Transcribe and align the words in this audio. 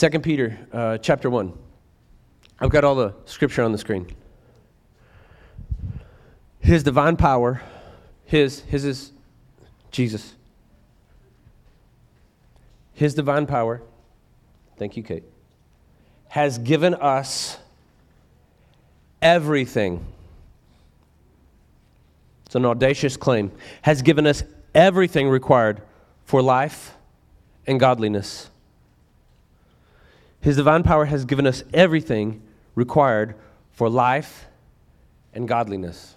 2 0.00 0.08
Peter 0.20 0.58
uh, 0.72 0.96
chapter 0.96 1.28
1. 1.28 1.52
I've 2.58 2.70
got 2.70 2.84
all 2.84 2.94
the 2.94 3.12
scripture 3.26 3.62
on 3.62 3.70
the 3.70 3.76
screen. 3.76 4.06
His 6.58 6.82
divine 6.82 7.18
power, 7.18 7.60
his, 8.24 8.60
his 8.60 8.86
is 8.86 9.12
Jesus. 9.90 10.34
His 12.94 13.12
divine 13.12 13.44
power, 13.44 13.82
thank 14.78 14.96
you, 14.96 15.02
Kate, 15.02 15.24
has 16.28 16.56
given 16.56 16.94
us 16.94 17.58
everything. 19.20 20.02
It's 22.46 22.54
an 22.54 22.64
audacious 22.64 23.18
claim. 23.18 23.52
Has 23.82 24.00
given 24.00 24.26
us 24.26 24.44
everything 24.74 25.28
required 25.28 25.82
for 26.24 26.40
life 26.40 26.94
and 27.66 27.78
godliness. 27.78 28.49
His 30.40 30.56
divine 30.56 30.82
power 30.82 31.04
has 31.04 31.24
given 31.24 31.46
us 31.46 31.62
everything 31.74 32.42
required 32.74 33.34
for 33.70 33.88
life 33.88 34.46
and 35.34 35.46
godliness. 35.46 36.16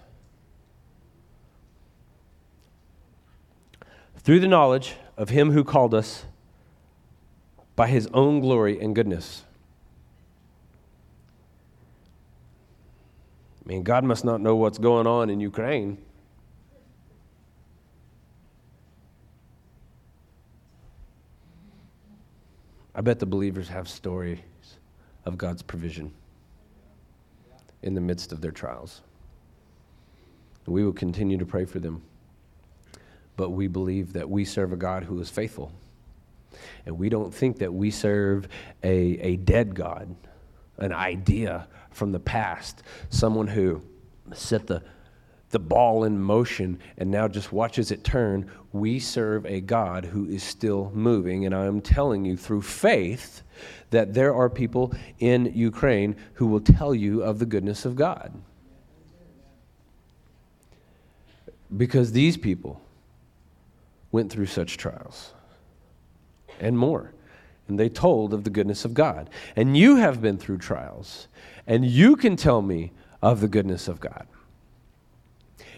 Through 4.17 4.39
the 4.39 4.47
knowledge 4.47 4.95
of 5.17 5.29
Him 5.29 5.51
who 5.51 5.63
called 5.63 5.93
us 5.93 6.25
by 7.75 7.87
His 7.87 8.07
own 8.13 8.39
glory 8.39 8.79
and 8.79 8.95
goodness. 8.95 9.43
I 13.65 13.69
mean, 13.69 13.83
God 13.83 14.03
must 14.03 14.23
not 14.23 14.41
know 14.41 14.55
what's 14.55 14.77
going 14.77 15.07
on 15.07 15.29
in 15.29 15.39
Ukraine. 15.39 15.97
I 22.95 23.01
bet 23.01 23.19
the 23.19 23.25
believers 23.25 23.69
have 23.69 23.87
stories 23.87 24.39
of 25.25 25.37
God's 25.37 25.61
provision 25.61 26.13
in 27.81 27.95
the 27.95 28.01
midst 28.01 28.31
of 28.31 28.41
their 28.41 28.51
trials. 28.51 29.01
We 30.65 30.83
will 30.83 30.93
continue 30.93 31.37
to 31.37 31.45
pray 31.45 31.65
for 31.65 31.79
them. 31.79 32.01
But 33.35 33.49
we 33.49 33.67
believe 33.67 34.13
that 34.13 34.29
we 34.29 34.45
serve 34.45 34.71
a 34.71 34.77
God 34.77 35.03
who 35.03 35.19
is 35.19 35.29
faithful. 35.29 35.71
And 36.85 36.99
we 36.99 37.09
don't 37.09 37.33
think 37.33 37.57
that 37.59 37.73
we 37.73 37.89
serve 37.89 38.47
a, 38.83 38.91
a 38.91 39.35
dead 39.37 39.73
God, 39.73 40.15
an 40.77 40.93
idea 40.93 41.67
from 41.91 42.11
the 42.11 42.19
past, 42.19 42.83
someone 43.09 43.47
who 43.47 43.81
set 44.33 44.67
the 44.67 44.83
the 45.53 45.59
ball 45.59 46.03
in 46.03 46.21
motion 46.21 46.79
and 46.97 47.09
now 47.09 47.29
just 47.29 47.53
watches 47.53 47.91
it 47.91 48.03
turn. 48.03 48.51
We 48.73 48.99
serve 48.99 49.45
a 49.45 49.61
God 49.61 50.03
who 50.03 50.27
is 50.27 50.43
still 50.43 50.91
moving. 50.93 51.45
And 51.45 51.55
I'm 51.55 51.79
telling 51.79 52.25
you 52.25 52.35
through 52.35 52.63
faith 52.63 53.43
that 53.91 54.13
there 54.13 54.33
are 54.35 54.49
people 54.49 54.93
in 55.19 55.53
Ukraine 55.55 56.17
who 56.33 56.47
will 56.47 56.59
tell 56.59 56.93
you 56.93 57.23
of 57.23 57.39
the 57.39 57.45
goodness 57.45 57.85
of 57.85 57.95
God. 57.95 58.33
Because 61.77 62.11
these 62.11 62.35
people 62.35 62.81
went 64.11 64.31
through 64.31 64.47
such 64.47 64.77
trials 64.77 65.33
and 66.59 66.77
more. 66.77 67.13
And 67.67 67.79
they 67.79 67.89
told 67.89 68.33
of 68.33 68.43
the 68.43 68.49
goodness 68.49 68.85
of 68.85 68.93
God. 68.93 69.29
And 69.55 69.77
you 69.77 69.95
have 69.95 70.21
been 70.21 70.37
through 70.37 70.57
trials, 70.57 71.27
and 71.65 71.85
you 71.85 72.15
can 72.15 72.35
tell 72.35 72.61
me 72.61 72.91
of 73.21 73.39
the 73.39 73.47
goodness 73.47 73.87
of 73.87 74.01
God. 74.01 74.27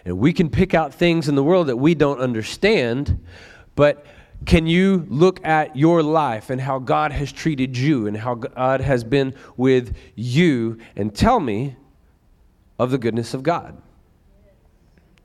And 0.06 0.18
we 0.18 0.32
can 0.32 0.48
pick 0.48 0.72
out 0.72 0.94
things 0.94 1.28
in 1.28 1.34
the 1.34 1.42
world 1.42 1.66
that 1.66 1.76
we 1.76 1.96
don't 1.96 2.20
understand, 2.20 3.24
but 3.74 4.06
can 4.44 4.68
you 4.68 5.04
look 5.08 5.44
at 5.44 5.74
your 5.74 6.00
life 6.00 6.48
and 6.48 6.60
how 6.60 6.78
God 6.78 7.10
has 7.10 7.32
treated 7.32 7.76
you 7.76 8.06
and 8.06 8.16
how 8.16 8.36
God 8.36 8.80
has 8.80 9.02
been 9.02 9.34
with 9.56 9.96
you 10.14 10.78
and 10.94 11.12
tell 11.12 11.40
me 11.40 11.74
of 12.78 12.92
the 12.92 12.98
goodness 12.98 13.34
of 13.34 13.42
God? 13.42 13.82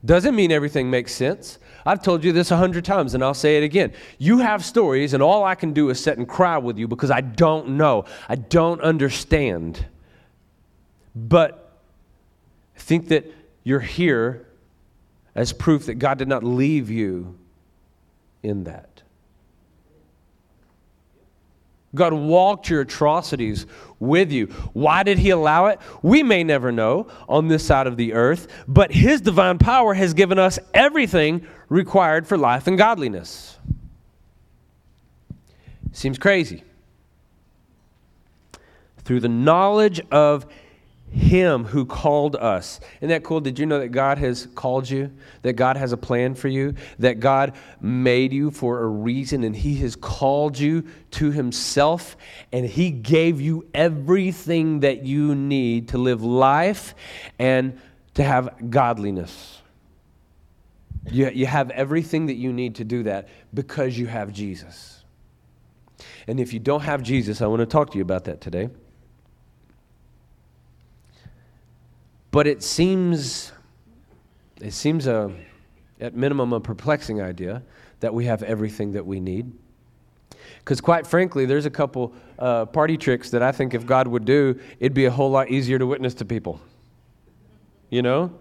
Doesn't 0.04 0.34
mean 0.34 0.50
everything 0.50 0.90
makes 0.90 1.14
sense. 1.14 1.60
I've 1.86 2.02
told 2.02 2.24
you 2.24 2.32
this 2.32 2.50
a 2.50 2.56
hundred 2.56 2.84
times 2.84 3.14
and 3.14 3.22
I'll 3.22 3.34
say 3.34 3.58
it 3.58 3.62
again. 3.62 3.92
You 4.18 4.38
have 4.38 4.64
stories, 4.64 5.14
and 5.14 5.22
all 5.22 5.44
I 5.44 5.54
can 5.54 5.72
do 5.72 5.90
is 5.90 6.02
sit 6.02 6.18
and 6.18 6.28
cry 6.28 6.58
with 6.58 6.76
you 6.76 6.88
because 6.88 7.12
I 7.12 7.20
don't 7.20 7.76
know. 7.76 8.06
I 8.28 8.34
don't 8.34 8.80
understand. 8.80 9.86
But 11.14 11.78
I 12.76 12.80
think 12.80 13.06
that 13.08 13.32
you're 13.62 13.78
here 13.78 14.48
as 15.34 15.52
proof 15.52 15.86
that 15.86 15.94
God 15.94 16.18
did 16.18 16.28
not 16.28 16.44
leave 16.44 16.90
you 16.90 17.38
in 18.42 18.64
that. 18.64 18.88
God 21.94 22.14
walked 22.14 22.70
your 22.70 22.80
atrocities 22.80 23.66
with 24.00 24.32
you. 24.32 24.46
Why 24.72 25.02
did 25.02 25.18
He 25.18 25.30
allow 25.30 25.66
it? 25.66 25.78
We 26.00 26.22
may 26.22 26.42
never 26.42 26.72
know 26.72 27.08
on 27.28 27.48
this 27.48 27.64
side 27.64 27.86
of 27.86 27.96
the 27.96 28.14
earth, 28.14 28.48
but 28.66 28.90
His 28.90 29.20
divine 29.20 29.58
power 29.58 29.92
has 29.92 30.14
given 30.14 30.38
us 30.38 30.58
everything 30.72 31.46
required 31.68 32.26
for 32.26 32.38
life 32.38 32.66
and 32.66 32.78
godliness. 32.78 33.58
Seems 35.92 36.18
crazy. 36.18 36.64
Through 39.04 39.20
the 39.20 39.28
knowledge 39.28 40.00
of 40.10 40.46
him 41.12 41.64
who 41.64 41.84
called 41.84 42.36
us. 42.36 42.80
Isn't 43.00 43.10
that 43.10 43.22
cool? 43.22 43.40
Did 43.40 43.58
you 43.58 43.66
know 43.66 43.78
that 43.78 43.88
God 43.88 44.16
has 44.18 44.46
called 44.54 44.88
you? 44.88 45.12
That 45.42 45.54
God 45.54 45.76
has 45.76 45.92
a 45.92 45.96
plan 45.98 46.34
for 46.34 46.48
you? 46.48 46.74
That 46.98 47.20
God 47.20 47.54
made 47.82 48.32
you 48.32 48.50
for 48.50 48.82
a 48.82 48.86
reason 48.86 49.44
and 49.44 49.54
He 49.54 49.76
has 49.76 49.94
called 49.94 50.58
you 50.58 50.86
to 51.12 51.30
Himself 51.30 52.16
and 52.50 52.64
He 52.64 52.90
gave 52.90 53.40
you 53.42 53.68
everything 53.74 54.80
that 54.80 55.04
you 55.04 55.34
need 55.34 55.88
to 55.88 55.98
live 55.98 56.22
life 56.22 56.94
and 57.38 57.78
to 58.14 58.24
have 58.24 58.70
godliness. 58.70 59.60
You, 61.10 61.28
you 61.28 61.46
have 61.46 61.70
everything 61.70 62.26
that 62.26 62.36
you 62.36 62.52
need 62.54 62.76
to 62.76 62.84
do 62.84 63.02
that 63.02 63.28
because 63.52 63.98
you 63.98 64.06
have 64.06 64.32
Jesus. 64.32 65.04
And 66.26 66.40
if 66.40 66.54
you 66.54 66.58
don't 66.58 66.82
have 66.82 67.02
Jesus, 67.02 67.42
I 67.42 67.46
want 67.48 67.60
to 67.60 67.66
talk 67.66 67.90
to 67.90 67.98
you 67.98 68.02
about 68.02 68.24
that 68.24 68.40
today. 68.40 68.70
But 72.32 72.46
it 72.46 72.62
seems, 72.62 73.52
it 74.60 74.72
seems 74.72 75.06
a, 75.06 75.30
at 76.00 76.16
minimum 76.16 76.52
a 76.52 76.60
perplexing 76.60 77.22
idea 77.22 77.62
that 78.00 78.12
we 78.12 78.24
have 78.24 78.42
everything 78.42 78.92
that 78.92 79.06
we 79.06 79.20
need. 79.20 79.52
Because 80.58 80.80
quite 80.80 81.06
frankly, 81.06 81.44
there's 81.44 81.66
a 81.66 81.70
couple 81.70 82.14
uh, 82.38 82.64
party 82.64 82.96
tricks 82.96 83.30
that 83.30 83.42
I 83.42 83.52
think 83.52 83.74
if 83.74 83.84
God 83.84 84.08
would 84.08 84.24
do, 84.24 84.58
it'd 84.80 84.94
be 84.94 85.04
a 85.04 85.10
whole 85.10 85.30
lot 85.30 85.50
easier 85.50 85.78
to 85.78 85.86
witness 85.86 86.14
to 86.14 86.24
people. 86.24 86.60
You 87.90 88.00
know? 88.00 88.32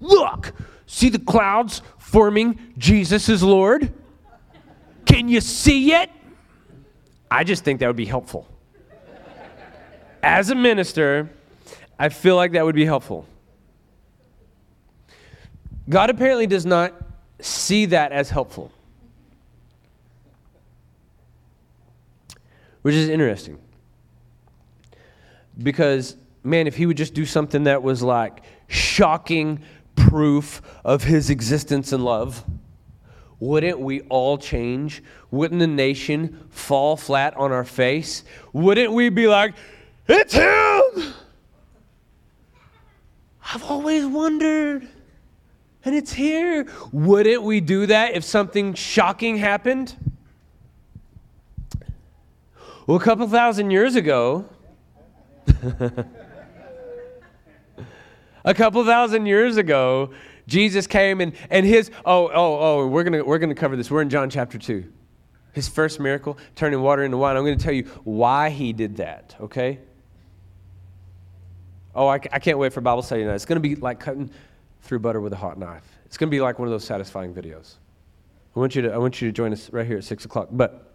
Look, 0.00 0.54
see 0.86 1.10
the 1.10 1.18
clouds 1.18 1.82
forming 1.98 2.58
Jesus 2.78 3.28
is 3.28 3.42
Lord? 3.42 3.92
Can 5.04 5.28
you 5.28 5.42
see 5.42 5.92
it? 5.92 6.10
I 7.30 7.44
just 7.44 7.62
think 7.62 7.80
that 7.80 7.86
would 7.88 7.96
be 7.96 8.06
helpful. 8.06 8.48
As 10.22 10.50
a 10.50 10.54
minister, 10.54 11.28
I 11.98 12.08
feel 12.08 12.36
like 12.36 12.52
that 12.52 12.64
would 12.64 12.74
be 12.74 12.84
helpful. 12.84 13.26
God 15.88 16.10
apparently 16.10 16.46
does 16.46 16.64
not 16.64 16.94
see 17.40 17.86
that 17.86 18.12
as 18.12 18.30
helpful, 18.30 18.70
which 22.82 22.94
is 22.94 23.08
interesting. 23.08 23.58
Because, 25.60 26.16
man, 26.42 26.66
if 26.66 26.76
he 26.76 26.86
would 26.86 26.96
just 26.96 27.14
do 27.14 27.26
something 27.26 27.64
that 27.64 27.82
was 27.82 28.02
like 28.02 28.42
shocking 28.68 29.62
proof 29.96 30.62
of 30.84 31.04
his 31.04 31.30
existence 31.30 31.92
and 31.92 32.04
love, 32.04 32.44
wouldn't 33.38 33.80
we 33.80 34.02
all 34.02 34.38
change? 34.38 35.02
Wouldn't 35.32 35.58
the 35.58 35.66
nation 35.66 36.46
fall 36.48 36.96
flat 36.96 37.36
on 37.36 37.50
our 37.50 37.64
face? 37.64 38.22
Wouldn't 38.52 38.92
we 38.92 39.08
be 39.08 39.26
like, 39.26 39.54
it's 40.06 40.32
him? 40.32 41.12
I've 43.54 43.64
always 43.64 44.06
wondered. 44.06 44.88
And 45.84 45.94
it's 45.94 46.12
here. 46.12 46.66
Wouldn't 46.90 47.42
we 47.42 47.60
do 47.60 47.86
that 47.86 48.14
if 48.14 48.24
something 48.24 48.72
shocking 48.74 49.36
happened? 49.36 49.94
Well, 52.86 52.96
a 52.96 53.00
couple 53.00 53.28
thousand 53.28 53.70
years 53.70 53.94
ago, 53.94 54.46
a 58.44 58.54
couple 58.54 58.84
thousand 58.84 59.26
years 59.26 59.56
ago, 59.56 60.12
Jesus 60.46 60.86
came 60.86 61.20
and, 61.20 61.34
and 61.50 61.66
his, 61.66 61.90
oh, 62.04 62.28
oh, 62.28 62.58
oh, 62.60 62.86
we're 62.86 63.04
going 63.04 63.12
to 63.12 63.22
we're 63.22 63.38
gonna 63.38 63.54
cover 63.54 63.76
this. 63.76 63.90
We're 63.90 64.02
in 64.02 64.10
John 64.10 64.30
chapter 64.30 64.58
2. 64.58 64.84
His 65.52 65.68
first 65.68 66.00
miracle, 66.00 66.38
turning 66.54 66.80
water 66.80 67.04
into 67.04 67.18
wine. 67.18 67.36
I'm 67.36 67.44
going 67.44 67.58
to 67.58 67.62
tell 67.62 67.74
you 67.74 67.84
why 68.04 68.48
he 68.50 68.72
did 68.72 68.96
that, 68.96 69.36
okay? 69.40 69.78
Oh, 71.94 72.08
I, 72.08 72.14
I 72.14 72.38
can't 72.38 72.58
wait 72.58 72.72
for 72.72 72.80
Bible 72.80 73.02
study 73.02 73.22
tonight. 73.22 73.34
It's 73.34 73.44
going 73.44 73.60
to 73.62 73.68
be 73.68 73.76
like 73.76 74.00
cutting 74.00 74.30
through 74.82 75.00
butter 75.00 75.20
with 75.20 75.32
a 75.32 75.36
hot 75.36 75.58
knife. 75.58 75.84
It's 76.06 76.16
going 76.16 76.28
to 76.28 76.34
be 76.34 76.40
like 76.40 76.58
one 76.58 76.68
of 76.68 76.72
those 76.72 76.84
satisfying 76.84 77.34
videos. 77.34 77.74
I 78.54 78.58
want 78.58 78.74
you 78.74 78.82
to, 78.82 78.92
I 78.92 78.98
want 78.98 79.20
you 79.20 79.28
to 79.28 79.32
join 79.32 79.52
us 79.52 79.70
right 79.72 79.86
here 79.86 79.98
at 79.98 80.04
6 80.04 80.24
o'clock. 80.24 80.48
But 80.50 80.92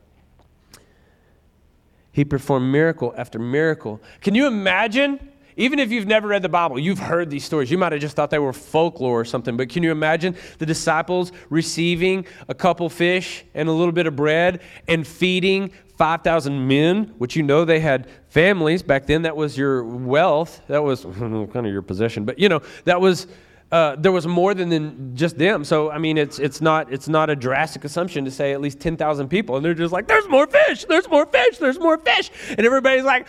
He 2.11 2.25
performed 2.25 2.71
miracle 2.71 3.13
after 3.17 3.39
miracle. 3.39 4.01
Can 4.21 4.35
you 4.35 4.47
imagine? 4.47 5.31
Even 5.59 5.79
if 5.79 5.91
you've 5.91 6.05
never 6.05 6.27
read 6.27 6.43
the 6.43 6.49
Bible, 6.49 6.77
you've 6.77 6.99
heard 6.99 7.31
these 7.31 7.43
stories. 7.43 7.71
You 7.71 7.79
might 7.79 7.91
have 7.91 7.99
just 7.99 8.15
thought 8.15 8.29
they 8.29 8.37
were 8.37 8.53
folklore 8.53 9.21
or 9.21 9.25
something, 9.25 9.57
but 9.57 9.69
can 9.69 9.81
you 9.81 9.89
imagine 9.89 10.35
the 10.59 10.67
disciples 10.67 11.31
receiving 11.49 12.27
a 12.47 12.53
couple 12.53 12.87
fish 12.89 13.43
and 13.55 13.67
a 13.67 13.71
little 13.71 13.91
bit 13.91 14.05
of 14.05 14.15
bread 14.15 14.61
and 14.87 15.05
feeding 15.05 15.71
5,000 15.97 16.67
men, 16.67 17.13
which 17.17 17.35
you 17.35 17.43
know 17.43 17.65
they 17.65 17.79
had 17.79 18.07
families. 18.29 18.83
Back 18.83 19.07
then, 19.07 19.23
that 19.23 19.35
was 19.35 19.57
your 19.57 19.83
wealth. 19.83 20.61
That 20.67 20.83
was 20.83 21.01
kind 21.19 21.55
of 21.55 21.65
your 21.65 21.81
possession. 21.81 22.23
But, 22.23 22.39
you 22.39 22.49
know, 22.49 22.61
that 22.85 23.01
was. 23.01 23.27
Uh, 23.69 23.97
there 23.97 24.13
was 24.13 24.25
more 24.25 24.53
than, 24.53 24.69
than 24.69 25.13
just 25.13 25.37
them. 25.37 25.65
So 25.65 25.91
I 25.91 25.97
mean, 25.97 26.17
it's 26.17 26.39
it's 26.39 26.61
not 26.61 26.89
it's 26.89 27.09
not 27.09 27.29
a 27.29 27.35
drastic 27.35 27.83
assumption 27.83 28.23
to 28.23 28.31
say 28.31 28.53
at 28.53 28.61
least 28.61 28.79
ten 28.79 28.95
thousand 28.95 29.27
people, 29.27 29.57
and 29.57 29.65
they're 29.65 29.73
just 29.73 29.91
like, 29.91 30.07
"There's 30.07 30.25
more 30.29 30.47
fish, 30.47 30.85
there's 30.85 31.09
more 31.09 31.25
fish, 31.25 31.57
there's 31.57 31.77
more 31.77 31.97
fish," 31.97 32.31
and 32.51 32.65
everybody's 32.65 33.03
like, 33.03 33.27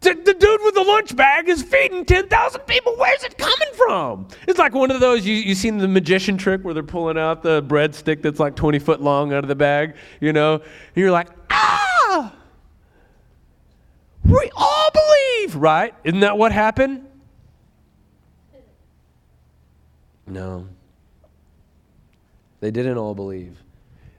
the, 0.00 0.36
dude 0.38 0.60
with 0.64 0.74
the 0.74 0.82
lunch 0.82 1.16
bag 1.16 1.48
is 1.48 1.62
feeding 1.62 2.04
10,000 2.04 2.60
people. 2.62 2.94
Where's 2.96 3.22
it 3.24 3.36
coming 3.38 3.68
from? 3.74 4.28
It's 4.46 4.58
like 4.58 4.74
one 4.74 4.90
of 4.90 5.00
those, 5.00 5.26
you, 5.26 5.34
you 5.34 5.54
seen 5.54 5.78
the 5.78 5.88
magician 5.88 6.36
trick 6.36 6.62
where 6.62 6.74
they're 6.74 6.82
pulling 6.82 7.18
out 7.18 7.42
the 7.42 7.62
breadstick 7.62 8.22
that's 8.22 8.40
like 8.40 8.54
20 8.54 8.78
foot 8.78 9.00
long 9.00 9.32
out 9.32 9.44
of 9.44 9.48
the 9.48 9.54
bag, 9.54 9.96
you 10.20 10.32
know? 10.32 10.54
And 10.54 10.62
you're 10.94 11.10
like, 11.10 11.28
ah! 11.50 11.85
We 14.26 14.50
all 14.56 14.90
believe, 14.92 15.56
right? 15.56 15.94
Isn't 16.04 16.20
that 16.20 16.36
what 16.36 16.52
happened? 16.52 17.06
No. 20.26 20.66
They 22.60 22.70
didn't 22.70 22.98
all 22.98 23.14
believe. 23.14 23.62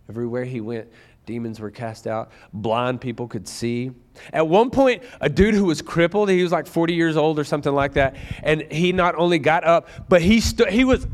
Everywhere 0.09 0.45
he 0.45 0.61
went, 0.61 0.87
demons 1.25 1.59
were 1.59 1.69
cast 1.69 2.07
out, 2.07 2.31
blind 2.53 3.01
people 3.01 3.27
could 3.27 3.47
see. 3.47 3.91
At 4.31 4.47
one 4.47 4.69
point, 4.69 5.03
a 5.19 5.27
dude 5.27 5.53
who 5.53 5.65
was 5.65 5.81
crippled, 5.81 6.29
he 6.29 6.41
was 6.41 6.51
like 6.51 6.65
40 6.65 6.93
years 6.93 7.17
old 7.17 7.37
or 7.37 7.43
something 7.43 7.73
like 7.73 7.93
that, 7.93 8.15
and 8.43 8.61
he 8.71 8.93
not 8.93 9.15
only 9.15 9.37
got 9.37 9.65
up, 9.65 9.89
but 10.07 10.21
he 10.21 10.39
stood 10.39 10.69
he 10.69 10.85
was 10.85 11.05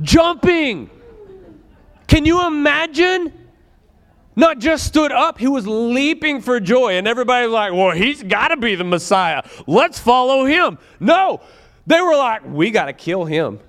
jumping. 0.00 0.88
Can 2.06 2.24
you 2.24 2.46
imagine? 2.46 3.41
Not 4.34 4.58
just 4.58 4.86
stood 4.86 5.12
up, 5.12 5.38
he 5.38 5.46
was 5.46 5.66
leaping 5.66 6.40
for 6.40 6.58
joy. 6.58 6.94
And 6.94 7.06
everybody 7.06 7.46
was 7.46 7.52
like, 7.52 7.72
well, 7.72 7.90
he's 7.90 8.22
got 8.22 8.48
to 8.48 8.56
be 8.56 8.74
the 8.74 8.84
Messiah. 8.84 9.42
Let's 9.66 9.98
follow 9.98 10.44
him. 10.44 10.78
No, 11.00 11.40
they 11.86 12.00
were 12.00 12.16
like, 12.16 12.44
we 12.46 12.70
got 12.70 12.86
to 12.86 12.92
kill 12.92 13.24
him. 13.24 13.60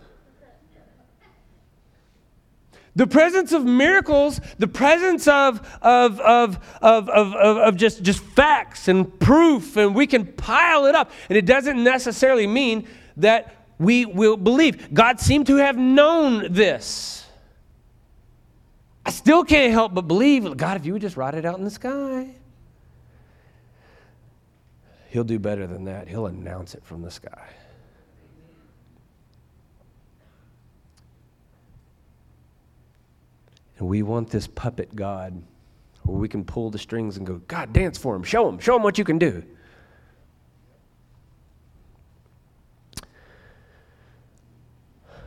The 2.95 3.07
presence 3.07 3.51
of 3.53 3.65
miracles, 3.65 4.39
the 4.59 4.67
presence 4.67 5.27
of, 5.27 5.67
of, 5.81 6.19
of, 6.19 6.59
of, 6.81 7.09
of, 7.09 7.33
of, 7.33 7.75
just, 7.75 8.03
just 8.03 8.19
facts 8.19 8.87
and 8.87 9.19
proof, 9.19 9.77
and 9.77 9.95
we 9.95 10.05
can 10.05 10.27
pile 10.27 10.85
it 10.85 10.93
up. 10.93 11.09
And 11.27 11.37
it 11.37 11.47
doesn't 11.47 11.83
necessarily 11.83 12.45
mean 12.45 12.87
that 13.17 13.55
we 13.79 14.05
will 14.05 14.37
believe. 14.37 14.93
God 14.93 15.19
seemed 15.19 15.47
to 15.47 15.55
have 15.55 15.75
known 15.75 16.53
this. 16.53 17.22
I 19.05 19.11
still 19.11 19.43
can't 19.43 19.71
help 19.73 19.93
but 19.93 20.07
believe, 20.07 20.57
God, 20.57 20.77
if 20.77 20.85
you 20.85 20.93
would 20.93 21.01
just 21.01 21.17
write 21.17 21.35
it 21.35 21.45
out 21.45 21.57
in 21.57 21.63
the 21.63 21.71
sky, 21.71 22.29
He'll 25.13 25.23
do 25.23 25.37
better 25.37 25.67
than 25.67 25.85
that. 25.85 26.07
He'll 26.07 26.25
announce 26.25 26.73
it 26.73 26.83
from 26.83 27.03
the 27.03 27.11
sky. 27.11 27.47
And 33.77 33.87
we 33.87 34.01
want 34.01 34.31
this 34.31 34.47
puppet 34.47 34.95
God 34.95 35.39
where 36.01 36.17
we 36.17 36.27
can 36.27 36.43
pull 36.43 36.71
the 36.71 36.79
strings 36.79 37.17
and 37.17 37.27
go, 37.27 37.35
God, 37.47 37.71
dance 37.73 37.97
for 37.97 38.15
him. 38.15 38.23
Show 38.23 38.49
him. 38.49 38.57
Show 38.57 38.75
him 38.75 38.81
what 38.81 38.97
you 38.97 39.03
can 39.03 39.19
do. 39.19 39.43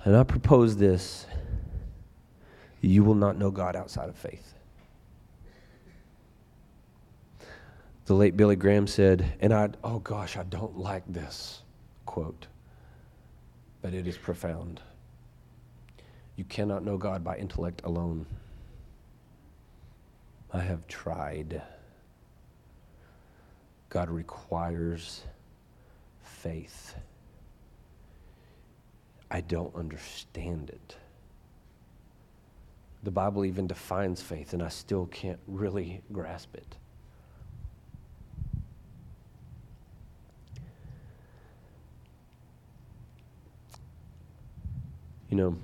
And 0.02 0.16
I 0.16 0.24
propose 0.24 0.76
this 0.76 1.26
you 2.86 3.04
will 3.04 3.14
not 3.14 3.36
know 3.36 3.50
God 3.50 3.76
outside 3.76 4.08
of 4.08 4.16
faith. 4.16 4.54
The 8.06 8.14
late 8.14 8.36
Billy 8.36 8.54
Graham 8.54 8.86
said, 8.86 9.32
and 9.40 9.52
I, 9.52 9.70
oh 9.82 9.98
gosh, 9.98 10.36
I 10.36 10.44
don't 10.44 10.78
like 10.78 11.02
this 11.08 11.62
quote, 12.04 12.46
but 13.82 13.92
it 13.92 14.06
is 14.06 14.16
profound. 14.16 14.80
You 16.36 16.44
cannot 16.44 16.84
know 16.84 16.96
God 16.96 17.24
by 17.24 17.36
intellect 17.36 17.80
alone. 17.84 18.26
I 20.52 20.60
have 20.60 20.86
tried. 20.86 21.60
God 23.88 24.08
requires 24.08 25.22
faith. 26.22 26.94
I 29.30 29.40
don't 29.40 29.74
understand 29.74 30.70
it. 30.70 30.96
The 33.02 33.10
Bible 33.10 33.44
even 33.44 33.66
defines 33.66 34.20
faith, 34.20 34.52
and 34.52 34.62
I 34.62 34.68
still 34.68 35.06
can't 35.06 35.38
really 35.46 36.02
grasp 36.12 36.54
it. 36.54 36.76
You 45.30 45.36
know, 45.36 45.56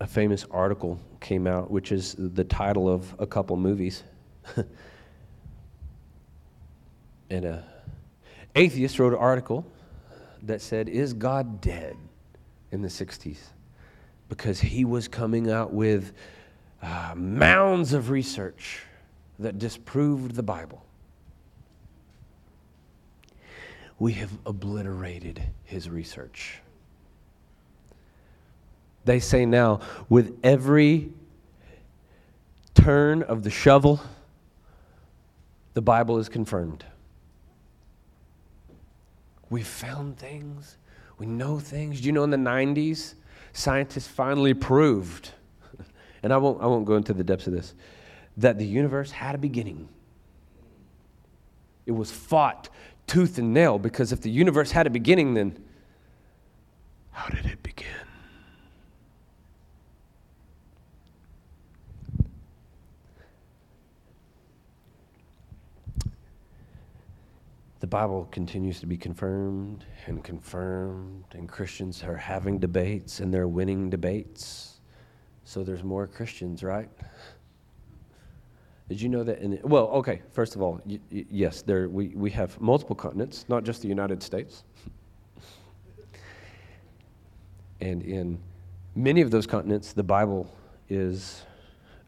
a 0.00 0.06
famous 0.06 0.44
article 0.50 0.98
came 1.20 1.46
out, 1.46 1.70
which 1.70 1.92
is 1.92 2.14
the 2.18 2.44
title 2.44 2.88
of 2.88 3.14
a 3.18 3.26
couple 3.26 3.56
movies. 3.56 4.02
and 7.30 7.44
a 7.44 7.64
atheist 8.54 8.98
wrote 8.98 9.12
an 9.12 9.18
article 9.18 9.66
that 10.42 10.60
said, 10.60 10.88
"Is 10.88 11.14
God 11.14 11.60
dead?" 11.60 11.96
in 12.70 12.82
the 12.82 12.88
'60s, 12.88 13.38
because 14.28 14.60
he 14.60 14.84
was 14.84 15.08
coming 15.08 15.50
out 15.50 15.72
with 15.72 16.12
uh, 16.82 17.14
mounds 17.16 17.92
of 17.92 18.10
research 18.10 18.82
that 19.38 19.58
disproved 19.58 20.34
the 20.34 20.42
Bible. 20.42 20.84
We 23.98 24.12
have 24.14 24.30
obliterated 24.44 25.42
his 25.64 25.88
research. 25.88 26.60
They 29.04 29.20
say 29.20 29.46
now, 29.46 29.80
with 30.08 30.38
every 30.42 31.12
turn 32.74 33.22
of 33.22 33.42
the 33.42 33.50
shovel, 33.50 34.00
the 35.74 35.82
Bible 35.82 36.18
is 36.18 36.28
confirmed. 36.28 36.84
We've 39.50 39.66
found 39.66 40.18
things, 40.18 40.78
we 41.18 41.26
know 41.26 41.58
things. 41.58 42.00
Do 42.00 42.06
you 42.06 42.12
know 42.12 42.24
in 42.24 42.30
the 42.30 42.36
90s, 42.36 43.14
scientists 43.54 44.08
finally 44.08 44.52
proved, 44.52 45.30
and 46.22 46.32
I 46.32 46.36
won't, 46.36 46.60
I 46.60 46.66
won't 46.66 46.84
go 46.84 46.96
into 46.96 47.14
the 47.14 47.24
depths 47.24 47.46
of 47.46 47.54
this, 47.54 47.74
that 48.36 48.58
the 48.58 48.66
universe 48.66 49.10
had 49.10 49.34
a 49.34 49.38
beginning. 49.38 49.88
It 51.86 51.92
was 51.92 52.10
fought 52.10 52.68
tooth 53.06 53.38
and 53.38 53.54
nail 53.54 53.78
because 53.78 54.12
if 54.12 54.20
the 54.20 54.30
universe 54.30 54.70
had 54.72 54.86
a 54.86 54.90
beginning, 54.90 55.34
then 55.34 55.62
how 57.12 57.28
did 57.28 57.46
it 57.46 57.62
begin? 57.62 57.86
The 67.84 67.88
Bible 67.88 68.26
continues 68.32 68.80
to 68.80 68.86
be 68.86 68.96
confirmed 68.96 69.84
and 70.06 70.24
confirmed, 70.24 71.26
and 71.34 71.46
Christians 71.46 72.02
are 72.02 72.16
having 72.16 72.58
debates 72.58 73.20
and 73.20 73.32
they're 73.32 73.46
winning 73.46 73.90
debates. 73.90 74.80
So 75.44 75.62
there's 75.62 75.84
more 75.84 76.06
Christians, 76.06 76.62
right? 76.62 76.88
Did 78.88 79.02
you 79.02 79.10
know 79.10 79.22
that? 79.22 79.38
In, 79.40 79.60
well, 79.62 79.88
okay, 79.88 80.22
first 80.32 80.56
of 80.56 80.62
all, 80.62 80.80
y- 80.86 80.98
y- 81.12 81.26
yes, 81.30 81.60
there, 81.60 81.90
we, 81.90 82.08
we 82.16 82.30
have 82.30 82.58
multiple 82.58 82.96
continents, 82.96 83.44
not 83.50 83.64
just 83.64 83.82
the 83.82 83.88
United 83.88 84.22
States. 84.22 84.64
and 87.82 88.02
in 88.02 88.38
many 88.94 89.20
of 89.20 89.30
those 89.30 89.46
continents, 89.46 89.92
the 89.92 90.02
Bible 90.02 90.50
is 90.88 91.42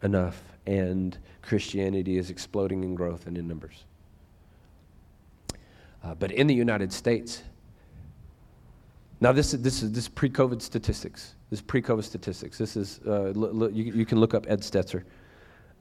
enough, 0.02 0.42
and 0.66 1.18
Christianity 1.42 2.16
is 2.16 2.30
exploding 2.30 2.83
in 2.83 2.95
growth 2.95 3.26
and 3.26 3.37
in 3.37 3.47
numbers. 3.47 3.85
Uh, 6.06 6.14
but 6.14 6.30
in 6.30 6.46
the 6.46 6.54
United 6.54 6.92
States, 6.92 7.42
now 9.20 9.32
this, 9.32 9.50
this 9.52 9.82
is 9.82 9.90
this 9.90 10.08
pre-COVID 10.08 10.62
statistics. 10.62 11.34
This 11.50 11.60
pre-COVID 11.60 12.04
statistics. 12.04 12.58
This 12.58 12.76
is 12.76 13.00
uh, 13.06 13.32
l- 13.34 13.64
l- 13.64 13.70
you, 13.70 13.92
you, 13.92 14.06
can 14.06 14.20
look 14.20 14.32
up 14.32 14.46
Ed 14.48 14.60
Stetzer. 14.60 15.02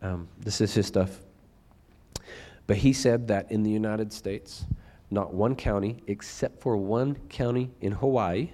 Um, 0.02 0.28
this 0.40 0.62
is 0.62 0.74
his 0.74 0.88
stuff. 0.88 1.20
But 2.66 2.78
he 2.78 2.92
said 2.92 3.28
that 3.28 3.52
in 3.52 3.62
the 3.62 3.70
United 3.70 4.12
States, 4.12 4.66
not 5.12 5.34
one 5.34 5.56
county, 5.56 6.02
except 6.08 6.60
for 6.60 6.76
one 6.76 7.16
county 7.30 7.70
in 7.82 7.92
Hawaii, 7.92 8.50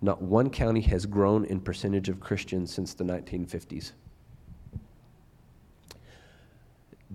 not 0.00 0.22
one 0.22 0.48
county 0.48 0.80
has 0.82 1.04
grown 1.04 1.44
in 1.44 1.60
percentage 1.60 2.08
of 2.08 2.20
Christians 2.20 2.72
since 2.72 2.94
the 2.94 3.04
1950s. 3.04 3.92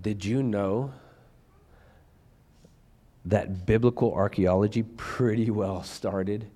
did 0.00 0.24
you 0.24 0.42
know 0.42 0.92
that 3.26 3.66
biblical 3.66 4.12
archaeology 4.12 4.82
pretty 4.96 5.50
well 5.50 5.82
started 5.82 6.46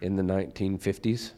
in 0.00 0.16
the 0.16 0.22
1950s? 0.22 1.32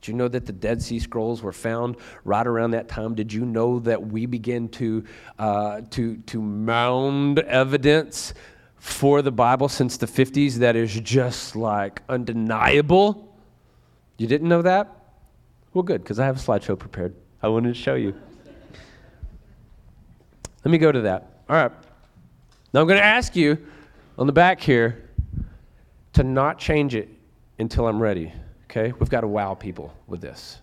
Did 0.00 0.08
you 0.08 0.14
know 0.14 0.28
that 0.28 0.44
the 0.44 0.52
Dead 0.52 0.82
Sea 0.82 0.98
Scrolls 0.98 1.42
were 1.42 1.52
found 1.52 1.96
right 2.24 2.46
around 2.46 2.72
that 2.72 2.88
time? 2.88 3.14
Did 3.14 3.32
you 3.32 3.46
know 3.46 3.78
that 3.80 4.08
we 4.08 4.26
began 4.26 4.68
to, 4.70 5.04
uh, 5.38 5.80
to, 5.92 6.16
to 6.18 6.42
mound 6.42 7.38
evidence 7.38 8.34
for 8.76 9.22
the 9.22 9.32
Bible 9.32 9.68
since 9.68 9.96
the 9.96 10.06
50s 10.06 10.56
that 10.56 10.76
is 10.76 11.00
just 11.00 11.56
like 11.56 12.02
undeniable? 12.10 13.34
You 14.18 14.26
didn't 14.26 14.48
know 14.48 14.60
that? 14.60 14.94
Well, 15.72 15.82
good, 15.82 16.02
because 16.02 16.18
I 16.18 16.26
have 16.26 16.36
a 16.36 16.40
slideshow 16.40 16.78
prepared. 16.78 17.14
I 17.42 17.48
wanted 17.48 17.74
to 17.74 17.80
show 17.80 17.94
you. 17.94 18.14
Let 20.64 20.70
me 20.70 20.78
go 20.78 20.92
to 20.92 21.00
that. 21.00 21.40
All 21.48 21.56
right. 21.56 21.72
Now 22.72 22.80
I'm 22.80 22.86
going 22.86 22.98
to 22.98 23.04
ask 23.04 23.34
you 23.36 23.58
on 24.18 24.26
the 24.26 24.32
back 24.32 24.60
here 24.60 25.10
to 26.12 26.22
not 26.22 26.58
change 26.58 26.94
it 26.94 27.08
until 27.58 27.86
I'm 27.86 28.00
ready. 28.00 28.32
Okay? 28.64 28.92
We've 28.98 29.08
got 29.08 29.22
to 29.22 29.28
wow 29.28 29.54
people 29.54 29.94
with 30.06 30.20
this. 30.20 30.58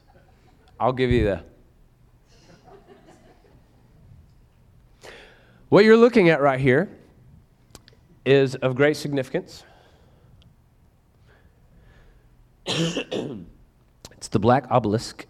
I'll 0.79 0.93
give 0.93 1.11
you 1.11 1.25
the. 1.25 1.43
What 5.69 5.85
you're 5.85 5.97
looking 5.97 6.29
at 6.29 6.41
right 6.41 6.59
here 6.59 6.89
is 8.25 8.55
of 8.55 8.75
great 8.75 8.97
significance. 8.97 9.63
it's 12.65 14.27
the 14.29 14.39
black 14.39 14.65
obelisk 14.69 15.25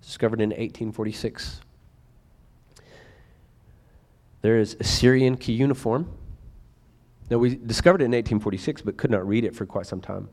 discovered 0.00 0.40
in 0.40 0.50
1846. 0.50 1.60
There 4.42 4.58
is 4.58 4.76
Assyrian 4.80 5.36
cuneiform. 5.36 6.10
Now, 7.32 7.38
we 7.38 7.54
discovered 7.56 8.02
it 8.02 8.04
in 8.04 8.10
1846, 8.10 8.82
but 8.82 8.98
could 8.98 9.10
not 9.10 9.26
read 9.26 9.46
it 9.46 9.56
for 9.56 9.64
quite 9.64 9.86
some 9.86 10.02
time. 10.02 10.28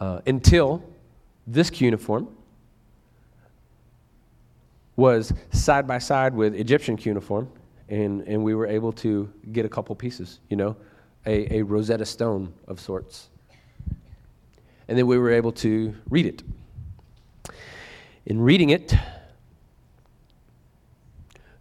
Uh, 0.00 0.20
until 0.26 0.82
this 1.46 1.68
cuneiform 1.68 2.34
was 4.96 5.34
side 5.52 5.86
by 5.86 5.98
side 5.98 6.32
with 6.32 6.54
Egyptian 6.54 6.96
cuneiform, 6.96 7.50
and, 7.90 8.22
and 8.22 8.42
we 8.42 8.54
were 8.54 8.66
able 8.66 8.90
to 8.92 9.30
get 9.52 9.66
a 9.66 9.68
couple 9.68 9.94
pieces, 9.94 10.40
you 10.48 10.56
know, 10.56 10.76
a, 11.26 11.58
a 11.58 11.62
Rosetta 11.62 12.06
Stone 12.06 12.50
of 12.66 12.80
sorts. 12.80 13.28
And 14.88 14.96
then 14.96 15.06
we 15.06 15.18
were 15.18 15.30
able 15.30 15.52
to 15.52 15.94
read 16.08 16.24
it. 16.24 16.42
In 18.24 18.40
reading 18.40 18.70
it, 18.70 18.94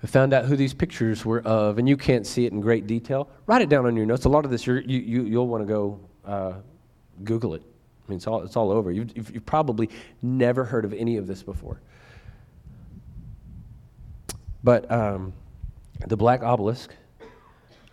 I 0.04 0.08
found 0.08 0.34
out 0.34 0.46
who 0.46 0.58
these 0.58 0.74
pictures 0.74 1.24
were 1.24 1.42
of, 1.42 1.78
and 1.78 1.88
you 1.88 1.96
can't 1.96 2.28
see 2.28 2.46
it 2.46 2.52
in 2.52 2.60
great 2.60 2.88
detail. 2.88 3.30
Write 3.48 3.62
it 3.62 3.70
down 3.70 3.86
on 3.86 3.96
your 3.96 4.06
notes. 4.06 4.26
A 4.26 4.30
lot 4.30 4.44
of 4.44 4.52
this, 4.52 4.68
you 4.68 4.76
you, 4.86 5.24
you'll 5.24 5.48
want 5.48 5.66
to 5.66 5.66
go 5.66 6.00
uh, 6.26 6.54
Google 7.24 7.54
it. 7.54 7.62
I 7.62 8.12
mean, 8.12 8.18
it's 8.18 8.28
all, 8.28 8.42
it's 8.42 8.58
all 8.58 8.70
over. 8.70 8.92
You've, 8.92 9.16
you've 9.16 9.46
probably 9.46 9.90
never 10.22 10.66
heard 10.66 10.84
of 10.84 10.94
any 10.94 11.16
of 11.16 11.26
this 11.26 11.42
before. 11.42 11.80
But 14.62 14.92
um, 14.92 15.32
the 16.08 16.18
Black 16.18 16.44
Obelisk, 16.44 16.94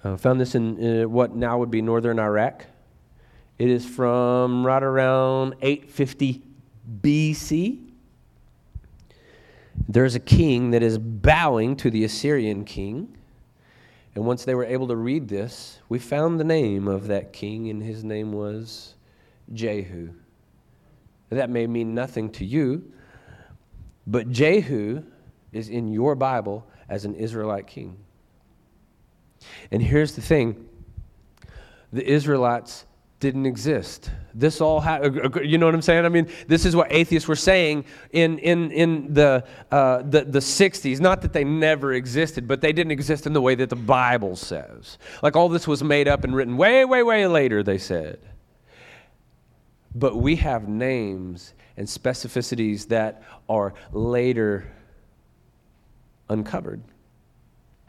uh, 0.02 0.16
found 0.16 0.40
this 0.40 0.54
in 0.54 1.02
uh, 1.02 1.08
what 1.08 1.36
now 1.36 1.58
would 1.58 1.70
be 1.70 1.82
northern 1.82 2.18
Iraq. 2.18 2.64
It 3.58 3.68
is 3.68 3.84
from 3.84 4.66
right 4.66 4.82
around 4.82 5.54
850 5.60 6.42
BC. 7.02 7.89
There's 9.92 10.14
a 10.14 10.20
king 10.20 10.70
that 10.70 10.84
is 10.84 10.98
bowing 10.98 11.74
to 11.78 11.90
the 11.90 12.04
Assyrian 12.04 12.64
king. 12.64 13.16
And 14.14 14.24
once 14.24 14.44
they 14.44 14.54
were 14.54 14.64
able 14.64 14.86
to 14.86 14.94
read 14.94 15.26
this, 15.26 15.80
we 15.88 15.98
found 15.98 16.38
the 16.38 16.44
name 16.44 16.86
of 16.86 17.08
that 17.08 17.32
king, 17.32 17.68
and 17.70 17.82
his 17.82 18.04
name 18.04 18.32
was 18.32 18.94
Jehu. 19.52 20.10
That 21.30 21.50
may 21.50 21.66
mean 21.66 21.92
nothing 21.92 22.30
to 22.32 22.44
you, 22.44 22.92
but 24.06 24.30
Jehu 24.30 25.02
is 25.50 25.68
in 25.68 25.88
your 25.88 26.14
Bible 26.14 26.68
as 26.88 27.04
an 27.04 27.16
Israelite 27.16 27.66
king. 27.66 27.96
And 29.72 29.82
here's 29.82 30.14
the 30.14 30.22
thing 30.22 30.68
the 31.92 32.08
Israelites 32.08 32.86
didn't 33.20 33.44
exist. 33.44 34.10
This 34.34 34.60
all, 34.60 34.80
ha- 34.80 35.02
you 35.42 35.58
know 35.58 35.66
what 35.66 35.74
I'm 35.74 35.82
saying? 35.82 36.06
I 36.06 36.08
mean, 36.08 36.28
this 36.48 36.64
is 36.64 36.74
what 36.74 36.90
atheists 36.90 37.28
were 37.28 37.36
saying 37.36 37.84
in, 38.12 38.38
in, 38.38 38.70
in 38.72 39.12
the, 39.12 39.44
uh, 39.70 39.98
the, 40.02 40.22
the 40.22 40.38
60s. 40.38 41.00
Not 41.00 41.20
that 41.22 41.34
they 41.34 41.44
never 41.44 41.92
existed, 41.92 42.48
but 42.48 42.62
they 42.62 42.72
didn't 42.72 42.92
exist 42.92 43.26
in 43.26 43.34
the 43.34 43.40
way 43.42 43.54
that 43.54 43.68
the 43.68 43.76
Bible 43.76 44.36
says. 44.36 44.98
Like 45.22 45.36
all 45.36 45.50
this 45.50 45.68
was 45.68 45.84
made 45.84 46.08
up 46.08 46.24
and 46.24 46.34
written 46.34 46.56
way, 46.56 46.84
way, 46.86 47.02
way 47.02 47.26
later, 47.26 47.62
they 47.62 47.78
said. 47.78 48.18
But 49.94 50.16
we 50.16 50.36
have 50.36 50.66
names 50.66 51.52
and 51.76 51.86
specificities 51.86 52.88
that 52.88 53.22
are 53.48 53.74
later 53.92 54.72
uncovered. 56.28 56.80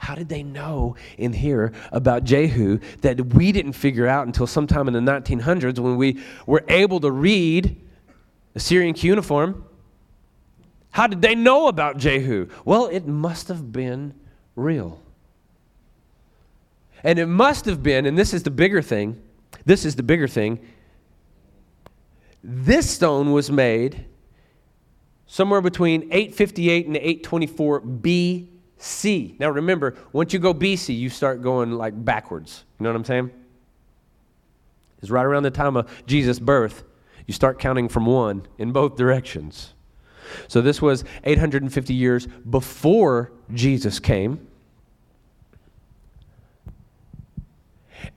How 0.01 0.15
did 0.15 0.29
they 0.29 0.41
know 0.41 0.95
in 1.19 1.31
here 1.31 1.73
about 1.91 2.23
Jehu 2.23 2.79
that 3.01 3.35
we 3.35 3.51
didn't 3.51 3.73
figure 3.73 4.07
out 4.07 4.25
until 4.25 4.47
sometime 4.47 4.87
in 4.87 4.95
the 4.95 4.99
1900s 4.99 5.77
when 5.77 5.95
we 5.95 6.19
were 6.47 6.63
able 6.69 6.99
to 7.01 7.11
read 7.11 7.79
Assyrian 8.55 8.95
cuneiform? 8.95 9.63
How 10.89 11.05
did 11.05 11.21
they 11.21 11.35
know 11.35 11.67
about 11.67 11.97
Jehu? 11.97 12.47
Well, 12.65 12.87
it 12.87 13.05
must 13.05 13.47
have 13.49 13.71
been 13.71 14.15
real. 14.55 14.99
And 17.03 17.19
it 17.19 17.27
must 17.27 17.65
have 17.65 17.83
been, 17.83 18.07
and 18.07 18.17
this 18.17 18.33
is 18.33 18.41
the 18.41 18.49
bigger 18.49 18.81
thing, 18.81 19.21
this 19.65 19.85
is 19.85 19.95
the 19.95 20.03
bigger 20.03 20.27
thing. 20.27 20.59
This 22.43 22.89
stone 22.89 23.33
was 23.33 23.51
made 23.51 24.05
somewhere 25.27 25.61
between 25.61 26.05
858 26.11 26.87
and 26.87 26.97
824 26.97 27.81
BC. 27.81 28.47
C. 28.81 29.35
Now 29.39 29.49
remember, 29.49 29.95
once 30.11 30.33
you 30.33 30.39
go 30.39 30.53
BC, 30.53 30.97
you 30.97 31.09
start 31.09 31.41
going 31.41 31.71
like 31.71 32.03
backwards. 32.03 32.63
You 32.79 32.83
know 32.83 32.89
what 32.89 32.95
I'm 32.95 33.05
saying? 33.05 33.31
It's 35.01 35.11
right 35.11 35.25
around 35.25 35.43
the 35.43 35.51
time 35.51 35.77
of 35.77 35.89
Jesus' 36.07 36.39
birth. 36.39 36.83
You 37.27 37.33
start 37.33 37.59
counting 37.59 37.89
from 37.89 38.05
one 38.05 38.47
in 38.57 38.71
both 38.71 38.95
directions. 38.95 39.73
So 40.47 40.61
this 40.61 40.81
was 40.81 41.03
850 41.23 41.93
years 41.93 42.27
before 42.27 43.31
Jesus 43.53 43.99
came. 43.99 44.47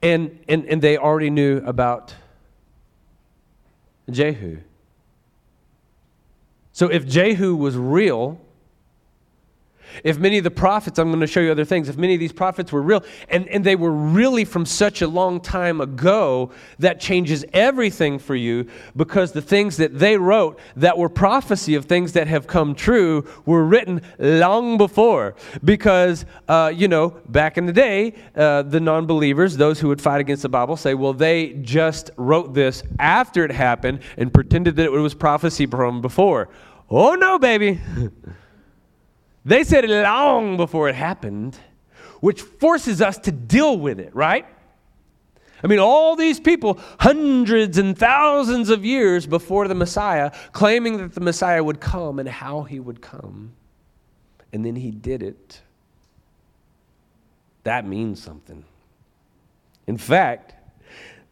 And, 0.01 0.39
and, 0.47 0.65
and 0.65 0.81
they 0.81 0.97
already 0.97 1.29
knew 1.29 1.57
about 1.65 2.15
Jehu. 4.09 4.57
So 6.73 6.87
if 6.87 7.07
Jehu 7.07 7.55
was 7.55 7.77
real, 7.77 8.39
if 10.03 10.17
many 10.17 10.37
of 10.37 10.43
the 10.43 10.51
prophets, 10.51 10.99
I'm 10.99 11.09
going 11.09 11.19
to 11.19 11.27
show 11.27 11.39
you 11.39 11.51
other 11.51 11.65
things, 11.65 11.89
if 11.89 11.97
many 11.97 12.13
of 12.13 12.19
these 12.19 12.33
prophets 12.33 12.71
were 12.71 12.81
real, 12.81 13.03
and, 13.29 13.47
and 13.49 13.63
they 13.63 13.75
were 13.75 13.91
really 13.91 14.45
from 14.45 14.65
such 14.65 15.01
a 15.01 15.07
long 15.07 15.39
time 15.39 15.81
ago, 15.81 16.51
that 16.79 16.99
changes 16.99 17.45
everything 17.53 18.19
for 18.19 18.35
you 18.35 18.67
because 18.95 19.31
the 19.31 19.41
things 19.41 19.77
that 19.77 19.97
they 19.97 20.17
wrote 20.17 20.59
that 20.75 20.97
were 20.97 21.09
prophecy 21.09 21.75
of 21.75 21.85
things 21.85 22.13
that 22.13 22.27
have 22.27 22.47
come 22.47 22.75
true 22.75 23.27
were 23.45 23.63
written 23.63 24.01
long 24.19 24.77
before. 24.77 25.35
Because, 25.63 26.25
uh, 26.47 26.71
you 26.75 26.87
know, 26.87 27.09
back 27.29 27.57
in 27.57 27.65
the 27.65 27.73
day, 27.73 28.13
uh, 28.35 28.63
the 28.63 28.79
non 28.79 29.05
believers, 29.05 29.57
those 29.57 29.79
who 29.79 29.87
would 29.87 30.01
fight 30.01 30.21
against 30.21 30.43
the 30.43 30.49
Bible, 30.49 30.77
say, 30.77 30.93
well, 30.93 31.13
they 31.13 31.53
just 31.61 32.11
wrote 32.17 32.53
this 32.53 32.83
after 32.99 33.43
it 33.43 33.51
happened 33.51 33.99
and 34.17 34.33
pretended 34.33 34.75
that 34.75 34.85
it 34.85 34.89
was 34.91 35.13
prophecy 35.13 35.65
from 35.65 36.01
before. 36.01 36.49
Oh, 36.89 37.15
no, 37.15 37.39
baby. 37.39 37.79
They 39.45 39.63
said 39.63 39.85
it 39.85 40.03
long 40.03 40.57
before 40.57 40.89
it 40.89 40.95
happened, 40.95 41.55
which 42.19 42.41
forces 42.41 43.01
us 43.01 43.19
to 43.19 43.31
deal 43.31 43.77
with 43.77 43.99
it, 43.99 44.13
right? 44.15 44.47
I 45.63 45.67
mean, 45.67 45.79
all 45.79 46.15
these 46.15 46.39
people, 46.39 46.79
hundreds 46.99 47.77
and 47.77 47.97
thousands 47.97 48.69
of 48.69 48.83
years 48.83 49.25
before 49.25 49.67
the 49.67 49.75
Messiah, 49.75 50.31
claiming 50.51 50.97
that 50.97 51.13
the 51.13 51.21
Messiah 51.21 51.63
would 51.63 51.79
come 51.79 52.19
and 52.19 52.27
how 52.27 52.63
he 52.63 52.79
would 52.79 53.01
come. 53.01 53.53
And 54.51 54.65
then 54.65 54.75
he 54.75 54.91
did 54.91 55.23
it. 55.23 55.61
That 57.63 57.85
means 57.87 58.21
something. 58.21 58.63
In 59.87 59.97
fact, 59.97 60.53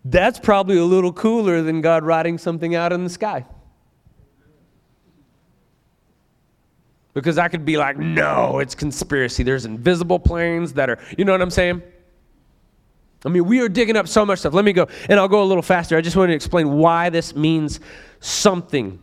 that's 0.06 0.40
probably 0.40 0.78
a 0.78 0.86
little 0.86 1.14
cooler 1.14 1.62
than 1.62 1.82
God 1.82 2.04
writing 2.04 2.38
something 2.38 2.76
out 2.76 2.92
in 2.92 3.04
the 3.04 3.10
sky. 3.10 3.46
Because 7.14 7.38
I 7.38 7.48
could 7.48 7.64
be 7.64 7.78
like, 7.78 7.98
no, 7.98 8.60
it's 8.60 8.74
conspiracy. 8.74 9.44
There's 9.44 9.66
invisible 9.66 10.20
planes 10.20 10.74
that 10.74 10.90
are, 10.90 11.00
you 11.18 11.26
know 11.26 11.32
what 11.32 11.42
I'm 11.42 11.52
saying? 11.52 11.84
I 13.26 13.30
mean, 13.30 13.46
we 13.46 13.62
are 13.62 13.70
digging 13.70 13.96
up 13.96 14.08
so 14.08 14.26
much 14.26 14.40
stuff. 14.40 14.54
Let 14.54 14.66
me 14.66 14.74
go, 14.74 14.88
and 15.08 15.20
I'll 15.20 15.28
go 15.28 15.44
a 15.44 15.46
little 15.46 15.64
faster. 15.64 15.96
I 15.96 16.02
just 16.02 16.16
want 16.16 16.30
to 16.30 16.36
explain 16.36 16.74
why 16.74 17.10
this 17.10 17.36
means 17.36 17.80
something. 18.20 19.00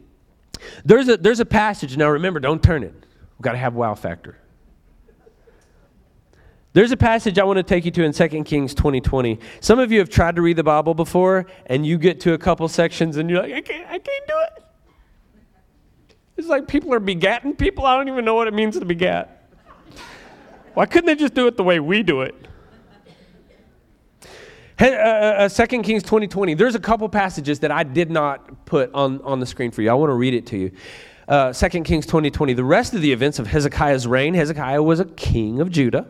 There's 0.84 1.08
a, 1.08 1.16
there's 1.16 1.40
a 1.40 1.46
passage, 1.46 1.96
now 1.96 2.10
remember, 2.10 2.40
don't 2.40 2.62
turn 2.62 2.82
it. 2.82 2.92
We've 3.38 3.44
got 3.44 3.52
to 3.52 3.58
have 3.58 3.74
wow 3.74 3.94
factor. 3.94 4.36
There's 6.72 6.92
a 6.92 6.96
passage 6.96 7.38
I 7.38 7.44
want 7.44 7.56
to 7.56 7.62
take 7.64 7.84
you 7.84 7.90
to 7.92 8.04
in 8.04 8.12
2 8.12 8.44
Kings 8.44 8.74
2020. 8.74 9.40
Some 9.60 9.78
of 9.78 9.90
you 9.90 9.98
have 9.98 10.08
tried 10.08 10.36
to 10.36 10.42
read 10.42 10.56
the 10.56 10.62
Bible 10.62 10.94
before, 10.94 11.46
and 11.66 11.84
you 11.84 11.98
get 11.98 12.20
to 12.20 12.34
a 12.34 12.38
couple 12.38 12.68
sections 12.68 13.16
and 13.16 13.28
you're 13.28 13.42
like, 13.42 13.52
I 13.52 13.60
can't, 13.60 13.86
I 13.88 13.98
can't 13.98 14.26
do 14.26 14.34
it. 14.36 14.64
It's 16.40 16.48
like 16.48 16.66
people 16.66 16.94
are 16.94 17.00
begatting 17.00 17.58
people. 17.58 17.84
I 17.84 17.94
don't 17.98 18.08
even 18.08 18.24
know 18.24 18.34
what 18.34 18.48
it 18.48 18.54
means 18.54 18.78
to 18.78 18.84
begat. 18.86 19.46
Why 20.72 20.86
couldn't 20.86 21.04
they 21.04 21.14
just 21.14 21.34
do 21.34 21.46
it 21.46 21.58
the 21.58 21.62
way 21.62 21.80
we 21.80 22.02
do 22.02 22.22
it? 22.22 22.34
Hey, 24.78 24.96
uh, 24.96 25.44
uh, 25.44 25.48
2 25.50 25.66
Kings 25.82 26.02
2020. 26.02 26.28
20. 26.28 26.54
There's 26.54 26.74
a 26.74 26.80
couple 26.80 27.06
passages 27.10 27.58
that 27.58 27.70
I 27.70 27.82
did 27.82 28.10
not 28.10 28.64
put 28.64 28.90
on, 28.94 29.20
on 29.20 29.38
the 29.38 29.44
screen 29.44 29.70
for 29.70 29.82
you. 29.82 29.90
I 29.90 29.92
want 29.92 30.08
to 30.08 30.14
read 30.14 30.32
it 30.32 30.46
to 30.46 30.56
you. 30.56 30.70
Uh, 31.28 31.52
2 31.52 31.68
Kings 31.82 32.06
2020. 32.06 32.30
20. 32.30 32.54
The 32.54 32.64
rest 32.64 32.94
of 32.94 33.02
the 33.02 33.12
events 33.12 33.38
of 33.38 33.46
Hezekiah's 33.46 34.06
reign, 34.06 34.32
Hezekiah 34.32 34.82
was 34.82 34.98
a 34.98 35.04
king 35.04 35.60
of 35.60 35.70
Judah 35.70 36.08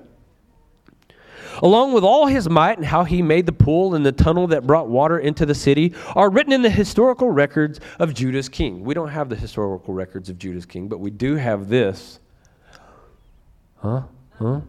along 1.62 1.92
with 1.92 2.04
all 2.04 2.26
his 2.26 2.48
might 2.48 2.78
and 2.78 2.86
how 2.86 3.04
he 3.04 3.22
made 3.22 3.46
the 3.46 3.52
pool 3.52 3.94
and 3.94 4.04
the 4.04 4.12
tunnel 4.12 4.46
that 4.48 4.66
brought 4.66 4.88
water 4.88 5.18
into 5.18 5.46
the 5.46 5.54
city, 5.54 5.94
are 6.14 6.30
written 6.30 6.52
in 6.52 6.62
the 6.62 6.70
historical 6.70 7.30
records 7.30 7.80
of 7.98 8.14
Judah's 8.14 8.48
king. 8.48 8.84
We 8.84 8.94
don't 8.94 9.08
have 9.08 9.28
the 9.28 9.36
historical 9.36 9.94
records 9.94 10.28
of 10.28 10.38
Judah's 10.38 10.66
king, 10.66 10.88
but 10.88 11.00
we 11.00 11.10
do 11.10 11.36
have 11.36 11.68
this. 11.68 12.20
Huh? 13.76 14.02
Huh? 14.38 14.60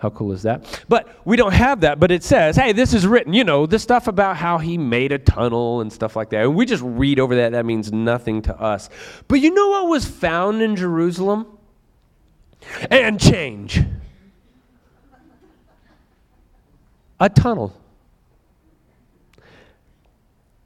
How 0.00 0.08
cool 0.08 0.32
is 0.32 0.42
that? 0.44 0.82
But 0.88 1.08
we 1.26 1.36
don't 1.36 1.52
have 1.52 1.82
that, 1.82 2.00
but 2.00 2.10
it 2.10 2.24
says, 2.24 2.56
hey, 2.56 2.72
this 2.72 2.94
is 2.94 3.06
written, 3.06 3.34
you 3.34 3.44
know, 3.44 3.66
the 3.66 3.78
stuff 3.78 4.08
about 4.08 4.34
how 4.34 4.56
he 4.56 4.78
made 4.78 5.12
a 5.12 5.18
tunnel 5.18 5.82
and 5.82 5.92
stuff 5.92 6.16
like 6.16 6.30
that. 6.30 6.44
And 6.44 6.56
we 6.56 6.64
just 6.64 6.82
read 6.82 7.20
over 7.20 7.36
that. 7.36 7.52
That 7.52 7.66
means 7.66 7.92
nothing 7.92 8.40
to 8.42 8.58
us. 8.58 8.88
But 9.28 9.40
you 9.40 9.52
know 9.52 9.68
what 9.68 9.88
was 9.88 10.06
found 10.06 10.62
in 10.62 10.74
Jerusalem? 10.74 11.46
And 12.90 13.20
change. 13.20 13.82
A 17.20 17.28
tunnel. 17.28 17.76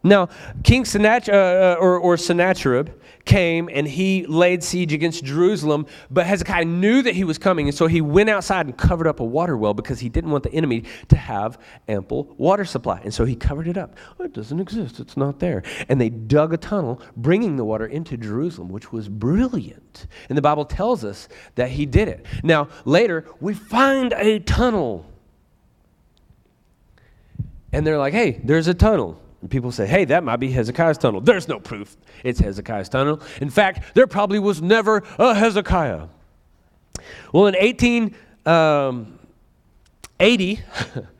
Now, 0.06 0.28
King 0.62 0.84
Sennacherib, 0.84 1.34
uh, 1.34 1.38
uh, 1.38 1.76
or, 1.80 1.98
or 1.98 2.18
Sennacherib 2.18 2.90
came 3.24 3.70
and 3.72 3.88
he 3.88 4.26
laid 4.26 4.62
siege 4.62 4.92
against 4.92 5.24
Jerusalem, 5.24 5.86
but 6.10 6.26
Hezekiah 6.26 6.66
knew 6.66 7.00
that 7.00 7.14
he 7.14 7.24
was 7.24 7.38
coming, 7.38 7.68
and 7.68 7.74
so 7.74 7.86
he 7.86 8.02
went 8.02 8.28
outside 8.28 8.66
and 8.66 8.76
covered 8.76 9.06
up 9.06 9.20
a 9.20 9.24
water 9.24 9.56
well 9.56 9.72
because 9.72 10.00
he 10.00 10.10
didn't 10.10 10.30
want 10.30 10.44
the 10.44 10.52
enemy 10.52 10.84
to 11.08 11.16
have 11.16 11.58
ample 11.88 12.34
water 12.36 12.66
supply. 12.66 13.00
And 13.02 13.14
so 13.14 13.24
he 13.24 13.34
covered 13.34 13.66
it 13.66 13.78
up. 13.78 13.96
It 14.20 14.34
doesn't 14.34 14.60
exist, 14.60 15.00
it's 15.00 15.16
not 15.16 15.40
there. 15.40 15.62
And 15.88 15.98
they 15.98 16.10
dug 16.10 16.52
a 16.52 16.58
tunnel, 16.58 17.00
bringing 17.16 17.56
the 17.56 17.64
water 17.64 17.86
into 17.86 18.18
Jerusalem, 18.18 18.68
which 18.68 18.92
was 18.92 19.08
brilliant. 19.08 20.06
And 20.28 20.36
the 20.36 20.42
Bible 20.42 20.66
tells 20.66 21.02
us 21.02 21.28
that 21.54 21.70
he 21.70 21.86
did 21.86 22.08
it. 22.08 22.26
Now, 22.42 22.68
later, 22.84 23.24
we 23.40 23.54
find 23.54 24.12
a 24.12 24.38
tunnel 24.40 25.06
and 27.74 27.84
they're 27.86 27.98
like, 27.98 28.14
hey, 28.14 28.40
there's 28.44 28.68
a 28.68 28.74
tunnel. 28.74 29.20
And 29.40 29.50
people 29.50 29.72
say, 29.72 29.86
hey, 29.86 30.04
that 30.06 30.22
might 30.22 30.36
be 30.36 30.50
Hezekiah's 30.50 30.96
tunnel. 30.96 31.20
There's 31.20 31.48
no 31.48 31.58
proof 31.58 31.96
it's 32.22 32.38
Hezekiah's 32.38 32.88
tunnel. 32.88 33.20
In 33.40 33.50
fact, 33.50 33.94
there 33.94 34.06
probably 34.06 34.38
was 34.38 34.62
never 34.62 35.02
a 35.18 35.34
Hezekiah. 35.34 36.06
Well, 37.32 37.46
in 37.48 37.54
1880, 37.54 38.12
um, 38.46 39.18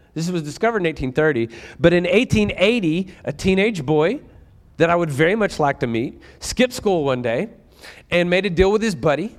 this 0.14 0.30
was 0.30 0.42
discovered 0.42 0.78
in 0.78 0.84
1830, 0.84 1.48
but 1.78 1.92
in 1.92 2.04
1880, 2.04 3.12
a 3.24 3.32
teenage 3.32 3.84
boy 3.84 4.20
that 4.76 4.90
I 4.90 4.96
would 4.96 5.10
very 5.10 5.34
much 5.34 5.58
like 5.58 5.80
to 5.80 5.86
meet 5.86 6.20
skipped 6.40 6.72
school 6.72 7.04
one 7.04 7.20
day 7.20 7.48
and 8.10 8.30
made 8.30 8.46
a 8.46 8.50
deal 8.50 8.70
with 8.72 8.82
his 8.82 8.94
buddy 8.94 9.36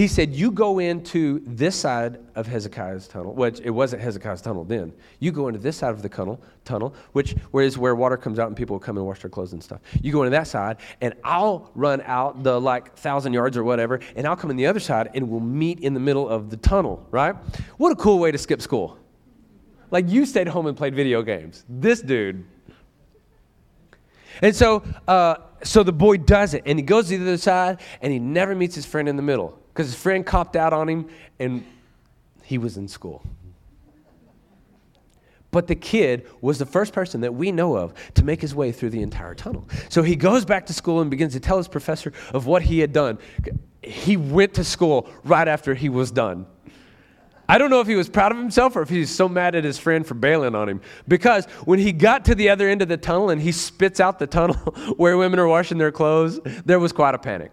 he 0.00 0.08
said, 0.08 0.34
You 0.34 0.50
go 0.50 0.78
into 0.78 1.42
this 1.44 1.76
side 1.76 2.20
of 2.34 2.46
Hezekiah's 2.46 3.06
tunnel, 3.06 3.34
which 3.34 3.60
it 3.60 3.68
wasn't 3.68 4.00
Hezekiah's 4.00 4.40
tunnel 4.40 4.64
then. 4.64 4.94
You 5.18 5.30
go 5.30 5.48
into 5.48 5.60
this 5.60 5.76
side 5.76 5.90
of 5.90 6.00
the 6.00 6.08
tunnel, 6.08 6.40
tunnel 6.64 6.94
which 7.12 7.36
is 7.52 7.76
where 7.76 7.94
water 7.94 8.16
comes 8.16 8.38
out 8.38 8.46
and 8.46 8.56
people 8.56 8.78
come 8.78 8.96
and 8.96 9.04
wash 9.04 9.20
their 9.20 9.28
clothes 9.28 9.52
and 9.52 9.62
stuff. 9.62 9.82
You 10.00 10.10
go 10.10 10.22
into 10.22 10.30
that 10.30 10.46
side, 10.46 10.78
and 11.02 11.12
I'll 11.22 11.70
run 11.74 12.00
out 12.06 12.42
the 12.42 12.58
like 12.58 12.96
thousand 12.96 13.34
yards 13.34 13.58
or 13.58 13.64
whatever, 13.64 14.00
and 14.16 14.26
I'll 14.26 14.36
come 14.36 14.50
in 14.50 14.56
the 14.56 14.64
other 14.64 14.80
side, 14.80 15.10
and 15.12 15.28
we'll 15.28 15.40
meet 15.40 15.80
in 15.80 15.92
the 15.92 16.00
middle 16.00 16.26
of 16.26 16.48
the 16.48 16.56
tunnel, 16.56 17.06
right? 17.10 17.36
What 17.76 17.92
a 17.92 17.96
cool 17.96 18.18
way 18.18 18.32
to 18.32 18.38
skip 18.38 18.62
school. 18.62 18.96
Like 19.90 20.08
you 20.08 20.24
stayed 20.24 20.48
home 20.48 20.66
and 20.66 20.78
played 20.78 20.94
video 20.94 21.20
games. 21.20 21.66
This 21.68 22.00
dude. 22.00 22.46
And 24.40 24.56
so, 24.56 24.82
uh, 25.06 25.34
so 25.62 25.82
the 25.82 25.92
boy 25.92 26.16
does 26.16 26.54
it, 26.54 26.62
and 26.64 26.78
he 26.78 26.82
goes 26.82 27.08
to 27.08 27.18
the 27.18 27.24
other 27.24 27.36
side, 27.36 27.82
and 28.00 28.10
he 28.10 28.18
never 28.18 28.54
meets 28.54 28.74
his 28.74 28.86
friend 28.86 29.06
in 29.06 29.16
the 29.16 29.22
middle 29.22 29.59
because 29.72 29.86
his 29.86 29.96
friend 29.96 30.24
copped 30.24 30.56
out 30.56 30.72
on 30.72 30.88
him 30.88 31.08
and 31.38 31.64
he 32.42 32.58
was 32.58 32.76
in 32.76 32.88
school. 32.88 33.22
But 35.50 35.66
the 35.66 35.74
kid 35.74 36.28
was 36.40 36.58
the 36.58 36.66
first 36.66 36.92
person 36.92 37.22
that 37.22 37.34
we 37.34 37.50
know 37.50 37.76
of 37.76 37.94
to 38.14 38.24
make 38.24 38.40
his 38.40 38.54
way 38.54 38.70
through 38.70 38.90
the 38.90 39.02
entire 39.02 39.34
tunnel. 39.34 39.68
So 39.88 40.02
he 40.02 40.14
goes 40.14 40.44
back 40.44 40.66
to 40.66 40.72
school 40.72 41.00
and 41.00 41.10
begins 41.10 41.32
to 41.32 41.40
tell 41.40 41.56
his 41.56 41.68
professor 41.68 42.12
of 42.32 42.46
what 42.46 42.62
he 42.62 42.78
had 42.78 42.92
done. 42.92 43.18
He 43.82 44.16
went 44.16 44.54
to 44.54 44.64
school 44.64 45.08
right 45.24 45.48
after 45.48 45.74
he 45.74 45.88
was 45.88 46.10
done. 46.10 46.46
I 47.48 47.58
don't 47.58 47.70
know 47.70 47.80
if 47.80 47.88
he 47.88 47.96
was 47.96 48.08
proud 48.08 48.30
of 48.30 48.38
himself 48.38 48.76
or 48.76 48.82
if 48.82 48.88
he's 48.88 49.10
so 49.10 49.28
mad 49.28 49.56
at 49.56 49.64
his 49.64 49.76
friend 49.76 50.06
for 50.06 50.14
bailing 50.14 50.54
on 50.54 50.68
him. 50.68 50.80
Because 51.08 51.46
when 51.64 51.80
he 51.80 51.90
got 51.90 52.24
to 52.26 52.36
the 52.36 52.48
other 52.48 52.68
end 52.68 52.80
of 52.80 52.86
the 52.86 52.96
tunnel 52.96 53.30
and 53.30 53.42
he 53.42 53.50
spits 53.50 53.98
out 53.98 54.20
the 54.20 54.26
tunnel 54.28 54.54
where 54.96 55.16
women 55.16 55.40
are 55.40 55.48
washing 55.48 55.76
their 55.76 55.90
clothes, 55.90 56.38
there 56.64 56.78
was 56.78 56.92
quite 56.92 57.16
a 57.16 57.18
panic. 57.18 57.50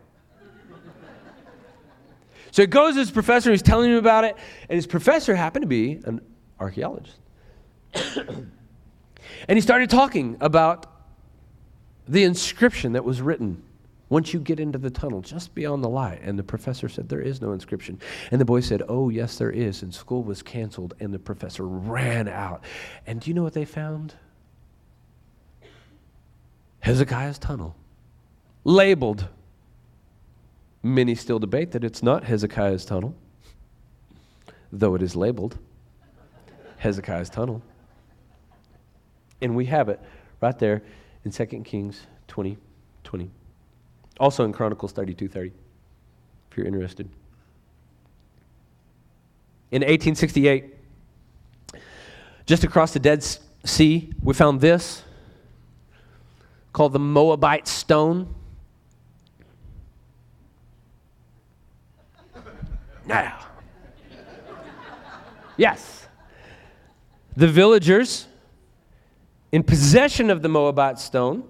So 2.58 2.64
he 2.64 2.68
goes 2.68 2.96
to 2.96 3.02
his 3.02 3.12
professor, 3.12 3.52
he's 3.52 3.62
telling 3.62 3.92
him 3.92 3.98
about 3.98 4.24
it, 4.24 4.36
and 4.68 4.76
his 4.76 4.88
professor 4.88 5.36
happened 5.36 5.62
to 5.62 5.68
be 5.68 6.00
an 6.06 6.22
archaeologist. 6.60 7.20
and 7.94 8.50
he 9.50 9.62
started 9.62 9.92
talking 9.92 10.38
about 10.42 10.88
the 12.08 12.24
inscription 12.24 12.94
that 12.94 13.06
was 13.06 13.22
written 13.22 13.62
once 14.10 14.34
you 14.34 14.40
get 14.40 14.60
into 14.60 14.80
the 14.80 14.90
tunnel, 14.90 15.22
just 15.22 15.54
beyond 15.54 15.84
the 15.84 15.88
light. 15.88 16.20
And 16.24 16.40
the 16.40 16.42
professor 16.42 16.90
said, 16.90 17.08
There 17.08 17.22
is 17.22 17.44
no 17.44 17.52
inscription. 17.52 18.00
And 18.32 18.42
the 18.42 18.46
boy 18.46 18.62
said, 18.62 18.82
Oh, 18.90 19.10
yes, 19.10 19.38
there 19.38 19.52
is. 19.52 19.84
And 19.84 19.94
school 19.94 20.24
was 20.24 20.42
canceled, 20.42 20.96
and 21.00 21.14
the 21.14 21.20
professor 21.20 21.64
ran 21.64 22.28
out. 22.28 22.64
And 23.06 23.22
do 23.22 23.30
you 23.30 23.36
know 23.36 23.44
what 23.44 23.54
they 23.54 23.66
found? 23.66 24.16
Hezekiah's 26.80 27.38
tunnel, 27.38 27.76
labeled 28.64 29.28
Many 30.84 31.16
still 31.16 31.40
debate 31.40 31.72
that 31.72 31.84
it's 31.84 32.04
not 32.04 32.24
Hezekiah's 32.24 32.86
tunnel, 32.86 33.16
though 34.72 34.96
it 34.96 35.02
is 35.02 35.16
labeled 35.16 35.58
Hezekiah's 36.78 37.30
tunnel. 37.30 37.62
And 39.42 39.56
we 39.56 39.66
have 39.66 39.90
it 39.90 40.00
right 40.42 40.58
there 40.58 40.84
in 41.26 41.32
2 41.32 41.46
Kings 41.64 42.02
20 42.28 42.58
20. 43.04 43.30
Also 44.20 44.44
in 44.44 44.52
Chronicles 44.52 44.92
32 44.92 45.28
30, 45.30 45.52
if 46.52 46.58
you're 46.58 46.66
interested. 46.66 47.08
In 49.72 49.82
1868, 49.82 50.76
just 52.46 52.64
across 52.64 52.92
the 52.94 53.00
Dead 53.00 53.26
Sea, 53.64 54.12
we 54.22 54.34
found 54.34 54.60
this 54.60 55.04
called 56.74 56.94
the 56.94 57.00
Moabite 57.00 57.68
Stone. 57.68 58.34
Now. 63.08 63.40
Yes. 65.56 66.08
The 67.36 67.48
villagers 67.48 68.28
in 69.52 69.64
possession 69.64 70.30
of 70.30 70.42
the 70.42 70.50
Moabite 70.50 71.00
stone 71.00 71.44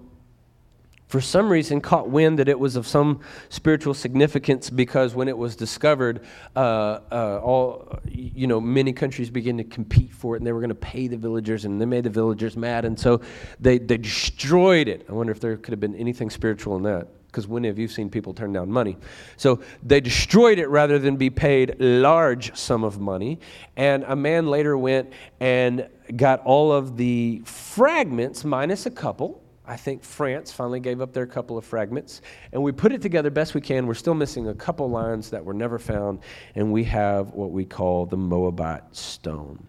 for 1.08 1.22
some 1.22 1.48
reason 1.48 1.80
caught 1.80 2.08
wind 2.08 2.38
that 2.38 2.48
it 2.48 2.58
was 2.58 2.76
of 2.76 2.86
some 2.86 3.20
spiritual 3.48 3.94
significance 3.94 4.68
because 4.68 5.14
when 5.14 5.26
it 5.26 5.36
was 5.36 5.56
discovered 5.56 6.24
uh, 6.54 7.00
uh, 7.10 7.40
all 7.42 7.98
you 8.06 8.46
know 8.46 8.60
many 8.60 8.92
countries 8.92 9.30
began 9.30 9.56
to 9.56 9.64
compete 9.64 10.12
for 10.12 10.36
it 10.36 10.38
and 10.38 10.46
they 10.46 10.52
were 10.52 10.60
going 10.60 10.68
to 10.68 10.74
pay 10.74 11.08
the 11.08 11.16
villagers 11.16 11.64
and 11.64 11.80
they 11.80 11.86
made 11.86 12.04
the 12.04 12.10
villagers 12.10 12.56
mad 12.56 12.84
and 12.84 12.98
so 12.98 13.20
they, 13.58 13.78
they 13.78 13.96
destroyed 13.96 14.86
it 14.86 15.06
i 15.08 15.12
wonder 15.12 15.32
if 15.32 15.40
there 15.40 15.56
could 15.56 15.72
have 15.72 15.80
been 15.80 15.96
anything 15.96 16.28
spiritual 16.28 16.76
in 16.76 16.82
that 16.82 17.08
because 17.38 17.46
when 17.46 17.62
have 17.62 17.78
you 17.78 17.86
seen 17.86 18.10
people 18.10 18.34
turn 18.34 18.52
down 18.52 18.68
money? 18.68 18.96
So 19.36 19.60
they 19.84 20.00
destroyed 20.00 20.58
it 20.58 20.66
rather 20.66 20.98
than 20.98 21.16
be 21.16 21.30
paid 21.30 21.76
large 21.78 22.56
sum 22.56 22.82
of 22.82 22.98
money. 22.98 23.38
And 23.76 24.02
a 24.08 24.16
man 24.16 24.48
later 24.48 24.76
went 24.76 25.12
and 25.38 25.88
got 26.16 26.40
all 26.40 26.72
of 26.72 26.96
the 26.96 27.42
fragments 27.44 28.44
minus 28.44 28.86
a 28.86 28.90
couple. 28.90 29.40
I 29.64 29.76
think 29.76 30.02
France 30.02 30.50
finally 30.50 30.80
gave 30.80 31.00
up 31.00 31.12
their 31.12 31.26
couple 31.26 31.56
of 31.56 31.64
fragments. 31.64 32.22
And 32.52 32.60
we 32.60 32.72
put 32.72 32.90
it 32.90 33.00
together 33.00 33.30
best 33.30 33.54
we 33.54 33.60
can. 33.60 33.86
We're 33.86 33.94
still 33.94 34.14
missing 34.14 34.48
a 34.48 34.54
couple 34.54 34.90
lines 34.90 35.30
that 35.30 35.44
were 35.44 35.54
never 35.54 35.78
found. 35.78 36.18
And 36.56 36.72
we 36.72 36.82
have 36.84 37.34
what 37.34 37.52
we 37.52 37.64
call 37.64 38.04
the 38.04 38.16
Moabite 38.16 38.96
stone. 38.96 39.64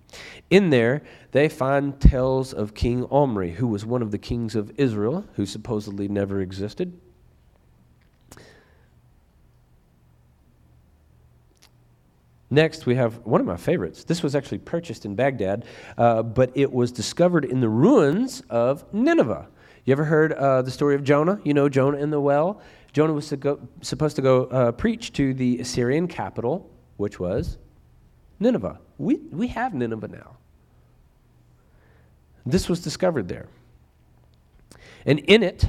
In 0.50 0.72
there, 0.72 1.04
they 1.34 1.50
find 1.50 2.00
tales 2.00 2.52
of 2.52 2.74
King 2.74 3.06
Omri, 3.12 3.52
who 3.52 3.68
was 3.68 3.86
one 3.86 4.02
of 4.02 4.10
the 4.10 4.18
kings 4.18 4.56
of 4.56 4.72
Israel, 4.78 5.28
who 5.34 5.46
supposedly 5.46 6.08
never 6.08 6.42
existed. 6.42 7.00
Next, 12.52 12.86
we 12.86 12.96
have 12.96 13.26
one 13.26 13.42
of 13.42 13.48
my 13.48 13.58
favorites. 13.58 14.04
This 14.04 14.24
was 14.24 14.36
actually 14.36 14.58
purchased 14.60 15.06
in 15.06 15.16
Baghdad, 15.16 15.66
uh, 15.98 16.24
but 16.24 16.52
it 16.56 16.72
was 16.72 16.92
discovered 16.92 17.46
in 17.46 17.60
the 17.60 17.70
ruins 17.70 18.42
of 18.50 18.92
Nineveh. 18.92 19.48
You 19.86 19.92
ever 19.92 20.06
heard 20.06 20.34
uh, 20.34 20.64
the 20.64 20.72
story 20.72 20.96
of 20.96 21.04
Jonah? 21.04 21.40
You 21.44 21.54
know 21.54 21.70
Jonah 21.70 21.98
in 21.98 22.10
the 22.10 22.20
well? 22.20 22.62
Jonah 22.92 23.14
was 23.14 23.32
go, 23.34 23.60
supposed 23.82 24.16
to 24.16 24.22
go 24.22 24.46
uh, 24.46 24.72
preach 24.72 25.14
to 25.14 25.34
the 25.34 25.60
Assyrian 25.60 26.08
capital, 26.08 26.70
which 26.98 27.20
was 27.20 27.58
Nineveh. 28.40 28.80
We, 28.98 29.18
we 29.32 29.48
have 29.50 29.74
Nineveh 29.76 30.08
now. 30.08 30.38
This 32.46 32.68
was 32.68 32.82
discovered 32.82 33.28
there. 33.28 33.48
And 35.06 35.20
in 35.20 35.44
it, 35.44 35.66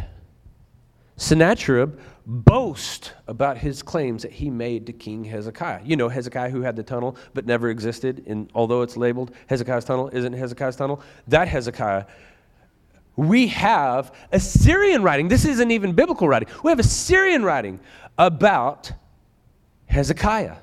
Sennacherib 1.16 1.98
boast 2.26 3.12
about 3.26 3.59
his 3.59 3.83
claims 3.83 4.22
that 4.22 4.33
he 4.33 4.50
made 4.50 4.87
to 4.87 4.92
King 4.92 5.24
Hezekiah. 5.24 5.80
You 5.85 5.96
know, 5.96 6.09
Hezekiah 6.09 6.50
who 6.50 6.62
had 6.62 6.76
the 6.76 6.83
tunnel 6.83 7.16
but 7.35 7.46
never 7.46 7.70
existed, 7.70 8.24
and 8.26 8.50
although 8.54 8.83
it's 8.83 8.96
labeled 8.96 9.33
Hezekiah's 9.48 9.85
tunnel, 9.85 10.11
isn't 10.12 10.33
Hezekiah's 10.33 10.76
tunnel? 10.76 11.02
That 11.28 11.48
Hezekiah 11.48 12.04
we 13.16 13.48
have 13.48 14.14
Assyrian 14.33 15.02
writing. 15.02 15.28
This 15.28 15.44
isn't 15.44 15.70
even 15.70 15.92
biblical 15.92 16.26
writing. 16.26 16.48
We 16.62 16.70
have 16.70 16.78
Assyrian 16.78 17.44
writing 17.44 17.78
about 18.16 18.92
Hezekiah 19.87 20.56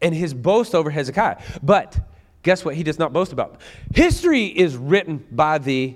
and 0.00 0.14
his 0.14 0.32
boast 0.32 0.74
over 0.74 0.88
Hezekiah. 0.90 1.42
But 1.62 1.98
guess 2.42 2.64
what? 2.64 2.76
He 2.76 2.82
does 2.82 2.98
not 2.98 3.12
boast 3.12 3.32
about. 3.32 3.60
History 3.94 4.46
is 4.46 4.74
written 4.74 5.22
by 5.30 5.58
the. 5.58 5.94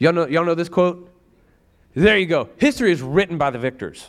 Y'all 0.00 0.12
know, 0.12 0.26
y'all 0.26 0.44
know 0.44 0.56
this 0.56 0.68
quote? 0.68 1.13
There 1.94 2.18
you 2.18 2.26
go. 2.26 2.48
History 2.58 2.92
is 2.92 3.02
written 3.02 3.38
by 3.38 3.50
the 3.50 3.58
victors. 3.58 4.08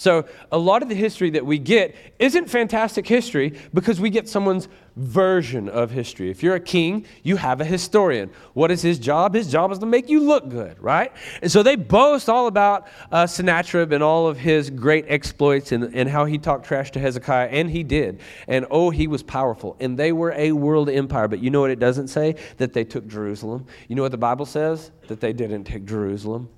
So, 0.00 0.24
a 0.50 0.56
lot 0.56 0.82
of 0.82 0.88
the 0.88 0.94
history 0.94 1.28
that 1.28 1.44
we 1.44 1.58
get 1.58 1.94
isn't 2.18 2.48
fantastic 2.48 3.06
history 3.06 3.52
because 3.74 4.00
we 4.00 4.08
get 4.08 4.30
someone's 4.30 4.66
version 4.96 5.68
of 5.68 5.90
history. 5.90 6.30
If 6.30 6.42
you're 6.42 6.54
a 6.54 6.60
king, 6.60 7.04
you 7.22 7.36
have 7.36 7.60
a 7.60 7.66
historian. 7.66 8.30
What 8.54 8.70
is 8.70 8.80
his 8.80 8.98
job? 8.98 9.34
His 9.34 9.52
job 9.52 9.70
is 9.72 9.78
to 9.80 9.84
make 9.84 10.08
you 10.08 10.20
look 10.20 10.48
good, 10.48 10.82
right? 10.82 11.12
And 11.42 11.52
so 11.52 11.62
they 11.62 11.76
boast 11.76 12.30
all 12.30 12.46
about 12.46 12.88
uh, 13.12 13.26
Sennacherib 13.26 13.92
and 13.92 14.02
all 14.02 14.26
of 14.26 14.38
his 14.38 14.70
great 14.70 15.04
exploits 15.06 15.70
and, 15.70 15.94
and 15.94 16.08
how 16.08 16.24
he 16.24 16.38
talked 16.38 16.64
trash 16.64 16.90
to 16.92 16.98
Hezekiah, 16.98 17.48
and 17.48 17.70
he 17.70 17.82
did. 17.82 18.20
And 18.48 18.64
oh, 18.70 18.88
he 18.88 19.06
was 19.06 19.22
powerful. 19.22 19.76
And 19.80 19.98
they 19.98 20.12
were 20.12 20.32
a 20.32 20.52
world 20.52 20.88
empire. 20.88 21.28
But 21.28 21.40
you 21.40 21.50
know 21.50 21.60
what 21.60 21.72
it 21.72 21.78
doesn't 21.78 22.08
say? 22.08 22.36
That 22.56 22.72
they 22.72 22.84
took 22.84 23.06
Jerusalem. 23.06 23.66
You 23.88 23.96
know 23.96 24.02
what 24.02 24.12
the 24.12 24.16
Bible 24.16 24.46
says? 24.46 24.92
That 25.08 25.20
they 25.20 25.34
didn't 25.34 25.64
take 25.64 25.84
Jerusalem. 25.84 26.48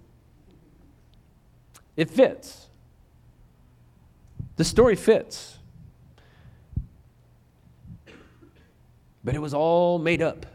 It 1.96 2.10
fits. 2.10 2.68
The 4.56 4.64
story 4.64 4.96
fits. 4.96 5.58
But 9.24 9.34
it 9.34 9.40
was 9.40 9.54
all 9.54 9.98
made 9.98 10.20
up. 10.20 10.46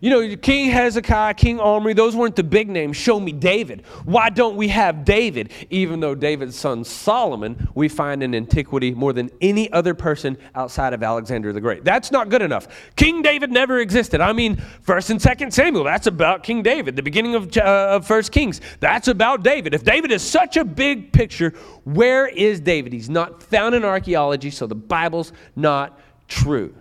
You 0.00 0.08
know, 0.08 0.36
King 0.36 0.70
Hezekiah, 0.70 1.34
King 1.34 1.60
Omri, 1.60 1.92
those 1.92 2.16
weren't 2.16 2.34
the 2.34 2.42
big 2.42 2.70
names. 2.70 2.96
Show 2.96 3.20
me 3.20 3.32
David. 3.32 3.84
Why 4.04 4.30
don't 4.30 4.56
we 4.56 4.68
have 4.68 5.04
David? 5.04 5.52
Even 5.68 6.00
though 6.00 6.14
David's 6.14 6.56
son 6.56 6.84
Solomon, 6.84 7.68
we 7.74 7.88
find 7.88 8.22
in 8.22 8.34
antiquity 8.34 8.92
more 8.92 9.12
than 9.12 9.30
any 9.42 9.70
other 9.72 9.94
person 9.94 10.38
outside 10.54 10.94
of 10.94 11.02
Alexander 11.02 11.52
the 11.52 11.60
Great. 11.60 11.84
That's 11.84 12.10
not 12.10 12.30
good 12.30 12.40
enough. 12.40 12.66
King 12.96 13.20
David 13.20 13.50
never 13.50 13.80
existed. 13.80 14.22
I 14.22 14.32
mean, 14.32 14.56
1st 14.86 15.10
and 15.10 15.20
2nd 15.20 15.52
Samuel, 15.52 15.84
that's 15.84 16.06
about 16.06 16.44
King 16.44 16.62
David. 16.62 16.96
The 16.96 17.02
beginning 17.02 17.34
of, 17.34 17.54
uh, 17.58 17.88
of 17.90 18.08
1st 18.08 18.32
Kings, 18.32 18.60
that's 18.80 19.08
about 19.08 19.42
David. 19.42 19.74
If 19.74 19.84
David 19.84 20.12
is 20.12 20.22
such 20.22 20.56
a 20.56 20.64
big 20.64 21.12
picture, 21.12 21.50
where 21.84 22.26
is 22.26 22.60
David? 22.60 22.94
He's 22.94 23.10
not 23.10 23.42
found 23.42 23.74
in 23.74 23.84
archaeology, 23.84 24.50
so 24.50 24.66
the 24.66 24.74
Bible's 24.74 25.32
not 25.56 26.00
true 26.26 26.74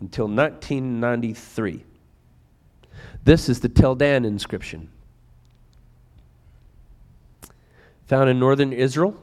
until 0.00 0.26
1993. 0.26 1.84
This 3.24 3.48
is 3.48 3.60
the 3.60 3.68
Tel 3.68 3.94
Dan 3.94 4.24
inscription. 4.24 4.90
Found 8.06 8.28
in 8.28 8.38
northern 8.38 8.72
Israel. 8.72 9.14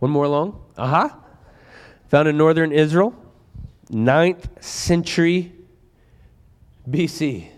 One 0.00 0.10
more 0.10 0.26
long. 0.26 0.60
Aha. 0.76 1.04
Uh-huh. 1.04 1.16
Found 2.08 2.26
in 2.26 2.36
northern 2.36 2.72
Israel, 2.72 3.14
9th 3.90 4.62
century 4.62 5.52
BC. 6.88 7.48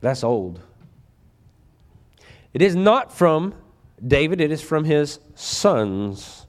That's 0.00 0.24
old. 0.24 0.60
It 2.54 2.62
is 2.62 2.74
not 2.74 3.12
from 3.12 3.54
David, 4.06 4.40
it 4.40 4.50
is 4.50 4.62
from 4.62 4.84
his 4.84 5.18
sons. 5.34 6.45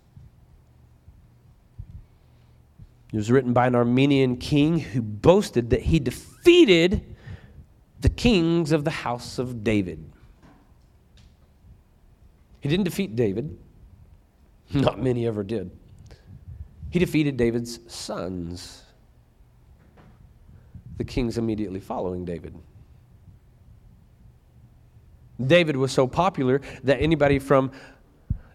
It 3.11 3.15
was 3.15 3.31
written 3.31 3.53
by 3.53 3.67
an 3.67 3.75
Armenian 3.75 4.37
king 4.37 4.79
who 4.79 5.01
boasted 5.01 5.69
that 5.69 5.81
he 5.81 5.99
defeated 5.99 7.15
the 8.01 8.09
kings 8.09 8.71
of 8.71 8.83
the 8.83 8.91
house 8.91 9.39
of 9.39 9.63
David. 9.63 10.03
He 12.59 12.69
didn't 12.69 12.83
defeat 12.83 13.15
David, 13.15 13.57
not 14.73 15.01
many 15.01 15.25
ever 15.25 15.43
did. 15.43 15.71
He 16.89 16.99
defeated 16.99 17.37
David's 17.37 17.79
sons, 17.87 18.83
the 20.97 21.03
kings 21.03 21.37
immediately 21.37 21.79
following 21.79 22.25
David. 22.25 22.55
David 25.45 25.77
was 25.77 25.91
so 25.91 26.07
popular 26.07 26.61
that 26.83 26.99
anybody 26.99 27.39
from 27.39 27.71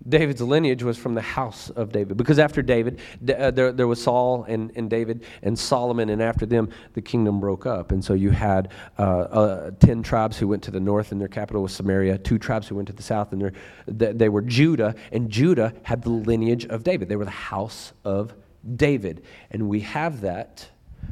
David's 0.09 0.41
lineage 0.41 0.83
was 0.83 0.99
from 0.99 1.15
the 1.15 1.23
house 1.23 1.71
of 1.71 1.93
David. 1.93 2.17
Because 2.17 2.39
after 2.39 2.63
David, 2.63 3.01
uh, 3.37 3.51
there, 3.51 3.73
there 3.73 3.87
was 3.87 4.03
Saul 4.03 4.45
and, 4.49 4.73
and 4.77 4.91
David 4.91 5.25
and 5.43 5.59
Solomon, 5.59 6.11
and 6.11 6.21
after 6.23 6.47
them, 6.47 6.71
the 6.95 7.03
kingdom 7.03 7.41
broke 7.41 7.67
up. 7.67 7.93
And 7.93 8.05
so 8.05 8.15
you 8.15 8.31
had 8.31 8.73
uh, 8.99 9.03
uh, 9.03 9.71
10 9.81 10.03
tribes 10.03 10.39
who 10.39 10.49
went 10.49 10.63
to 10.65 10.71
the 10.71 10.81
north, 10.81 11.13
and 11.13 11.21
their 11.21 11.29
capital 11.29 11.63
was 11.63 11.73
Samaria, 11.73 12.19
two 12.19 12.39
tribes 12.39 12.69
who 12.69 12.75
went 12.75 12.89
to 12.89 12.95
the 12.95 13.03
south, 13.03 13.33
and 13.33 13.53
they, 13.87 14.13
they 14.13 14.29
were 14.29 14.43
Judah, 14.43 14.95
and 15.13 15.31
Judah 15.31 15.73
had 15.83 16.03
the 16.03 16.11
lineage 16.11 16.67
of 16.67 16.83
David. 16.83 17.09
They 17.09 17.17
were 17.17 17.25
the 17.25 17.31
house 17.31 17.93
of 18.05 18.35
David. 18.77 19.25
And 19.51 19.69
we 19.69 19.81
have 19.81 20.21
that 20.23 20.69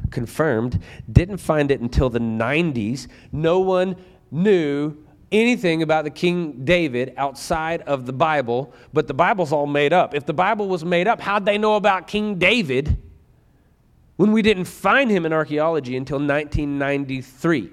confirmed. 0.09 0.81
Didn't 1.11 1.37
find 1.37 1.71
it 1.71 1.81
until 1.81 2.09
the 2.09 2.19
90s. 2.19 3.07
No 3.31 3.59
one 3.59 3.95
knew 4.31 4.97
anything 5.31 5.81
about 5.81 6.03
the 6.03 6.09
King 6.09 6.65
David 6.65 7.13
outside 7.17 7.81
of 7.83 8.05
the 8.05 8.13
Bible, 8.13 8.73
but 8.93 9.07
the 9.07 9.13
Bible's 9.13 9.51
all 9.51 9.67
made 9.67 9.93
up. 9.93 10.13
If 10.13 10.25
the 10.25 10.33
Bible 10.33 10.67
was 10.67 10.83
made 10.83 11.07
up, 11.07 11.21
how'd 11.21 11.45
they 11.45 11.57
know 11.57 11.75
about 11.75 12.07
King 12.07 12.37
David 12.37 12.97
when 14.17 14.31
we 14.31 14.41
didn't 14.41 14.65
find 14.65 15.09
him 15.09 15.25
in 15.25 15.33
archaeology 15.33 15.95
until 15.95 16.17
1993? 16.17 17.71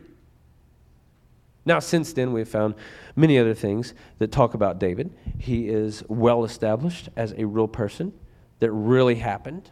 Now, 1.65 1.81
since 1.81 2.13
then, 2.13 2.33
we've 2.33 2.49
found 2.49 2.75
many 3.15 3.39
other 3.39 3.53
things 3.53 3.93
that 4.19 4.33
talk 4.33 4.55
about 4.55 4.79
David. 4.79 5.13
He 5.39 5.69
is 5.69 6.03
well 6.09 6.45
established 6.45 7.11
as 7.17 7.35
a 7.37 7.45
real 7.45 7.69
person 7.69 8.13
that 8.61 8.71
really 8.73 9.17
happened. 9.17 9.71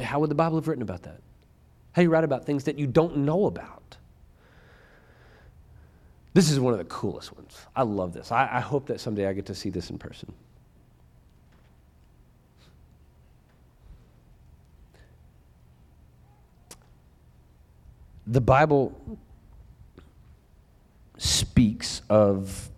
How 0.00 0.20
would 0.20 0.30
the 0.30 0.34
Bible 0.34 0.56
have 0.56 0.68
written 0.68 0.82
about 0.82 1.02
that? 1.04 1.20
How 1.92 2.00
do 2.00 2.02
you 2.02 2.10
write 2.10 2.24
about 2.24 2.44
things 2.44 2.64
that 2.64 2.78
you 2.78 2.86
don't 2.86 3.18
know 3.18 3.46
about? 3.46 3.81
This 6.34 6.50
is 6.50 6.58
one 6.58 6.72
of 6.72 6.78
the 6.78 6.86
coolest 6.86 7.34
ones. 7.36 7.58
I 7.76 7.82
love 7.82 8.14
this. 8.14 8.32
I, 8.32 8.48
I 8.50 8.60
hope 8.60 8.86
that 8.86 9.00
someday 9.00 9.26
I 9.26 9.32
get 9.32 9.46
to 9.46 9.54
see 9.54 9.70
this 9.70 9.90
in 9.90 9.98
person. 9.98 10.32
The 18.26 18.40
Bible 18.40 19.18
speaks 21.18 22.00
of 22.08 22.70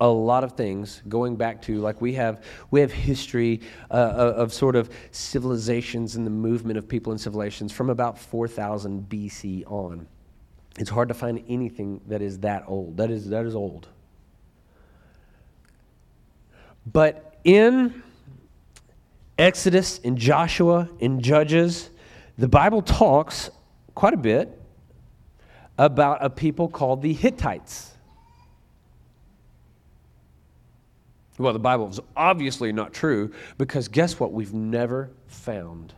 a 0.00 0.08
lot 0.08 0.42
of 0.42 0.52
things 0.52 1.02
going 1.08 1.36
back 1.36 1.60
to 1.62 1.80
like 1.80 2.00
we 2.00 2.14
have 2.14 2.44
we 2.70 2.80
have 2.80 2.92
history 2.92 3.60
uh, 3.90 3.94
of 3.94 4.52
sort 4.52 4.76
of 4.76 4.90
civilizations 5.10 6.16
and 6.16 6.26
the 6.26 6.30
movement 6.30 6.78
of 6.78 6.88
people 6.88 7.12
and 7.12 7.20
civilizations 7.20 7.72
from 7.72 7.90
about 7.90 8.18
4000 8.18 9.08
BC 9.08 9.70
on. 9.70 10.06
It's 10.78 10.90
hard 10.90 11.08
to 11.08 11.14
find 11.14 11.44
anything 11.48 12.00
that 12.06 12.22
is 12.22 12.38
that 12.38 12.64
old. 12.68 12.96
That 12.96 13.10
is 13.10 13.28
that 13.30 13.44
is 13.44 13.54
old. 13.54 13.88
But 16.90 17.36
in 17.44 18.02
Exodus, 19.36 19.98
in 19.98 20.16
Joshua, 20.16 20.88
in 21.00 21.20
Judges, 21.20 21.90
the 22.38 22.48
Bible 22.48 22.80
talks 22.80 23.50
quite 23.94 24.14
a 24.14 24.18
bit 24.18 24.56
about 25.76 26.24
a 26.24 26.30
people 26.30 26.68
called 26.68 27.02
the 27.02 27.12
Hittites. 27.12 27.92
Well, 31.38 31.52
the 31.52 31.58
Bible 31.58 31.88
is 31.88 32.00
obviously 32.16 32.72
not 32.72 32.92
true 32.92 33.32
because 33.58 33.88
guess 33.88 34.18
what? 34.18 34.32
We've 34.32 34.54
never 34.54 35.10
found. 35.26 35.94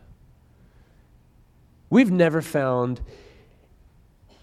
We've 1.89 2.11
never 2.11 2.41
found 2.41 3.01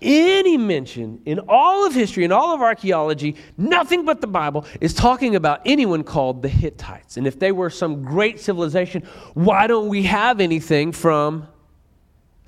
any 0.01 0.57
mention 0.57 1.21
in 1.25 1.41
all 1.49 1.87
of 1.87 1.95
history, 1.95 2.25
in 2.25 2.33
all 2.33 2.55
of 2.55 2.61
archaeology, 2.63 3.37
nothing 3.57 4.05
but 4.05 4.21
the 4.21 4.27
Bible 4.27 4.65
is 4.81 4.95
talking 4.95 5.35
about 5.35 5.61
anyone 5.65 6.05
called 6.05 6.43
the 6.43 6.49
Hittites. 6.49 7.17
And 7.17 7.27
if 7.27 7.39
they 7.39 7.53
were 7.53 7.71
some 7.71 8.03
great 8.03 8.41
civilization, 8.41 9.03
why 9.35 9.67
don't 9.67 9.89
we 9.89 10.05
have 10.05 10.41
anything 10.41 10.93
from 10.93 11.49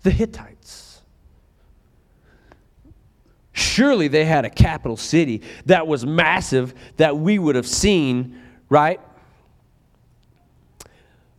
the 0.02 0.10
Hittites? 0.10 1.00
Surely 3.52 4.08
they 4.08 4.24
had 4.24 4.44
a 4.44 4.50
capital 4.50 4.96
city 4.96 5.42
that 5.66 5.86
was 5.86 6.06
massive 6.06 6.72
that 6.96 7.16
we 7.16 7.38
would 7.38 7.56
have 7.56 7.66
seen, 7.66 8.40
right? 8.68 9.00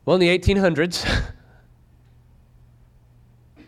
Well, 0.04 0.16
in 0.16 0.20
the 0.20 0.38
1800s, 0.38 1.06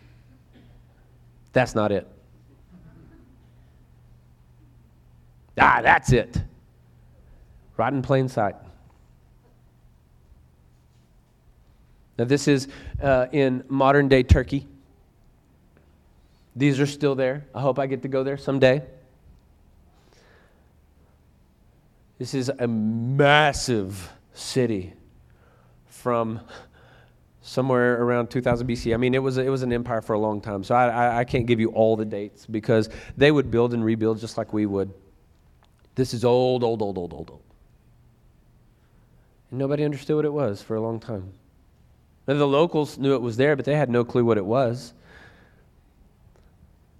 that's 1.52 1.74
not 1.74 1.90
it. 1.90 2.06
Ah, 5.58 5.80
that's 5.82 6.12
it. 6.12 6.42
Right 7.76 7.92
in 7.92 8.02
plain 8.02 8.28
sight. 8.28 8.56
Now, 12.18 12.24
this 12.24 12.46
is 12.46 12.68
uh, 13.02 13.26
in 13.32 13.64
modern 13.68 14.08
day 14.08 14.22
Turkey. 14.22 14.66
These 16.56 16.78
are 16.78 16.86
still 16.86 17.14
there. 17.14 17.46
I 17.54 17.60
hope 17.60 17.78
I 17.78 17.86
get 17.86 18.02
to 18.02 18.08
go 18.08 18.22
there 18.22 18.36
someday. 18.36 18.82
This 22.18 22.34
is 22.34 22.48
a 22.48 22.68
massive 22.68 24.12
city 24.32 24.92
from 25.88 26.40
somewhere 27.42 28.00
around 28.00 28.28
2000 28.28 28.66
BC. 28.66 28.94
I 28.94 28.96
mean, 28.96 29.14
it 29.14 29.22
was, 29.22 29.36
it 29.36 29.48
was 29.48 29.62
an 29.62 29.72
empire 29.72 30.00
for 30.00 30.12
a 30.12 30.18
long 30.18 30.40
time, 30.40 30.62
so 30.62 30.76
I, 30.76 30.86
I, 30.88 31.18
I 31.18 31.24
can't 31.24 31.46
give 31.46 31.58
you 31.58 31.70
all 31.70 31.96
the 31.96 32.04
dates 32.04 32.46
because 32.46 32.88
they 33.16 33.32
would 33.32 33.50
build 33.50 33.74
and 33.74 33.84
rebuild 33.84 34.20
just 34.20 34.38
like 34.38 34.52
we 34.52 34.64
would. 34.64 34.92
This 35.94 36.12
is 36.12 36.24
old, 36.24 36.64
old, 36.64 36.82
old, 36.82 36.98
old, 36.98 37.12
old, 37.12 37.30
old. 37.30 37.42
And 39.50 39.58
nobody 39.58 39.84
understood 39.84 40.16
what 40.16 40.24
it 40.24 40.32
was 40.32 40.62
for 40.62 40.74
a 40.74 40.80
long 40.80 40.98
time. 40.98 41.32
Now, 42.26 42.34
the 42.34 42.46
locals 42.46 42.98
knew 42.98 43.14
it 43.14 43.22
was 43.22 43.36
there, 43.36 43.54
but 43.54 43.64
they 43.64 43.76
had 43.76 43.90
no 43.90 44.04
clue 44.04 44.24
what 44.24 44.38
it 44.38 44.44
was. 44.44 44.94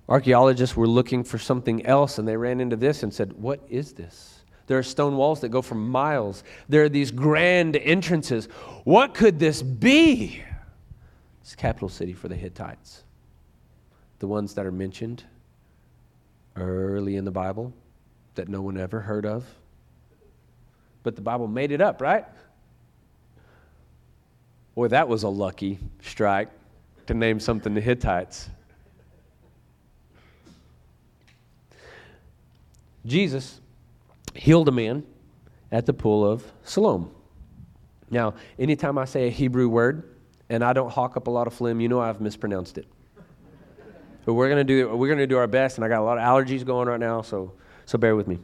Archaeologists 0.08 0.76
were 0.76 0.86
looking 0.86 1.24
for 1.24 1.38
something 1.38 1.84
else, 1.86 2.18
and 2.18 2.28
they 2.28 2.36
ran 2.36 2.60
into 2.60 2.76
this 2.76 3.02
and 3.02 3.12
said, 3.12 3.32
What 3.32 3.60
is 3.68 3.94
this? 3.94 4.40
There 4.66 4.78
are 4.78 4.82
stone 4.82 5.16
walls 5.16 5.40
that 5.40 5.48
go 5.48 5.62
for 5.62 5.74
miles. 5.74 6.44
There 6.68 6.84
are 6.84 6.88
these 6.88 7.10
grand 7.10 7.76
entrances. 7.76 8.46
What 8.84 9.14
could 9.14 9.38
this 9.38 9.62
be? 9.62 10.42
It's 11.42 11.54
capital 11.54 11.88
city 11.88 12.12
for 12.12 12.28
the 12.28 12.36
Hittites. 12.36 13.04
The 14.20 14.26
ones 14.26 14.54
that 14.54 14.64
are 14.64 14.72
mentioned 14.72 15.24
early 16.56 17.16
in 17.16 17.24
the 17.24 17.30
Bible 17.30 17.74
that 18.34 18.48
no 18.48 18.62
one 18.62 18.78
ever 18.78 19.00
heard 19.00 19.26
of. 19.26 19.44
But 21.02 21.16
the 21.16 21.22
Bible 21.22 21.46
made 21.46 21.70
it 21.70 21.80
up, 21.80 22.00
right? 22.00 22.24
Boy, 24.74 24.88
that 24.88 25.08
was 25.08 25.22
a 25.22 25.28
lucky 25.28 25.78
strike 26.02 26.48
to 27.06 27.14
name 27.14 27.38
something 27.38 27.74
the 27.74 27.80
Hittites. 27.80 28.48
Jesus 33.06 33.60
healed 34.34 34.68
a 34.68 34.72
man 34.72 35.04
at 35.70 35.86
the 35.86 35.92
pool 35.92 36.28
of 36.28 36.50
Siloam. 36.64 37.10
Now, 38.10 38.34
anytime 38.58 38.96
I 38.98 39.04
say 39.04 39.28
a 39.28 39.30
Hebrew 39.30 39.68
word 39.68 40.16
and 40.48 40.64
I 40.64 40.72
don't 40.72 40.90
hawk 40.90 41.16
up 41.16 41.26
a 41.26 41.30
lot 41.30 41.46
of 41.46 41.54
phlegm, 41.54 41.80
you 41.80 41.88
know 41.88 42.00
I've 42.00 42.20
mispronounced 42.20 42.78
it. 42.78 42.86
But 44.24 44.34
we're 44.34 44.48
gonna 44.48 44.64
do 44.64 44.96
we're 44.96 45.08
gonna 45.08 45.26
do 45.26 45.36
our 45.36 45.46
best, 45.46 45.76
and 45.76 45.84
I 45.84 45.88
got 45.88 46.00
a 46.00 46.04
lot 46.04 46.16
of 46.16 46.24
allergies 46.24 46.64
going 46.64 46.88
right 46.88 47.00
now, 47.00 47.20
so 47.20 47.52
so 47.86 47.98
bear 47.98 48.16
with 48.16 48.28
me. 48.28 48.38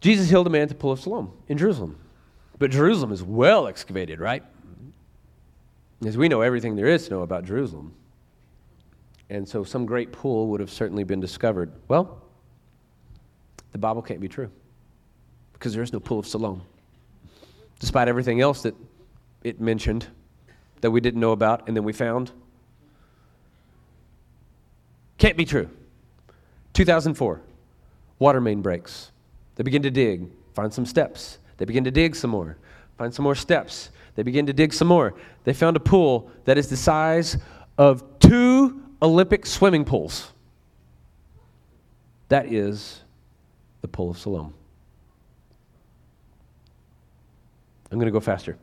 Jesus 0.00 0.28
healed 0.28 0.46
a 0.46 0.50
man 0.50 0.62
at 0.62 0.68
the 0.68 0.74
pool 0.74 0.92
of 0.92 1.00
Siloam 1.00 1.32
in 1.48 1.56
Jerusalem. 1.56 1.96
But 2.58 2.70
Jerusalem 2.70 3.12
is 3.12 3.22
well 3.22 3.66
excavated, 3.66 4.20
right? 4.20 4.42
As 6.04 6.18
we 6.18 6.28
know 6.28 6.40
everything 6.40 6.74
there 6.74 6.88
is 6.88 7.04
to 7.04 7.10
know 7.10 7.22
about 7.22 7.44
Jerusalem. 7.44 7.94
And 9.30 9.48
so 9.48 9.64
some 9.64 9.86
great 9.86 10.12
pool 10.12 10.48
would 10.48 10.60
have 10.60 10.70
certainly 10.70 11.04
been 11.04 11.20
discovered. 11.20 11.72
Well, 11.88 12.20
the 13.70 13.78
Bible 13.78 14.02
can't 14.02 14.20
be 14.20 14.28
true 14.28 14.50
because 15.52 15.72
there 15.72 15.82
is 15.82 15.92
no 15.92 16.00
pool 16.00 16.18
of 16.18 16.26
Siloam. 16.26 16.62
Despite 17.78 18.08
everything 18.08 18.40
else 18.40 18.62
that 18.62 18.74
it 19.44 19.60
mentioned 19.60 20.06
that 20.82 20.90
we 20.90 21.00
didn't 21.00 21.20
know 21.20 21.32
about 21.32 21.68
and 21.68 21.76
then 21.76 21.84
we 21.84 21.92
found. 21.92 22.32
Can't 25.18 25.36
be 25.36 25.44
true. 25.44 25.70
2004, 26.74 27.40
water 28.18 28.40
main 28.40 28.62
breaks. 28.62 29.10
They 29.56 29.62
begin 29.62 29.82
to 29.82 29.90
dig, 29.90 30.28
find 30.54 30.72
some 30.72 30.86
steps. 30.86 31.38
They 31.58 31.64
begin 31.64 31.84
to 31.84 31.90
dig 31.90 32.16
some 32.16 32.30
more, 32.30 32.56
find 32.98 33.12
some 33.14 33.24
more 33.24 33.34
steps. 33.34 33.90
They 34.14 34.22
begin 34.22 34.46
to 34.46 34.52
dig 34.52 34.72
some 34.72 34.88
more. 34.88 35.14
They 35.44 35.52
found 35.52 35.76
a 35.76 35.80
pool 35.80 36.30
that 36.44 36.58
is 36.58 36.68
the 36.68 36.76
size 36.76 37.38
of 37.78 38.18
two 38.18 38.82
Olympic 39.00 39.46
swimming 39.46 39.84
pools. 39.84 40.32
That 42.28 42.52
is 42.52 43.00
the 43.80 43.88
pool 43.88 44.10
of 44.10 44.18
Siloam. 44.18 44.54
I'm 47.90 47.98
going 47.98 48.06
to 48.06 48.12
go 48.12 48.20
faster. 48.20 48.56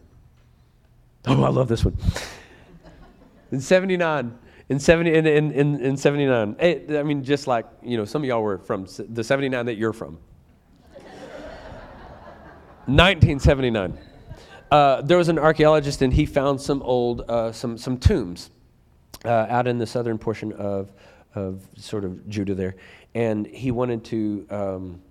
Oh, 1.28 1.44
I 1.44 1.50
love 1.50 1.68
this 1.68 1.86
one. 1.86 1.96
In 3.52 3.62
79, 3.62 4.38
in 4.70 4.80
70 4.80 5.14
in, 5.14 5.26
in, 5.28 5.52
in, 5.52 5.80
in 5.82 5.98
79 5.98 6.56
i 6.62 7.04
mean 7.04 7.24
just 7.24 7.48
like 7.48 7.66
you 7.82 7.98
know 7.98 8.06
some 8.06 8.22
of 8.22 8.28
y'all 8.28 8.42
were 8.42 8.60
from 8.60 8.88
the 9.10 9.24
79 9.24 9.66
that 9.66 9.76
you're 9.76 9.94
from. 9.94 10.18
1979 12.86 13.98
uh, 14.72 15.02
there 15.02 15.18
was 15.18 15.30
an 15.30 15.40
archaeologist 15.40 16.02
and 16.02 16.14
he 16.14 16.26
found 16.26 16.62
some 16.62 16.82
old 16.84 17.22
uh, 17.30 17.52
some, 17.52 17.78
some 17.78 17.98
tombs 17.98 18.52
uh, 19.26 19.48
out 19.50 19.68
in 19.68 19.78
the 19.78 19.86
southern 19.86 20.18
portion 20.18 20.54
of, 20.54 20.92
of 21.36 21.68
sort 21.78 22.04
of 22.04 22.28
judah 22.30 22.56
there. 22.56 22.76
And 23.16 23.48
he 23.48 23.72
wanted 23.72 24.04
to 24.06 24.48
um, 24.50 25.02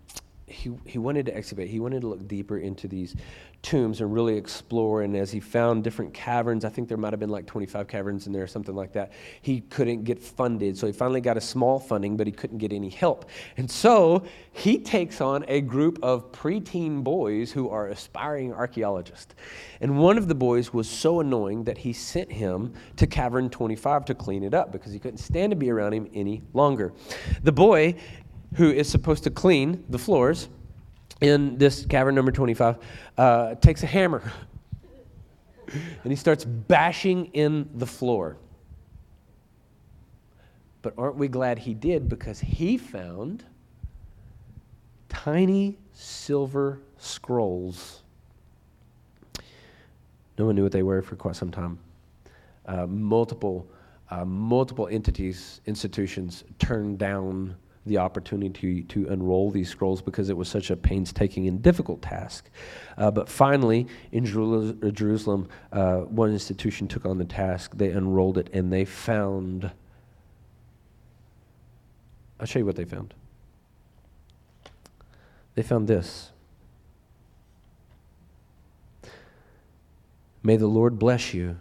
he, 0.51 0.73
he 0.85 0.99
wanted 0.99 1.27
to 1.27 1.37
excavate 1.37 1.69
he 1.69 1.81
wanted 1.81 2.01
to 2.01 2.09
look 2.09 2.27
deeper 2.27 2.59
into 2.59 2.89
these 2.89 3.15
tombs 3.63 4.01
and 4.01 4.13
really 4.13 4.37
explore. 4.37 5.03
And 5.03 5.17
as 5.17 5.33
he 5.33 5.41
found 5.41 5.83
different 5.83 6.15
caverns, 6.15 6.65
I 6.65 6.69
think 6.69 6.89
there 6.89 6.97
might 6.97 7.13
have 7.13 7.21
been 7.21 7.29
like 7.29 7.47
25 7.47 7.89
caverns 7.89 8.27
in 8.27 8.33
there 8.33 8.45
or 8.45 8.47
something 8.47 8.75
like 8.75 8.93
that, 8.93 9.13
he 9.43 9.63
couldn't 9.63 10.05
get 10.05 10.21
funded. 10.21 10.79
So 10.79 10.87
he 10.87 10.93
finally 10.93 11.21
got 11.21 11.37
a 11.37 11.41
small 11.41 11.79
funding, 11.79 12.17
but 12.17 12.27
he 12.27 12.33
couldn't 12.33 12.59
get 12.59 12.73
any 12.73 12.89
help. 12.89 13.29
And 13.57 13.71
so 13.71 14.25
he 14.53 14.79
takes 14.79 15.21
on 15.21 15.45
a 15.49 15.61
group 15.61 15.99
of 16.03 16.31
preteen 16.31 17.03
boys 17.03 17.51
who 17.51 17.69
are 17.69 17.89
aspiring 17.89 18.53
archaeologists. 18.53 19.35
And 19.81 19.99
one 19.99 20.19
of 20.19 20.29
the 20.29 20.35
boys 20.35 20.73
was 20.73 20.89
so 20.89 21.21
annoying 21.21 21.65
that 21.65 21.79
he 21.79 21.93
sent 21.93 22.31
him 22.31 22.73
to 22.97 23.07
Cavern 23.07 23.51
25 23.51 24.05
to 24.07 24.15
clean 24.15 24.45
it 24.45 24.55
up 24.55 24.73
because 24.73 24.93
he 24.93 24.99
couldn't 24.99 25.19
stand 25.19 25.51
to 25.51 25.57
be 25.57 25.71
around 25.71 25.95
him 25.95 26.09
any 26.15 26.43
longer. 26.53 26.93
The 27.43 27.53
boy 27.53 27.97
who 28.55 28.71
is 28.71 28.89
supposed 28.89 29.25
to 29.25 29.31
clean 29.31 29.85
the 29.89 29.99
floors 29.99 30.49
in 31.21 31.59
this 31.59 31.85
cavern 31.87 32.15
number 32.15 32.31
25 32.33 32.79
uh, 33.17 33.55
takes 33.57 33.83
a 33.83 33.87
hammer 33.87 34.33
and 35.73 36.13
he 36.13 36.17
starts 36.17 36.45
bashing 36.45 37.27
in 37.27 37.69
the 37.75 37.87
floor. 37.87 38.37
But 40.81 40.95
aren't 40.97 41.17
we 41.17 41.29
glad 41.29 41.59
he 41.59 41.75
did 41.75 42.09
because 42.09 42.41
he 42.41 42.79
found 42.79 43.45
tiny 45.09 45.79
silver 45.93 46.81
scrolls. 46.99 48.03
No 50.39 50.47
one 50.47 50.55
knew 50.55 50.63
what 50.63 50.73
they 50.73 50.83
were 50.83 51.03
for 51.03 51.17
quite 51.17 51.37
some 51.37 51.51
time. 51.51 51.79
Uh, 52.67 52.87
multiple, 52.87 53.67
uh, 54.11 54.25
multiple 54.25 54.87
entities, 54.89 55.61
institutions 55.67 56.45
turned 56.59 56.99
down 56.99 57.57
the 57.89 57.99
opportunity 57.99 58.83
to, 58.83 59.05
to 59.05 59.13
unroll 59.13 59.51
these 59.51 59.69
scrolls 59.69 60.01
because 60.01 60.29
it 60.29 60.37
was 60.37 60.49
such 60.49 60.71
a 60.71 60.77
painstaking 60.77 61.49
and 61.49 61.63
difficult 61.63 62.03
task. 62.03 62.51
Uh, 62.97 63.11
but 63.11 63.29
finally, 63.29 63.87
in 64.13 64.25
Jerusalem, 64.25 65.49
uh, 65.73 65.99
one 65.99 66.33
institution 66.33 66.87
took 66.89 67.05
on 67.05 67.19
the 67.19 67.25
task. 67.25 67.73
They 67.77 67.91
unrolled 67.91 68.39
it 68.39 68.51
and 68.53 68.73
they 68.73 68.85
found. 68.85 69.71
I'll 72.39 72.47
show 72.47 72.61
you 72.61 72.67
what 72.67 72.77
they 72.77 72.85
found. 72.85 73.15
They 75.55 75.63
found 75.63 75.89
this. 75.89 76.31
May 80.43 80.57
the 80.57 80.69
Lord 80.69 80.99
bless 80.99 81.35
you 81.35 81.57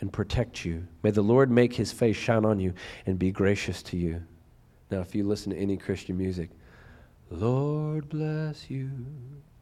and 0.00 0.12
protect 0.12 0.64
you. 0.64 0.86
May 1.02 1.10
the 1.10 1.22
Lord 1.22 1.50
make 1.50 1.74
his 1.74 1.92
face 1.92 2.16
shine 2.16 2.44
on 2.44 2.60
you 2.60 2.74
and 3.06 3.18
be 3.18 3.30
gracious 3.30 3.82
to 3.84 3.96
you. 3.96 4.22
Now, 4.90 5.00
if 5.00 5.14
you 5.14 5.24
listen 5.24 5.52
to 5.52 5.58
any 5.58 5.76
Christian 5.76 6.16
music, 6.16 6.50
Lord 7.30 8.08
bless 8.08 8.70
you 8.70 8.90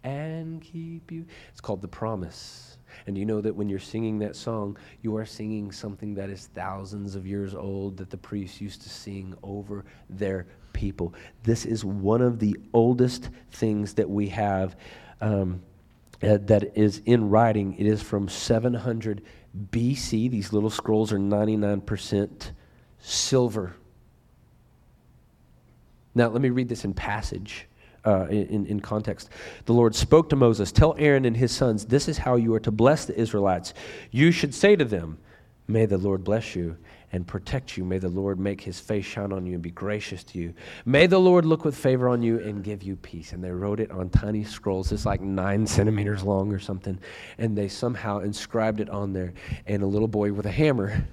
and 0.04 0.62
keep 0.62 1.10
you. 1.10 1.26
It's 1.50 1.60
called 1.60 1.82
The 1.82 1.88
Promise. 1.88 2.78
And 3.06 3.18
you 3.18 3.24
know 3.24 3.40
that 3.40 3.54
when 3.54 3.68
you're 3.68 3.78
singing 3.78 4.20
that 4.20 4.36
song, 4.36 4.78
you 5.02 5.16
are 5.16 5.26
singing 5.26 5.72
something 5.72 6.14
that 6.14 6.30
is 6.30 6.46
thousands 6.54 7.16
of 7.16 7.26
years 7.26 7.54
old 7.54 7.96
that 7.96 8.10
the 8.10 8.16
priests 8.16 8.60
used 8.60 8.82
to 8.82 8.88
sing 8.88 9.34
over 9.42 9.84
their 10.08 10.46
people. 10.72 11.12
This 11.42 11.64
is 11.64 11.84
one 11.84 12.22
of 12.22 12.38
the 12.38 12.56
oldest 12.72 13.30
things 13.50 13.94
that 13.94 14.08
we 14.08 14.28
have 14.28 14.76
um, 15.20 15.60
uh, 16.22 16.38
that 16.42 16.76
is 16.78 17.02
in 17.04 17.28
writing. 17.28 17.74
It 17.76 17.86
is 17.86 18.00
from 18.00 18.28
700 18.28 19.22
BC. 19.70 20.30
These 20.30 20.52
little 20.52 20.70
scrolls 20.70 21.12
are 21.12 21.18
99% 21.18 22.52
silver. 22.98 23.74
Now, 26.16 26.28
let 26.28 26.42
me 26.42 26.48
read 26.50 26.68
this 26.68 26.84
in 26.84 26.94
passage. 26.94 27.66
Uh, 28.04 28.24
in, 28.30 28.64
in 28.66 28.78
context. 28.78 29.30
The 29.64 29.72
Lord 29.72 29.92
spoke 29.92 30.28
to 30.28 30.36
Moses 30.36 30.70
Tell 30.70 30.94
Aaron 30.96 31.24
and 31.24 31.36
his 31.36 31.50
sons, 31.50 31.84
this 31.84 32.06
is 32.06 32.16
how 32.16 32.36
you 32.36 32.54
are 32.54 32.60
to 32.60 32.70
bless 32.70 33.04
the 33.04 33.18
Israelites. 33.18 33.74
You 34.12 34.30
should 34.30 34.54
say 34.54 34.76
to 34.76 34.84
them, 34.84 35.18
May 35.68 35.86
the 35.86 35.98
Lord 35.98 36.22
bless 36.22 36.54
you 36.54 36.76
and 37.12 37.26
protect 37.26 37.76
you. 37.76 37.84
May 37.84 37.98
the 37.98 38.08
Lord 38.08 38.38
make 38.38 38.60
his 38.60 38.78
face 38.78 39.04
shine 39.04 39.32
on 39.32 39.46
you 39.46 39.54
and 39.54 39.62
be 39.62 39.70
gracious 39.70 40.22
to 40.24 40.38
you. 40.38 40.54
May 40.84 41.08
the 41.08 41.18
Lord 41.18 41.44
look 41.44 41.64
with 41.64 41.76
favor 41.76 42.08
on 42.08 42.22
you 42.22 42.38
and 42.38 42.62
give 42.62 42.84
you 42.84 42.94
peace. 42.94 43.32
And 43.32 43.42
they 43.42 43.50
wrote 43.50 43.80
it 43.80 43.90
on 43.90 44.08
tiny 44.10 44.44
scrolls. 44.44 44.92
It's 44.92 45.06
like 45.06 45.20
nine 45.20 45.66
centimeters 45.66 46.22
long 46.22 46.52
or 46.52 46.60
something. 46.60 46.98
And 47.38 47.58
they 47.58 47.66
somehow 47.66 48.20
inscribed 48.20 48.80
it 48.80 48.90
on 48.90 49.12
there. 49.12 49.32
And 49.66 49.82
a 49.82 49.86
little 49.86 50.08
boy 50.08 50.32
with 50.32 50.46
a 50.46 50.52
hammer 50.52 51.08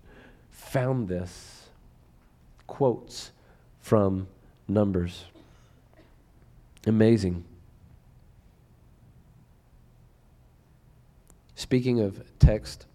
found 0.50 1.08
this 1.08 1.68
quotes 2.66 3.32
from 3.80 4.26
Numbers. 4.68 5.24
Amazing. 6.86 7.44
Speaking 11.54 12.00
of 12.00 12.22
text, 12.38 12.86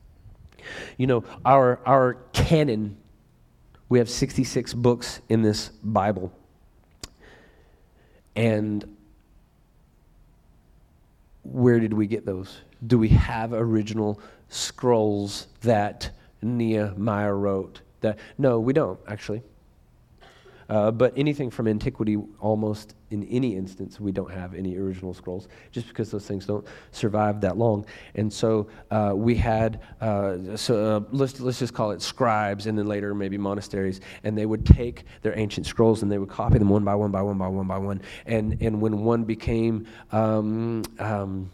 you 0.97 1.07
know, 1.07 1.23
our, 1.43 1.79
our 1.85 2.13
canon, 2.31 2.97
we 3.89 3.99
have 3.99 4.09
66 4.09 4.73
books 4.73 5.19
in 5.29 5.41
this 5.41 5.69
Bible. 5.83 6.31
And 8.35 8.95
where 11.43 11.79
did 11.79 11.93
we 11.93 12.07
get 12.07 12.25
those? 12.25 12.61
Do 12.87 12.97
we 12.97 13.09
have 13.09 13.53
original 13.53 14.19
scrolls 14.49 15.47
that 15.61 16.11
Nehemiah 16.41 17.33
wrote? 17.33 17.81
That 18.01 18.17
no, 18.37 18.59
we 18.59 18.73
don't 18.73 18.99
actually. 19.07 19.43
Uh, 20.69 20.91
but 20.91 21.13
anything 21.17 21.49
from 21.49 21.67
antiquity, 21.67 22.17
almost 22.39 22.95
in 23.11 23.23
any 23.25 23.55
instance, 23.55 23.99
we 23.99 24.11
don't 24.11 24.31
have 24.31 24.55
any 24.55 24.75
original 24.77 25.13
scrolls, 25.13 25.47
just 25.71 25.87
because 25.87 26.09
those 26.09 26.25
things 26.25 26.45
don't 26.45 26.65
survive 26.91 27.41
that 27.41 27.57
long. 27.57 27.85
And 28.15 28.31
so 28.31 28.67
uh, 28.89 29.13
we 29.15 29.35
had, 29.35 29.81
uh, 30.01 30.55
so 30.55 30.97
uh, 30.97 30.99
let's, 31.11 31.39
let's 31.39 31.59
just 31.59 31.73
call 31.73 31.91
it 31.91 32.01
scribes, 32.01 32.65
and 32.65 32.77
then 32.77 32.87
later 32.87 33.13
maybe 33.13 33.37
monasteries, 33.37 34.01
and 34.23 34.37
they 34.37 34.45
would 34.45 34.65
take 34.65 35.05
their 35.21 35.37
ancient 35.37 35.67
scrolls 35.67 36.01
and 36.01 36.11
they 36.11 36.17
would 36.17 36.29
copy 36.29 36.57
them 36.57 36.69
one 36.69 36.83
by 36.83 36.95
one 36.95 37.11
by 37.11 37.21
one 37.21 37.37
by 37.37 37.47
one 37.47 37.67
by 37.67 37.77
one. 37.77 38.01
And, 38.25 38.57
and 38.61 38.81
when 38.81 39.03
one 39.03 39.25
became 39.25 39.85
um, 40.11 40.83
um, 40.97 41.51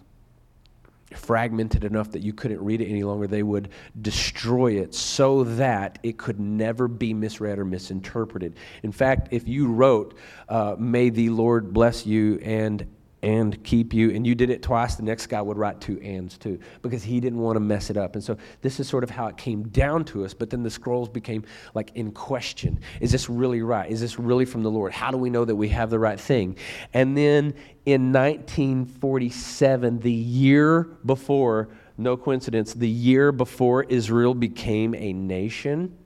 fragmented 1.15 1.83
enough 1.83 2.11
that 2.11 2.21
you 2.21 2.33
couldn't 2.33 2.63
read 2.63 2.81
it 2.81 2.87
any 2.87 3.03
longer, 3.03 3.27
they 3.27 3.43
would 3.43 3.69
destroy 4.01 4.73
it 4.73 4.93
so 4.93 5.43
that 5.43 5.99
it 6.03 6.17
could 6.17 6.39
never 6.39 6.87
be 6.87 7.13
misread 7.13 7.59
or 7.59 7.65
misinterpreted. 7.65 8.55
In 8.83 8.91
fact, 8.91 9.29
if 9.31 9.47
you 9.47 9.67
wrote, 9.71 10.15
uh, 10.47 10.75
May 10.77 11.09
the 11.09 11.29
Lord 11.29 11.73
bless 11.73 12.05
you 12.05 12.39
and 12.43 12.85
and 13.21 13.61
keep 13.63 13.93
you, 13.93 14.11
and 14.11 14.25
you 14.25 14.33
did 14.33 14.49
it 14.49 14.63
twice, 14.63 14.95
the 14.95 15.03
next 15.03 15.27
guy 15.27 15.41
would 15.41 15.57
write 15.57 15.81
two 15.81 15.99
ands 15.99 16.37
too, 16.37 16.57
because 16.81 17.03
he 17.03 17.19
didn't 17.19 17.39
want 17.39 17.57
to 17.57 17.59
mess 17.59 17.89
it 17.89 17.97
up. 17.97 18.15
And 18.15 18.23
so 18.23 18.37
this 18.61 18.79
is 18.79 18.87
sort 18.87 19.03
of 19.03 19.09
how 19.09 19.27
it 19.27 19.35
came 19.35 19.63
down 19.69 20.05
to 20.05 20.23
us, 20.23 20.33
but 20.33 20.49
then 20.49 20.63
the 20.63 20.69
scrolls 20.69 21.09
became 21.09 21.43
like 21.73 21.91
in 21.95 22.11
question. 22.11 22.79
Is 23.01 23.11
this 23.11 23.29
really 23.29 23.61
right? 23.61 23.91
Is 23.91 23.99
this 23.99 24.17
really 24.17 24.45
from 24.45 24.63
the 24.63 24.71
Lord? 24.71 24.93
How 24.93 25.11
do 25.11 25.17
we 25.17 25.29
know 25.29 25.43
that 25.43 25.55
we 25.55 25.67
have 25.69 25.89
the 25.89 25.99
right 25.99 26.19
thing? 26.19 26.55
And 26.93 27.17
then 27.17 27.53
in 27.85 28.13
1947, 28.13 29.99
the 29.99 30.11
year 30.11 30.83
before, 31.05 31.67
no 31.97 32.15
coincidence, 32.15 32.73
the 32.73 32.87
year 32.87 33.33
before 33.33 33.83
Israel 33.83 34.33
became 34.33 34.95
a 34.95 35.11
nation, 35.11 35.97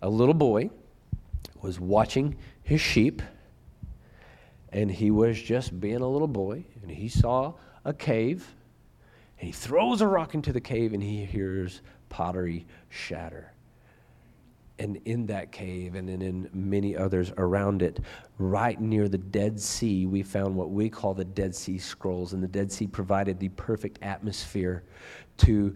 a 0.00 0.08
little 0.08 0.34
boy 0.34 0.70
was 1.60 1.78
watching 1.78 2.34
his 2.62 2.80
sheep 2.80 3.20
and 4.72 4.90
he 4.90 5.10
was 5.10 5.40
just 5.40 5.78
being 5.78 6.00
a 6.00 6.08
little 6.08 6.28
boy, 6.28 6.64
and 6.82 6.90
he 6.90 7.08
saw 7.08 7.54
a 7.84 7.92
cave, 7.92 8.54
and 9.38 9.46
he 9.46 9.52
throws 9.52 10.00
a 10.00 10.06
rock 10.06 10.34
into 10.34 10.52
the 10.52 10.60
cave, 10.60 10.92
and 10.92 11.02
he 11.02 11.24
hears 11.24 11.82
pottery 12.08 12.66
shatter. 12.88 13.52
And 14.78 14.96
in 15.04 15.26
that 15.26 15.52
cave, 15.52 15.94
and 15.94 16.08
then 16.08 16.22
in 16.22 16.48
many 16.52 16.96
others 16.96 17.32
around 17.36 17.82
it, 17.82 18.00
right 18.38 18.80
near 18.80 19.08
the 19.08 19.18
Dead 19.18 19.60
Sea, 19.60 20.06
we 20.06 20.22
found 20.22 20.56
what 20.56 20.70
we 20.70 20.88
call 20.88 21.14
the 21.14 21.24
Dead 21.24 21.54
Sea 21.54 21.78
Scrolls. 21.78 22.32
And 22.32 22.42
the 22.42 22.48
Dead 22.48 22.72
Sea 22.72 22.86
provided 22.86 23.38
the 23.38 23.50
perfect 23.50 23.98
atmosphere 24.02 24.82
to 25.38 25.74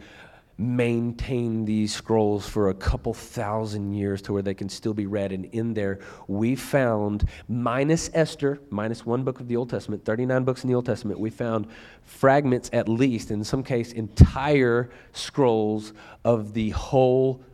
maintain 0.59 1.67
these 1.67 1.95
scrolls 1.95 2.49
for 2.49 2.71
a 2.71 2.75
couple 2.75 3.13
thousand 3.13 3.93
years 3.93 4.23
to 4.23 4.33
where 4.33 4.41
they 4.41 4.55
can 4.55 4.71
still 4.71 4.95
be 4.95 5.05
read. 5.07 5.33
And 5.33 5.45
in 5.47 5.75
there, 5.75 5.99
we 6.29 6.57
found, 6.57 7.29
minus 7.47 8.09
Esther, 8.15 8.59
minus 8.71 9.05
one 9.05 9.23
book 9.23 9.39
of 9.39 9.49
the 9.49 9.57
Old 9.57 9.69
Testament, 9.69 10.03
39 10.05 10.45
books 10.45 10.65
in 10.65 10.69
the 10.69 10.75
Old 10.75 10.87
Testament, 10.87 11.21
we 11.21 11.29
found 11.29 11.67
fragments, 12.05 12.71
at 12.73 12.89
least, 12.89 13.31
in 13.31 13.45
some 13.45 13.63
case, 13.63 13.93
entire 13.93 14.89
scrolls 15.13 15.93
of 16.25 16.55
the 16.55 16.71
whole 16.71 17.45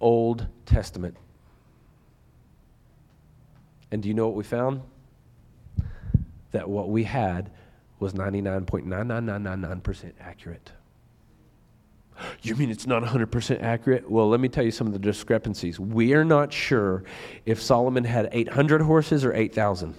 Old 0.00 0.46
Testament. 0.64 1.16
And 3.90 4.00
do 4.00 4.08
you 4.08 4.14
know 4.14 4.26
what 4.26 4.36
we 4.36 4.44
found? 4.44 4.82
That 6.52 6.68
what 6.68 6.88
we 6.88 7.02
had 7.02 7.50
was 7.98 8.12
99.99999% 8.12 10.12
accurate. 10.20 10.70
You 12.42 12.54
mean 12.56 12.70
it's 12.70 12.86
not 12.86 13.02
100% 13.02 13.62
accurate? 13.62 14.10
Well, 14.10 14.28
let 14.28 14.40
me 14.40 14.48
tell 14.48 14.64
you 14.64 14.70
some 14.70 14.86
of 14.86 14.92
the 14.92 14.98
discrepancies. 14.98 15.78
We 15.78 16.14
are 16.14 16.24
not 16.24 16.52
sure 16.52 17.04
if 17.44 17.60
Solomon 17.60 18.04
had 18.04 18.28
800 18.32 18.80
horses 18.80 19.24
or 19.24 19.32
8,000. 19.34 19.94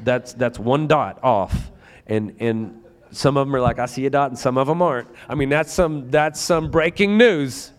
that's, 0.00 0.32
that's 0.34 0.58
one 0.58 0.86
dot 0.86 1.18
off. 1.22 1.70
And, 2.06 2.36
and 2.40 2.82
some 3.10 3.36
of 3.36 3.46
them 3.46 3.56
are 3.56 3.60
like, 3.60 3.78
I 3.78 3.86
see 3.86 4.06
a 4.06 4.10
dot, 4.10 4.30
and 4.30 4.38
some 4.38 4.58
of 4.58 4.66
them 4.66 4.82
aren't. 4.82 5.08
I 5.28 5.34
mean, 5.34 5.48
that's 5.48 5.72
some, 5.72 6.10
that's 6.10 6.40
some 6.40 6.70
breaking 6.70 7.16
news. 7.16 7.72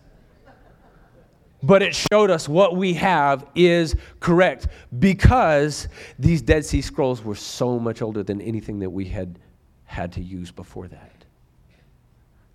But 1.63 1.81
it 1.81 1.95
showed 1.95 2.29
us 2.29 2.47
what 2.47 2.75
we 2.75 2.93
have 2.93 3.45
is 3.55 3.95
correct 4.19 4.67
because 4.99 5.87
these 6.19 6.41
Dead 6.41 6.63
Sea 6.63 6.81
Scrolls 6.81 7.23
were 7.23 7.35
so 7.35 7.79
much 7.79 8.01
older 8.01 8.21
than 8.21 8.39
anything 8.39 8.79
that 8.79 8.89
we 8.89 9.05
had 9.05 9.39
had 9.85 10.11
to 10.13 10.21
use 10.21 10.51
before 10.51 10.87
that. 10.89 11.14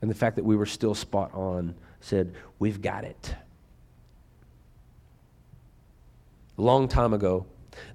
And 0.03 0.11
the 0.11 0.15
fact 0.15 0.37
that 0.37 0.45
we 0.45 0.57
were 0.57 0.67
still 0.67 0.95
spot 0.95 1.33
on 1.35 1.75
said, 2.01 2.35
We've 2.59 2.81
got 2.81 3.05
it. 3.05 3.35
A 6.59 6.63
long 6.63 6.89
time 6.89 7.15
ago, 7.15 7.47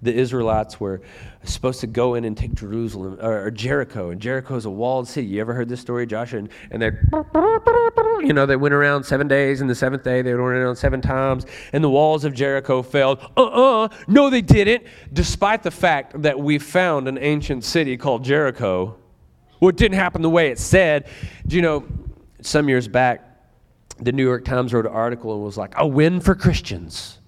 the 0.01 0.13
Israelites 0.13 0.79
were 0.79 1.01
supposed 1.43 1.81
to 1.81 1.87
go 1.87 2.15
in 2.15 2.25
and 2.25 2.35
take 2.35 2.55
Jerusalem 2.55 3.19
or, 3.21 3.51
Jericho, 3.51 4.09
and 4.09 4.19
Jericho 4.19 4.55
is 4.55 4.65
a 4.65 4.69
walled 4.69 5.07
city. 5.07 5.27
You 5.27 5.41
ever 5.41 5.53
heard 5.53 5.69
this 5.69 5.81
story, 5.81 6.07
Joshua? 6.07 6.39
And, 6.39 6.49
and 6.71 6.81
they, 6.81 6.91
you 8.25 8.33
know, 8.33 8.47
they 8.47 8.55
went 8.55 8.73
around 8.73 9.03
seven 9.03 9.27
days, 9.27 9.61
and 9.61 9.69
the 9.69 9.75
seventh 9.75 10.03
day 10.03 10.23
they 10.23 10.33
went 10.33 10.41
around 10.41 10.77
seven 10.77 11.01
times, 11.01 11.45
and 11.73 11.83
the 11.83 11.89
walls 11.89 12.25
of 12.25 12.33
Jericho 12.33 12.81
fell. 12.81 13.19
Uh-uh, 13.37 13.89
no, 14.07 14.31
they 14.31 14.41
didn't. 14.41 14.83
Despite 15.13 15.61
the 15.61 15.71
fact 15.71 16.19
that 16.23 16.39
we 16.39 16.57
found 16.57 17.07
an 17.07 17.19
ancient 17.19 17.63
city 17.63 17.97
called 17.97 18.23
Jericho 18.23 18.97
well, 19.59 19.69
it 19.69 19.77
didn't 19.77 19.97
happen 19.97 20.21
the 20.21 20.29
way 20.29 20.49
it 20.49 20.59
said. 20.59 21.07
Do 21.47 21.55
you 21.55 21.61
know, 21.61 21.85
some 22.45 22.69
years 22.69 22.87
back, 22.87 23.21
the 23.99 24.11
New 24.11 24.23
York 24.23 24.45
Times 24.45 24.73
wrote 24.73 24.85
an 24.85 24.91
article 24.91 25.33
and 25.33 25.43
was 25.43 25.57
like, 25.57 25.73
a 25.77 25.87
win 25.87 26.19
for 26.19 26.35
Christians. 26.35 27.19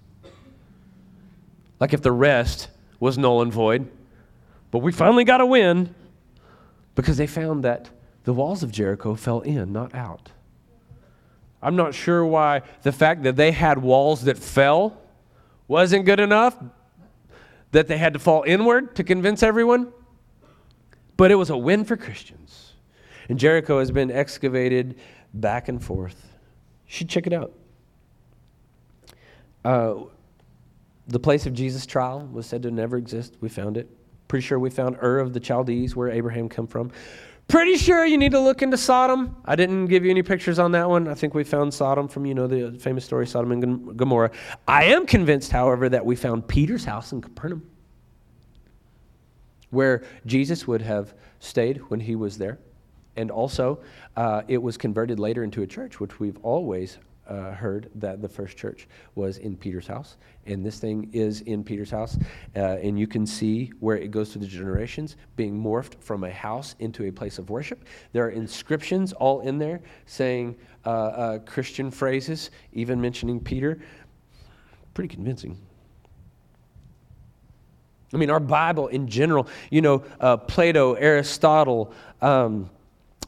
Like 1.79 1.93
if 1.93 2.01
the 2.01 2.11
rest 2.11 2.69
was 2.99 3.17
null 3.17 3.41
and 3.41 3.51
void. 3.51 3.89
But 4.71 4.79
we 4.79 4.91
finally 4.91 5.23
got 5.23 5.41
a 5.41 5.45
win 5.45 5.93
because 6.95 7.17
they 7.17 7.27
found 7.27 7.63
that 7.63 7.89
the 8.23 8.33
walls 8.33 8.63
of 8.63 8.71
Jericho 8.71 9.15
fell 9.15 9.41
in, 9.41 9.71
not 9.71 9.95
out. 9.95 10.31
I'm 11.61 11.75
not 11.75 11.93
sure 11.93 12.25
why 12.25 12.63
the 12.83 12.91
fact 12.91 13.23
that 13.23 13.35
they 13.35 13.51
had 13.51 13.77
walls 13.79 14.23
that 14.23 14.37
fell 14.37 14.99
wasn't 15.67 16.05
good 16.05 16.19
enough, 16.19 16.57
that 17.71 17.87
they 17.87 17.97
had 17.97 18.13
to 18.13 18.19
fall 18.19 18.43
inward 18.45 18.95
to 18.95 19.03
convince 19.03 19.43
everyone. 19.43 19.91
But 21.15 21.31
it 21.31 21.35
was 21.35 21.49
a 21.49 21.57
win 21.57 21.83
for 21.83 21.97
Christians. 21.97 22.66
And 23.29 23.37
Jericho 23.37 23.79
has 23.79 23.91
been 23.91 24.11
excavated 24.11 24.99
back 25.33 25.67
and 25.67 25.83
forth. 25.83 26.27
You 26.87 26.93
should 26.93 27.09
check 27.09 27.27
it 27.27 27.33
out. 27.33 27.53
Uh, 29.65 29.95
the 31.07 31.19
place 31.19 31.45
of 31.45 31.53
Jesus' 31.53 31.85
trial 31.85 32.27
was 32.31 32.45
said 32.45 32.63
to 32.63 32.71
never 32.71 32.97
exist. 32.97 33.37
We 33.41 33.49
found 33.49 33.77
it. 33.77 33.89
Pretty 34.27 34.45
sure 34.45 34.59
we 34.59 34.69
found 34.69 34.97
Ur 35.01 35.19
of 35.19 35.33
the 35.33 35.39
Chaldees, 35.43 35.95
where 35.95 36.09
Abraham 36.09 36.49
come 36.49 36.67
from. 36.67 36.91
Pretty 37.47 37.77
sure 37.77 38.05
you 38.05 38.17
need 38.17 38.31
to 38.31 38.39
look 38.41 38.61
into 38.61 38.75
Sodom. 38.75 39.37
I 39.45 39.55
didn't 39.55 39.85
give 39.85 40.03
you 40.03 40.11
any 40.11 40.21
pictures 40.21 40.59
on 40.59 40.73
that 40.73 40.89
one. 40.89 41.07
I 41.07 41.13
think 41.13 41.33
we 41.33 41.45
found 41.45 41.73
Sodom 41.73 42.09
from, 42.09 42.25
you 42.25 42.33
know, 42.33 42.45
the 42.45 42.77
famous 42.77 43.05
story 43.05 43.25
Sodom 43.25 43.51
and 43.53 43.97
Gomorrah. 43.97 44.31
I 44.67 44.85
am 44.85 45.05
convinced, 45.05 45.51
however, 45.51 45.87
that 45.87 46.05
we 46.05 46.17
found 46.17 46.45
Peter's 46.45 46.83
house 46.83 47.13
in 47.13 47.21
Capernaum, 47.21 47.69
where 49.69 50.03
Jesus 50.25 50.67
would 50.67 50.81
have 50.81 51.13
stayed 51.39 51.77
when 51.89 52.01
he 52.01 52.17
was 52.17 52.37
there. 52.37 52.59
And 53.17 53.31
also, 53.31 53.79
uh, 54.15 54.43
it 54.47 54.61
was 54.61 54.77
converted 54.77 55.19
later 55.19 55.43
into 55.43 55.63
a 55.63 55.67
church, 55.67 55.99
which 55.99 56.19
we've 56.19 56.37
always 56.43 56.99
uh, 57.27 57.51
heard 57.51 57.89
that 57.95 58.21
the 58.21 58.29
first 58.29 58.57
church 58.57 58.87
was 59.15 59.37
in 59.39 59.57
Peter's 59.57 59.87
house, 59.87 60.15
and 60.45 60.65
this 60.65 60.79
thing 60.79 61.09
is 61.11 61.41
in 61.41 61.63
Peter's 61.63 61.91
house. 61.91 62.17
Uh, 62.55 62.59
and 62.59 62.97
you 62.97 63.07
can 63.07 63.25
see 63.25 63.71
where 63.79 63.97
it 63.97 64.11
goes 64.11 64.31
through 64.31 64.41
the 64.41 64.47
generations, 64.47 65.17
being 65.35 65.61
morphed 65.61 65.99
from 65.99 66.23
a 66.23 66.31
house 66.31 66.75
into 66.79 67.05
a 67.05 67.11
place 67.11 67.37
of 67.37 67.49
worship. 67.49 67.83
There 68.13 68.23
are 68.23 68.29
inscriptions 68.29 69.13
all 69.13 69.41
in 69.41 69.57
there 69.57 69.81
saying 70.05 70.55
uh, 70.85 70.89
uh 70.89 71.39
Christian 71.39 71.91
phrases, 71.91 72.51
even 72.71 73.01
mentioning 73.01 73.39
Peter. 73.39 73.79
Pretty 74.93 75.13
convincing. 75.13 75.57
I 78.13 78.17
mean, 78.17 78.29
our 78.29 78.39
Bible 78.39 78.87
in 78.87 79.07
general, 79.07 79.47
you 79.69 79.81
know, 79.81 80.05
uh, 80.21 80.37
Plato, 80.37 80.93
Aristotle, 80.93 81.91
um, 82.21 82.69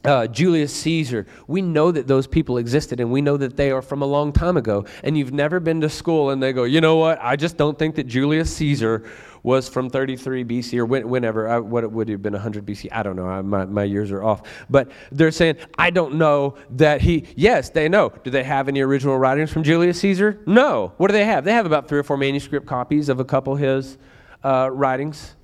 uh, 0.04 0.26
Julius 0.26 0.72
Caesar, 0.72 1.26
we 1.46 1.60
know 1.60 1.92
that 1.92 2.06
those 2.06 2.26
people 2.26 2.56
existed 2.56 3.00
and 3.00 3.12
we 3.12 3.20
know 3.20 3.36
that 3.36 3.56
they 3.56 3.70
are 3.70 3.82
from 3.82 4.02
a 4.02 4.06
long 4.06 4.32
time 4.32 4.56
ago. 4.56 4.84
And 5.04 5.16
you've 5.16 5.32
never 5.32 5.60
been 5.60 5.80
to 5.82 5.90
school 5.90 6.30
and 6.30 6.42
they 6.42 6.52
go, 6.52 6.64
you 6.64 6.80
know 6.80 6.96
what? 6.96 7.18
I 7.20 7.36
just 7.36 7.56
don't 7.56 7.78
think 7.78 7.96
that 7.96 8.04
Julius 8.04 8.54
Caesar 8.56 9.04
was 9.42 9.68
from 9.68 9.88
33 9.88 10.44
BC 10.44 10.78
or 10.78 10.86
whenever. 10.86 11.48
I, 11.48 11.58
what 11.58 11.84
it 11.84 11.90
would 11.92 12.08
have 12.08 12.22
been 12.22 12.32
100 12.32 12.64
BC. 12.64 12.88
I 12.92 13.02
don't 13.02 13.16
know. 13.16 13.26
I, 13.26 13.42
my, 13.42 13.64
my 13.64 13.84
years 13.84 14.10
are 14.10 14.22
off. 14.22 14.42
But 14.68 14.90
they're 15.12 15.30
saying, 15.30 15.56
I 15.78 15.90
don't 15.90 16.14
know 16.14 16.56
that 16.70 17.00
he, 17.00 17.26
yes, 17.36 17.70
they 17.70 17.88
know. 17.88 18.10
Do 18.24 18.30
they 18.30 18.44
have 18.44 18.68
any 18.68 18.80
original 18.80 19.18
writings 19.18 19.52
from 19.52 19.62
Julius 19.62 20.00
Caesar? 20.00 20.40
No. 20.46 20.92
What 20.96 21.08
do 21.08 21.12
they 21.12 21.24
have? 21.24 21.44
They 21.44 21.52
have 21.52 21.66
about 21.66 21.88
three 21.88 21.98
or 21.98 22.02
four 22.02 22.16
manuscript 22.16 22.66
copies 22.66 23.08
of 23.08 23.20
a 23.20 23.24
couple 23.24 23.54
of 23.54 23.58
his 23.58 23.98
uh, 24.42 24.70
writings. 24.70 25.34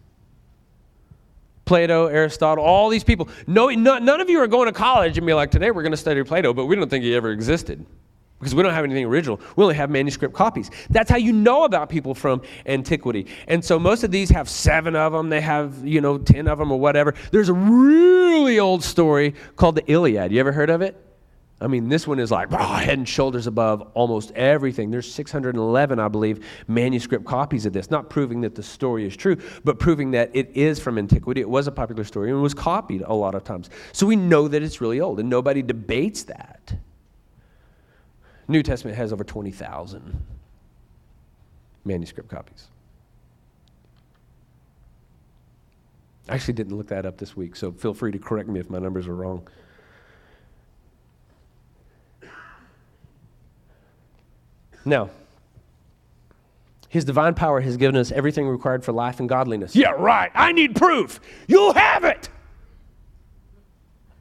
Plato, 1.67 2.07
Aristotle, 2.07 2.65
all 2.65 2.89
these 2.89 3.05
people. 3.05 3.29
No, 3.47 3.69
none 3.69 4.21
of 4.21 4.31
you 4.31 4.41
are 4.41 4.47
going 4.47 4.67
to 4.67 4.73
college 4.73 5.19
and 5.19 5.27
be 5.27 5.35
like, 5.35 5.51
today 5.51 5.71
we're 5.71 5.83
going 5.83 5.93
to 5.93 5.97
study 5.99 6.23
Plato, 6.23 6.55
but 6.55 6.67
we 6.67 6.77
don't 6.77 6.89
think 6.89 7.05
he 7.05 7.15
ever 7.15 7.31
existed 7.33 7.85
because 8.39 8.55
we 8.55 8.63
don't 8.63 8.73
have 8.73 8.85
anything 8.85 9.05
original. 9.05 9.41
We 9.57 9.65
only 9.65 9.75
have 9.75 9.91
manuscript 9.91 10.35
copies. 10.35 10.71
That's 10.91 11.11
how 11.11 11.17
you 11.17 11.33
know 11.33 11.65
about 11.65 11.89
people 11.89 12.15
from 12.15 12.43
antiquity. 12.67 13.27
And 13.49 13.65
so 13.65 13.79
most 13.79 14.05
of 14.05 14.11
these 14.11 14.31
have 14.31 14.49
seven 14.49 14.95
of 14.95 15.13
them. 15.13 15.29
They 15.29 15.41
have, 15.41 15.85
you 15.87 16.01
know, 16.01 16.19
ten 16.19 16.47
of 16.47 16.59
them 16.59 16.71
or 16.71 16.79
whatever. 16.79 17.15
There's 17.33 17.49
a 17.49 17.55
really 17.55 18.59
old 18.59 18.85
story 18.85 19.35
called 19.57 19.75
the 19.75 19.91
Iliad. 19.91 20.33
You 20.33 20.41
ever 20.41 20.53
heard 20.53 20.71
of 20.71 20.83
it? 20.83 21.03
I 21.59 21.69
mean, 21.69 21.89
this 21.89 22.07
one 22.07 22.19
is 22.19 22.31
like 22.31 22.49
oh, 22.53 22.57
head 22.57 22.99
and 22.99 23.09
shoulders 23.09 23.47
above 23.47 23.91
almost 23.95 24.31
everything. 24.33 24.91
There's 24.91 25.11
611, 25.11 25.99
I 25.99 26.09
believe, 26.09 26.45
manuscript 26.69 27.25
copies 27.25 27.65
of 27.65 27.73
this, 27.73 27.91
not 27.91 28.11
proving 28.11 28.43
that 28.43 28.55
the 28.55 28.63
story 28.63 29.07
is 29.07 29.17
true, 29.17 29.39
but 29.65 29.79
proving 29.79 30.11
that 30.11 30.31
it 30.35 30.51
is 30.55 30.79
from 30.79 30.99
antiquity. 30.99 31.41
It 31.41 31.49
was 31.49 31.67
a 31.67 31.73
popular 31.73 32.05
story 32.05 32.31
and 32.31 32.43
was 32.43 32.53
copied 32.53 33.03
a 33.03 33.15
lot 33.15 33.35
of 33.35 33.43
times. 33.43 33.71
So 33.93 34.07
we 34.07 34.17
know 34.17 34.49
that 34.49 34.63
it's 34.63 34.83
really 34.83 35.01
old, 35.01 35.19
and 35.19 35.31
nobody 35.31 35.63
debates 35.63 36.25
that. 36.25 36.77
New 38.49 38.63
Testament 38.63 38.97
has 38.99 39.13
over 39.13 39.25
20,000 39.25 40.23
manuscript 41.87 42.29
copies. 42.29 42.67
I 46.29 46.35
actually 46.35 46.55
didn't 46.55 46.77
look 46.77 46.89
that 46.89 47.07
up 47.07 47.17
this 47.17 47.35
week, 47.35 47.57
so 47.57 47.73
feel 47.73 47.95
free 47.95 48.13
to 48.13 48.19
correct 48.19 48.49
me 48.49 48.61
if 48.61 48.69
my 48.69 48.79
numbers 48.79 49.09
are 49.09 49.15
wrong. 49.15 49.49
Now, 54.87 55.11
his 56.89 57.05
divine 57.05 57.35
power 57.35 57.61
has 57.61 57.77
given 57.77 57.97
us 57.97 58.13
everything 58.13 58.49
required 58.49 58.85
for 58.85 58.93
life 58.93 59.21
and 59.21 59.29
godliness. 59.29 59.75
Yeah, 59.75 59.91
right. 59.91 60.31
I 60.35 60.53
need 60.53 60.77
proof. 60.77 61.21
You'll 61.49 61.75
have 61.75 62.05
it. 62.05 62.31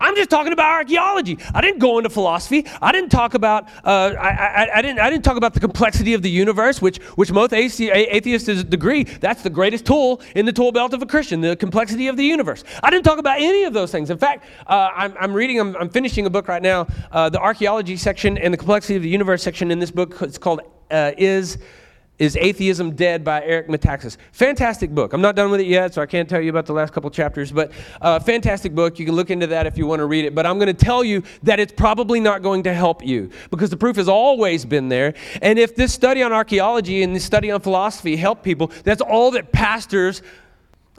I'm 0.06 0.16
just 0.16 0.30
talking 0.30 0.54
about 0.54 0.72
archaeology. 0.72 1.40
I 1.56 1.62
didn't 1.62 1.80
go 1.80 1.98
into 1.98 2.12
philosophy. 2.12 2.68
I 2.80 2.92
didn't 2.92 3.10
talk 3.10 3.34
about 3.34 3.68
uh, 3.84 4.14
I, 4.20 4.30
I, 4.30 4.78
I, 4.78 4.82
didn't 4.84 5.00
I 5.00 5.10
didn't 5.10 5.26
talk 5.26 5.36
about 5.36 5.56
the 5.56 5.60
complexity 5.60 6.14
of 6.14 6.22
the 6.22 6.30
universe, 6.30 6.80
which 6.80 6.98
which 7.16 7.32
most 7.32 7.54
atheists 7.54 8.48
agree 8.48 9.04
that's 9.04 9.42
the 9.42 9.50
greatest 9.50 9.88
tool 9.88 10.22
in 10.36 10.46
the 10.46 10.54
tool 10.54 10.72
belt 10.72 10.94
of 10.94 11.02
a 11.02 11.08
Christian, 11.08 11.42
the 11.42 11.56
complexity 11.56 12.08
of 12.08 12.18
the 12.18 12.24
universe. 12.24 12.64
I 12.84 12.92
didn't 12.92 13.04
talk 13.04 13.18
about 13.18 13.42
any 13.42 13.64
of 13.64 13.74
those 13.74 13.92
things. 13.92 14.12
In 14.12 14.20
fact, 14.20 14.46
uh, 14.68 14.92
I'm, 14.96 15.16
I'm, 15.20 15.34
reading, 15.34 15.60
I'm, 15.60 15.76
I'm, 15.78 15.90
finishing 15.90 16.28
a 16.28 16.30
book 16.30 16.48
right 16.48 16.62
now, 16.62 16.86
uh, 17.12 17.30
the 17.30 17.40
archaeology 17.40 17.98
section 17.98 18.38
and 18.38 18.54
the 18.54 18.58
complexity 18.58 18.96
of 18.96 19.02
the 19.02 19.10
universe 19.10 19.42
section 19.42 19.72
in 19.72 19.80
this 19.80 19.90
book. 19.90 20.22
It's 20.22 20.38
called 20.38 20.62
uh, 20.92 21.14
"Is." 21.18 21.58
Is 22.18 22.38
Atheism 22.38 22.96
Dead 22.96 23.24
by 23.24 23.44
Eric 23.44 23.68
Metaxas. 23.68 24.18
Fantastic 24.32 24.90
book. 24.90 25.14
I'm 25.14 25.22
not 25.22 25.36
done 25.36 25.52
with 25.52 25.60
it 25.60 25.68
yet, 25.68 25.94
so 25.94 26.02
I 26.02 26.06
can't 26.06 26.30
tell 26.30 26.40
you 26.40 26.50
about 26.50 26.66
the 26.66 26.74
last 26.74 26.94
couple 26.94 27.10
chapters, 27.10 27.52
but 27.52 27.72
uh, 28.02 28.20
fantastic 28.20 28.74
book. 28.74 29.00
You 29.00 29.06
can 29.06 29.16
look 29.16 29.30
into 29.30 29.48
that 29.48 29.68
if 29.68 29.78
you 29.78 29.86
want 29.86 30.00
to 30.00 30.06
read 30.06 30.26
it. 30.26 30.34
But 30.34 30.46
I'm 30.46 30.58
going 30.58 30.74
to 30.74 30.86
tell 30.86 31.04
you 31.04 31.24
that 31.44 31.60
it's 31.60 31.74
probably 31.74 32.20
not 32.20 32.42
going 32.42 32.64
to 32.64 32.74
help 32.74 33.06
you 33.06 33.30
because 33.50 33.70
the 33.70 33.78
proof 33.78 33.98
has 33.98 34.08
always 34.08 34.64
been 34.64 34.88
there. 34.88 35.14
And 35.42 35.60
if 35.60 35.76
this 35.76 35.94
study 35.94 36.24
on 36.24 36.32
archaeology 36.32 37.04
and 37.04 37.16
this 37.16 37.26
study 37.26 37.52
on 37.52 37.60
philosophy 37.60 38.16
help 38.16 38.44
people, 38.44 38.72
that's 38.84 39.02
all 39.02 39.32
that 39.32 39.52
pastors, 39.52 40.22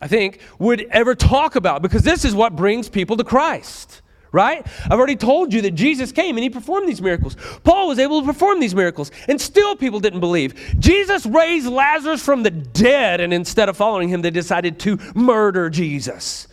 I 0.01 0.09
think, 0.09 0.41
would 0.59 0.83
ever 0.91 1.15
talk 1.15 1.57
about 1.57 1.81
because 1.81 2.03
this 2.03 2.25
is 2.25 2.35
what 2.35 2.57
brings 2.57 2.89
people 2.89 3.17
to 3.17 3.25
Christ 3.25 4.03
right? 4.37 4.65
I've 4.85 4.99
already 4.99 5.17
told 5.17 5.53
you 5.53 5.63
that 5.63 5.73
Jesus 5.73 6.13
came 6.13 6.37
and 6.37 6.45
he 6.45 6.51
performed 6.51 6.87
these 6.89 7.01
miracles. 7.01 7.37
Paul 7.65 7.89
was 7.89 7.99
able 7.99 8.21
to 8.21 8.27
perform 8.27 8.61
these 8.61 8.75
miracles, 8.75 9.11
and 9.27 9.41
still 9.41 9.75
people 9.75 9.99
didn't 9.99 10.21
believe. 10.21 10.77
Jesus 10.79 11.25
raised 11.25 11.67
Lazarus 11.67 12.23
from 12.23 12.43
the 12.43 12.51
dead, 12.51 13.21
and 13.21 13.33
instead 13.33 13.71
of 13.71 13.77
following 13.77 14.11
him, 14.11 14.21
they 14.21 14.31
decided 14.31 14.79
to 14.81 14.99
murder 15.15 15.71
Jesus. 15.71 16.49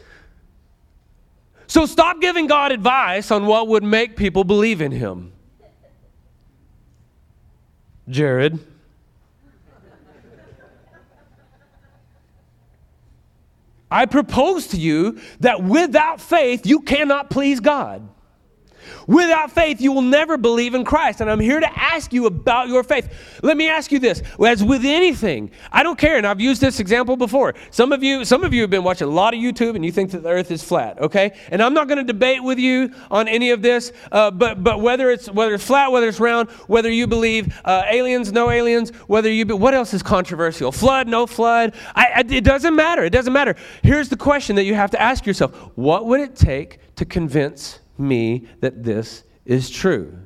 So 1.67 1.85
stop 1.85 2.21
giving 2.21 2.47
God 2.47 2.71
advice 2.71 3.31
on 3.31 3.45
what 3.45 3.67
would 3.67 3.83
make 3.83 4.15
people 4.15 4.43
believe 4.43 4.81
in 4.81 4.91
him. 4.91 5.33
Jared. 8.07 8.59
I 13.93 14.07
propose 14.07 14.67
to 14.69 14.77
you 14.77 15.19
that 15.41 15.63
without 15.63 16.19
faith, 16.19 16.65
you 16.65 16.79
cannot 16.79 17.29
please 17.29 17.59
God. 17.59 18.09
Without 19.07 19.51
faith, 19.51 19.81
you 19.81 19.91
will 19.91 20.01
never 20.01 20.37
believe 20.37 20.75
in 20.75 20.83
Christ. 20.83 21.21
And 21.21 21.29
I'm 21.29 21.39
here 21.39 21.59
to 21.59 21.79
ask 21.79 22.13
you 22.13 22.25
about 22.25 22.67
your 22.67 22.83
faith. 22.83 23.39
Let 23.43 23.57
me 23.57 23.67
ask 23.69 23.91
you 23.91 23.99
this. 23.99 24.21
As 24.45 24.63
with 24.63 24.85
anything, 24.85 25.51
I 25.71 25.83
don't 25.83 25.97
care, 25.97 26.17
and 26.17 26.25
I've 26.25 26.41
used 26.41 26.61
this 26.61 26.79
example 26.79 27.17
before. 27.17 27.53
Some 27.71 27.91
of 27.91 28.03
you, 28.03 28.25
some 28.25 28.43
of 28.43 28.53
you 28.53 28.61
have 28.61 28.69
been 28.69 28.83
watching 28.83 29.07
a 29.07 29.11
lot 29.11 29.33
of 29.33 29.39
YouTube 29.39 29.75
and 29.75 29.83
you 29.83 29.91
think 29.91 30.11
that 30.11 30.23
the 30.23 30.29
earth 30.29 30.51
is 30.51 30.63
flat, 30.63 30.99
okay? 30.99 31.37
And 31.49 31.61
I'm 31.61 31.73
not 31.73 31.87
going 31.87 31.97
to 31.97 32.03
debate 32.03 32.43
with 32.43 32.59
you 32.59 32.91
on 33.09 33.27
any 33.27 33.51
of 33.51 33.61
this, 33.61 33.91
uh, 34.11 34.31
but, 34.31 34.63
but 34.63 34.81
whether 34.81 35.09
it's 35.11 35.29
whether 35.29 35.53
it's 35.53 35.65
flat, 35.65 35.91
whether 35.91 36.07
it's 36.07 36.19
round, 36.19 36.49
whether 36.67 36.89
you 36.89 37.07
believe 37.07 37.59
uh, 37.65 37.83
aliens, 37.89 38.31
no 38.31 38.49
aliens, 38.49 38.91
whether 39.07 39.31
you 39.31 39.45
be, 39.45 39.53
what 39.53 39.73
else 39.73 39.93
is 39.93 40.03
controversial? 40.03 40.71
Flood, 40.71 41.07
no 41.07 41.25
flood. 41.25 41.73
I, 41.95 42.05
I, 42.15 42.19
it 42.29 42.43
doesn't 42.43 42.75
matter. 42.75 43.03
It 43.03 43.11
doesn't 43.11 43.33
matter. 43.33 43.55
Here's 43.81 44.09
the 44.09 44.17
question 44.17 44.55
that 44.55 44.63
you 44.63 44.75
have 44.75 44.91
to 44.91 45.01
ask 45.01 45.25
yourself. 45.25 45.55
What 45.75 46.05
would 46.07 46.21
it 46.21 46.35
take 46.35 46.79
to 46.95 47.05
convince 47.05 47.79
me 47.97 48.47
that 48.61 48.83
this 48.83 49.23
is 49.45 49.69
true. 49.69 50.17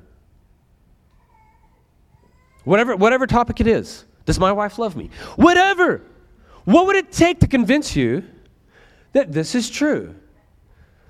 Whatever, 2.64 2.96
whatever 2.96 3.28
topic 3.28 3.60
it 3.62 3.68
is. 3.68 4.06
Does 4.26 4.40
my 4.40 4.52
wife 4.52 4.78
love 4.78 4.96
me? 4.96 5.10
Whatever. 5.38 6.02
What 6.66 6.86
would 6.86 6.98
it 6.98 7.12
take 7.12 7.40
to 7.40 7.48
convince 7.48 7.96
you 7.96 8.24
that 9.14 9.32
this 9.32 9.56
is 9.56 9.70
true? 9.70 10.14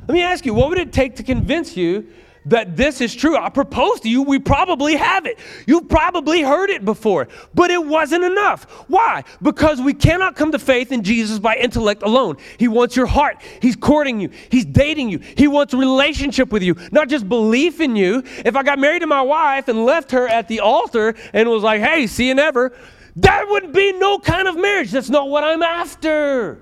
Let 0.01 0.13
me 0.13 0.21
ask 0.21 0.45
you, 0.45 0.53
what 0.53 0.69
would 0.69 0.77
it 0.77 0.93
take 0.93 1.15
to 1.15 1.23
convince 1.23 1.75
you 1.75 2.07
that 2.47 2.75
this 2.75 3.01
is 3.01 3.15
true. 3.15 3.37
I 3.37 3.49
propose 3.49 3.99
to 4.01 4.09
you, 4.09 4.23
we 4.23 4.39
probably 4.39 4.95
have 4.95 5.25
it. 5.25 5.37
You've 5.65 5.89
probably 5.89 6.41
heard 6.41 6.69
it 6.69 6.85
before, 6.85 7.27
but 7.53 7.71
it 7.71 7.85
wasn't 7.85 8.23
enough. 8.23 8.63
Why? 8.87 9.23
Because 9.41 9.81
we 9.81 9.93
cannot 9.93 10.35
come 10.35 10.51
to 10.51 10.59
faith 10.59 10.91
in 10.91 11.03
Jesus 11.03 11.39
by 11.39 11.55
intellect 11.55 12.03
alone. 12.03 12.37
He 12.57 12.67
wants 12.67 12.95
your 12.95 13.05
heart. 13.05 13.41
He's 13.61 13.75
courting 13.75 14.19
you, 14.19 14.29
He's 14.49 14.65
dating 14.65 15.09
you. 15.09 15.19
He 15.19 15.47
wants 15.47 15.73
relationship 15.73 16.51
with 16.51 16.63
you, 16.63 16.75
not 16.91 17.09
just 17.09 17.27
belief 17.27 17.79
in 17.79 17.95
you. 17.95 18.23
If 18.45 18.55
I 18.55 18.63
got 18.63 18.79
married 18.79 18.99
to 18.99 19.07
my 19.07 19.21
wife 19.21 19.67
and 19.67 19.85
left 19.85 20.11
her 20.11 20.27
at 20.27 20.47
the 20.47 20.61
altar 20.61 21.15
and 21.33 21.49
was 21.49 21.63
like, 21.63 21.81
hey, 21.81 22.07
see 22.07 22.27
you 22.27 22.35
never, 22.35 22.73
that 23.17 23.47
would 23.49 23.73
be 23.73 23.93
no 23.93 24.19
kind 24.19 24.47
of 24.47 24.55
marriage. 24.55 24.91
That's 24.91 25.09
not 25.09 25.29
what 25.29 25.43
I'm 25.43 25.63
after. 25.63 26.59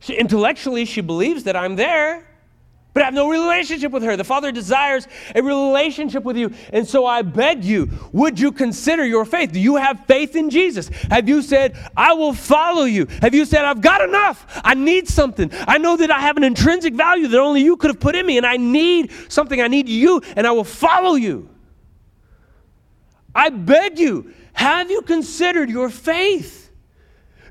She, 0.00 0.14
intellectually, 0.14 0.84
she 0.84 1.00
believes 1.00 1.44
that 1.44 1.56
I'm 1.56 1.76
there. 1.76 2.26
But 2.94 3.02
I 3.02 3.06
have 3.06 3.14
no 3.14 3.30
relationship 3.30 3.90
with 3.90 4.02
her. 4.02 4.16
The 4.16 4.24
Father 4.24 4.52
desires 4.52 5.08
a 5.34 5.42
relationship 5.42 6.24
with 6.24 6.36
you. 6.36 6.52
And 6.72 6.86
so 6.86 7.06
I 7.06 7.22
beg 7.22 7.64
you, 7.64 7.88
would 8.12 8.38
you 8.38 8.52
consider 8.52 9.04
your 9.04 9.24
faith? 9.24 9.52
Do 9.52 9.60
you 9.60 9.76
have 9.76 10.04
faith 10.06 10.36
in 10.36 10.50
Jesus? 10.50 10.88
Have 11.10 11.28
you 11.28 11.40
said, 11.40 11.78
I 11.96 12.12
will 12.12 12.34
follow 12.34 12.84
you? 12.84 13.06
Have 13.22 13.34
you 13.34 13.44
said, 13.46 13.64
I've 13.64 13.80
got 13.80 14.02
enough? 14.02 14.60
I 14.62 14.74
need 14.74 15.08
something. 15.08 15.50
I 15.66 15.78
know 15.78 15.96
that 15.96 16.10
I 16.10 16.20
have 16.20 16.36
an 16.36 16.44
intrinsic 16.44 16.94
value 16.94 17.28
that 17.28 17.40
only 17.40 17.62
you 17.62 17.76
could 17.76 17.90
have 17.90 18.00
put 18.00 18.14
in 18.14 18.26
me, 18.26 18.36
and 18.36 18.46
I 18.46 18.58
need 18.58 19.10
something. 19.28 19.60
I 19.60 19.68
need 19.68 19.88
you, 19.88 20.20
and 20.36 20.46
I 20.46 20.50
will 20.50 20.64
follow 20.64 21.14
you. 21.14 21.48
I 23.34 23.48
beg 23.48 23.98
you, 23.98 24.34
have 24.52 24.90
you 24.90 25.00
considered 25.02 25.70
your 25.70 25.88
faith? 25.88 26.61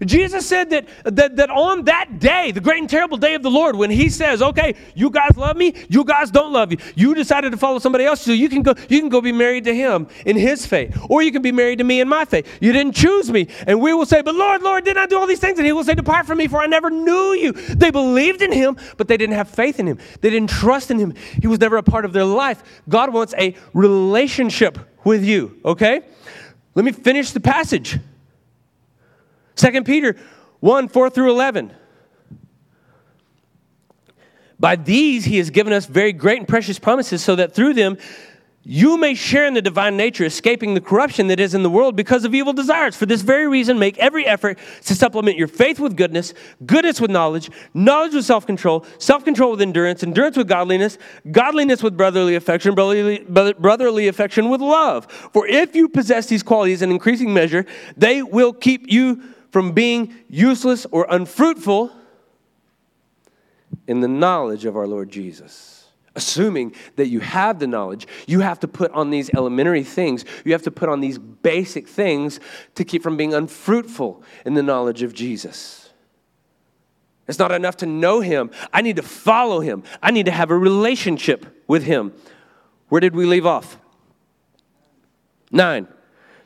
Jesus 0.07 0.47
said 0.47 0.69
that, 0.71 0.87
that, 1.03 1.35
that 1.35 1.49
on 1.49 1.85
that 1.85 2.19
day, 2.19 2.51
the 2.51 2.59
great 2.59 2.79
and 2.79 2.89
terrible 2.89 3.17
day 3.17 3.35
of 3.35 3.43
the 3.43 3.51
Lord, 3.51 3.75
when 3.75 3.91
he 3.91 4.09
says, 4.09 4.41
okay, 4.41 4.75
you 4.95 5.09
guys 5.09 5.37
love 5.37 5.57
me, 5.57 5.75
you 5.89 6.03
guys 6.03 6.31
don't 6.31 6.51
love 6.51 6.71
you. 6.71 6.77
You 6.95 7.13
decided 7.13 7.51
to 7.51 7.57
follow 7.57 7.79
somebody 7.79 8.05
else, 8.05 8.21
so 8.21 8.31
you 8.31 8.49
can 8.49 8.63
go, 8.63 8.73
you 8.89 8.99
can 8.99 9.09
go 9.09 9.21
be 9.21 9.31
married 9.31 9.65
to 9.65 9.75
him 9.75 10.07
in 10.25 10.35
his 10.37 10.65
faith. 10.65 10.97
Or 11.09 11.21
you 11.21 11.31
can 11.31 11.41
be 11.41 11.51
married 11.51 11.77
to 11.77 11.83
me 11.83 12.01
in 12.01 12.09
my 12.09 12.25
faith. 12.25 12.47
You 12.61 12.71
didn't 12.71 12.95
choose 12.95 13.31
me. 13.31 13.47
And 13.67 13.79
we 13.79 13.93
will 13.93 14.05
say, 14.05 14.21
but 14.21 14.35
Lord, 14.35 14.63
Lord, 14.63 14.85
didn't 14.85 15.03
I 15.03 15.05
do 15.05 15.19
all 15.19 15.27
these 15.27 15.39
things? 15.39 15.59
And 15.59 15.65
he 15.65 15.71
will 15.71 15.83
say, 15.83 15.93
Depart 15.93 16.25
from 16.25 16.39
me, 16.39 16.47
for 16.47 16.59
I 16.59 16.65
never 16.65 16.89
knew 16.89 17.33
you. 17.33 17.51
They 17.51 17.91
believed 17.91 18.41
in 18.41 18.51
him, 18.51 18.77
but 18.97 19.07
they 19.07 19.17
didn't 19.17 19.35
have 19.35 19.49
faith 19.49 19.79
in 19.79 19.87
him. 19.87 19.99
They 20.21 20.29
didn't 20.29 20.49
trust 20.49 20.89
in 20.89 20.97
him. 20.97 21.13
He 21.39 21.47
was 21.47 21.59
never 21.59 21.77
a 21.77 21.83
part 21.83 22.05
of 22.05 22.13
their 22.13 22.25
life. 22.25 22.63
God 22.89 23.13
wants 23.13 23.33
a 23.37 23.55
relationship 23.73 24.79
with 25.03 25.23
you, 25.23 25.59
okay? 25.65 26.01
Let 26.75 26.85
me 26.85 26.91
finish 26.91 27.31
the 27.31 27.39
passage. 27.39 27.99
2 29.55 29.83
Peter 29.83 30.15
1 30.59 30.87
4 30.87 31.09
through 31.09 31.31
11. 31.31 31.73
By 34.59 34.75
these 34.75 35.25
he 35.25 35.37
has 35.37 35.49
given 35.49 35.73
us 35.73 35.85
very 35.85 36.13
great 36.13 36.37
and 36.37 36.47
precious 36.47 36.77
promises, 36.77 37.23
so 37.23 37.35
that 37.35 37.53
through 37.53 37.73
them 37.73 37.97
you 38.63 38.95
may 38.97 39.15
share 39.15 39.47
in 39.47 39.55
the 39.55 39.61
divine 39.61 39.97
nature, 39.97 40.23
escaping 40.23 40.75
the 40.75 40.81
corruption 40.81 41.27
that 41.27 41.39
is 41.39 41.55
in 41.55 41.63
the 41.63 41.69
world 41.69 41.95
because 41.95 42.25
of 42.25 42.35
evil 42.35 42.53
desires. 42.53 42.95
For 42.95 43.07
this 43.07 43.23
very 43.23 43.47
reason, 43.47 43.79
make 43.79 43.97
every 43.97 44.27
effort 44.27 44.59
to 44.85 44.93
supplement 44.93 45.35
your 45.35 45.47
faith 45.47 45.79
with 45.79 45.97
goodness, 45.97 46.35
goodness 46.63 47.01
with 47.01 47.09
knowledge, 47.09 47.49
knowledge 47.73 48.13
with 48.13 48.23
self 48.23 48.45
control, 48.45 48.85
self 48.99 49.25
control 49.25 49.51
with 49.51 49.61
endurance, 49.61 50.03
endurance 50.03 50.37
with 50.37 50.47
godliness, 50.47 50.99
godliness 51.31 51.81
with 51.81 51.97
brotherly 51.97 52.35
affection, 52.35 52.75
brotherly, 52.75 53.25
brotherly 53.57 54.07
affection 54.07 54.49
with 54.49 54.61
love. 54.61 55.11
For 55.33 55.47
if 55.47 55.75
you 55.75 55.89
possess 55.89 56.27
these 56.27 56.43
qualities 56.43 56.83
in 56.83 56.91
increasing 56.91 57.33
measure, 57.33 57.65
they 57.97 58.21
will 58.21 58.53
keep 58.53 58.91
you 58.91 59.23
from 59.51 59.73
being 59.73 60.15
useless 60.29 60.87
or 60.91 61.05
unfruitful 61.09 61.91
in 63.87 63.99
the 63.99 64.07
knowledge 64.07 64.65
of 64.65 64.75
our 64.75 64.87
Lord 64.87 65.09
Jesus. 65.09 65.77
Assuming 66.13 66.75
that 66.97 67.07
you 67.07 67.21
have 67.21 67.59
the 67.59 67.67
knowledge, 67.67 68.05
you 68.27 68.41
have 68.41 68.59
to 68.61 68.67
put 68.67 68.91
on 68.91 69.11
these 69.11 69.29
elementary 69.33 69.83
things. 69.83 70.25
You 70.43 70.51
have 70.51 70.63
to 70.63 70.71
put 70.71 70.89
on 70.89 70.99
these 70.99 71.17
basic 71.17 71.87
things 71.87 72.39
to 72.75 72.83
keep 72.83 73.01
from 73.01 73.15
being 73.15 73.33
unfruitful 73.33 74.21
in 74.45 74.53
the 74.53 74.63
knowledge 74.63 75.03
of 75.03 75.13
Jesus. 75.13 75.89
It's 77.27 77.39
not 77.39 77.53
enough 77.53 77.77
to 77.77 77.85
know 77.85 78.19
him. 78.19 78.51
I 78.73 78.81
need 78.81 78.97
to 78.97 79.03
follow 79.03 79.61
him. 79.61 79.83
I 80.03 80.11
need 80.11 80.25
to 80.25 80.31
have 80.31 80.51
a 80.51 80.57
relationship 80.57 81.63
with 81.65 81.83
him. 81.83 82.13
Where 82.89 82.99
did 82.99 83.15
we 83.15 83.25
leave 83.25 83.45
off? 83.45 83.77
Nine. 85.49 85.87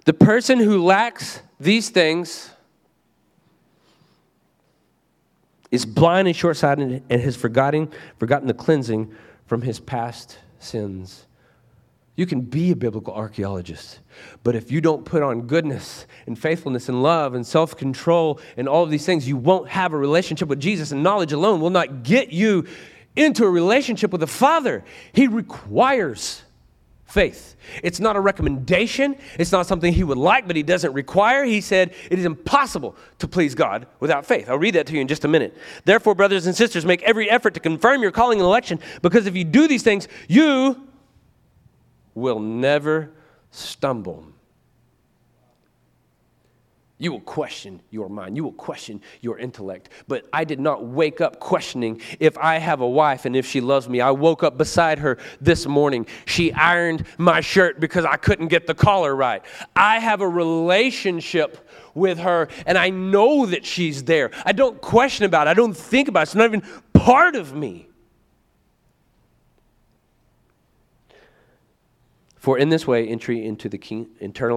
The 0.05 0.13
person 0.13 0.59
who 0.59 0.83
lacks 0.83 1.41
these 1.59 1.89
things 1.89 2.51
is 5.75 5.85
blind 5.85 6.27
and 6.27 6.35
short 6.35 6.57
sighted 6.57 7.03
and 7.09 7.21
has 7.21 7.35
forgotten, 7.35 7.91
forgotten 8.17 8.47
the 8.47 8.53
cleansing 8.53 9.13
from 9.45 9.61
his 9.61 9.79
past 9.79 10.39
sins. 10.57 11.27
You 12.15 12.25
can 12.25 12.41
be 12.41 12.71
a 12.71 12.75
biblical 12.75 13.13
archaeologist, 13.13 13.99
but 14.43 14.55
if 14.55 14.71
you 14.71 14.79
don't 14.79 15.03
put 15.03 15.21
on 15.21 15.41
goodness 15.41 16.07
and 16.25 16.39
faithfulness 16.39 16.87
and 16.87 17.03
love 17.03 17.33
and 17.33 17.45
self 17.45 17.75
control 17.75 18.39
and 18.55 18.69
all 18.69 18.83
of 18.83 18.89
these 18.89 19.05
things, 19.05 19.27
you 19.27 19.35
won't 19.35 19.67
have 19.67 19.91
a 19.91 19.97
relationship 19.97 20.47
with 20.47 20.61
Jesus, 20.61 20.91
and 20.91 21.03
knowledge 21.03 21.33
alone 21.33 21.59
will 21.59 21.69
not 21.69 22.03
get 22.03 22.31
you 22.31 22.65
into 23.17 23.43
a 23.43 23.49
relationship 23.49 24.11
with 24.11 24.21
the 24.21 24.27
Father. 24.27 24.85
He 25.11 25.27
requires 25.27 26.41
faith. 27.05 27.55
It's 27.83 27.99
not 27.99 28.15
a 28.15 28.19
recommendation. 28.19 29.15
It's 29.39 29.51
not 29.51 29.67
something 29.67 29.93
he 29.93 30.03
would 30.03 30.17
like, 30.17 30.47
but 30.47 30.55
he 30.55 30.63
doesn't 30.63 30.91
require. 30.93 31.45
He 31.45 31.61
said 31.61 31.93
it 32.09 32.19
is 32.19 32.25
impossible 32.25 32.95
to 33.19 33.27
please 33.27 33.55
God 33.55 33.87
without 33.99 34.25
faith. 34.25 34.49
I'll 34.49 34.57
read 34.57 34.75
that 34.75 34.87
to 34.87 34.93
you 34.93 35.01
in 35.01 35.07
just 35.07 35.23
a 35.23 35.27
minute. 35.27 35.55
Therefore, 35.85 36.15
brothers 36.15 36.47
and 36.47 36.55
sisters, 36.55 36.85
make 36.85 37.03
every 37.03 37.29
effort 37.29 37.53
to 37.53 37.59
confirm 37.59 38.01
your 38.01 38.11
calling 38.11 38.39
and 38.39 38.45
election, 38.45 38.79
because 39.01 39.27
if 39.27 39.35
you 39.35 39.43
do 39.43 39.67
these 39.67 39.83
things, 39.83 40.07
you 40.27 40.87
will 42.15 42.39
never 42.39 43.11
stumble. 43.51 44.25
You 46.97 47.11
will 47.11 47.21
question 47.21 47.81
your 47.89 48.07
mind. 48.07 48.37
You 48.37 48.45
will 48.45 48.53
question 48.53 49.01
your 49.19 49.37
intellect. 49.37 49.89
But 50.07 50.29
I 50.31 50.45
did 50.45 50.61
not 50.61 50.85
wake 50.85 51.19
up 51.19 51.41
questioning 51.41 52.01
if 52.21 52.37
I 52.37 52.57
have 52.57 52.79
a 52.79 52.87
wife 52.87 53.25
and 53.25 53.35
if 53.35 53.45
she 53.45 53.59
loves 53.59 53.89
me. 53.89 53.99
I 53.99 54.11
woke 54.11 54.43
up 54.43 54.57
beside 54.57 54.99
her 54.99 55.17
this 55.41 55.65
morning. 55.65 56.07
She 56.23 56.53
ironed 56.53 57.05
my 57.17 57.41
shirt 57.41 57.81
because 57.81 58.05
I 58.05 58.15
couldn't 58.15 58.47
get 58.47 58.65
the 58.65 58.73
collar 58.73 59.13
right. 59.13 59.43
I 59.75 59.99
have 59.99 60.21
a 60.21 60.29
relationship 60.29 61.69
with 61.95 62.19
her 62.19 62.47
and 62.65 62.77
I 62.77 62.91
know 62.91 63.45
that 63.45 63.65
she's 63.65 64.03
there. 64.03 64.31
I 64.45 64.53
don't 64.53 64.79
question 64.79 65.25
about 65.25 65.47
it. 65.47 65.49
I 65.49 65.53
don't 65.53 65.75
think 65.75 66.07
about 66.07 66.21
it. 66.21 66.23
It's 66.23 66.35
not 66.35 66.45
even 66.45 66.63
part 66.93 67.35
of 67.35 67.53
me. 67.53 67.89
For 72.45 72.59
in 72.59 72.69
this 72.69 72.85
way, 72.85 73.07
entry 73.07 73.43
into 73.43 73.69
the 73.69 73.79
king, 73.79 74.05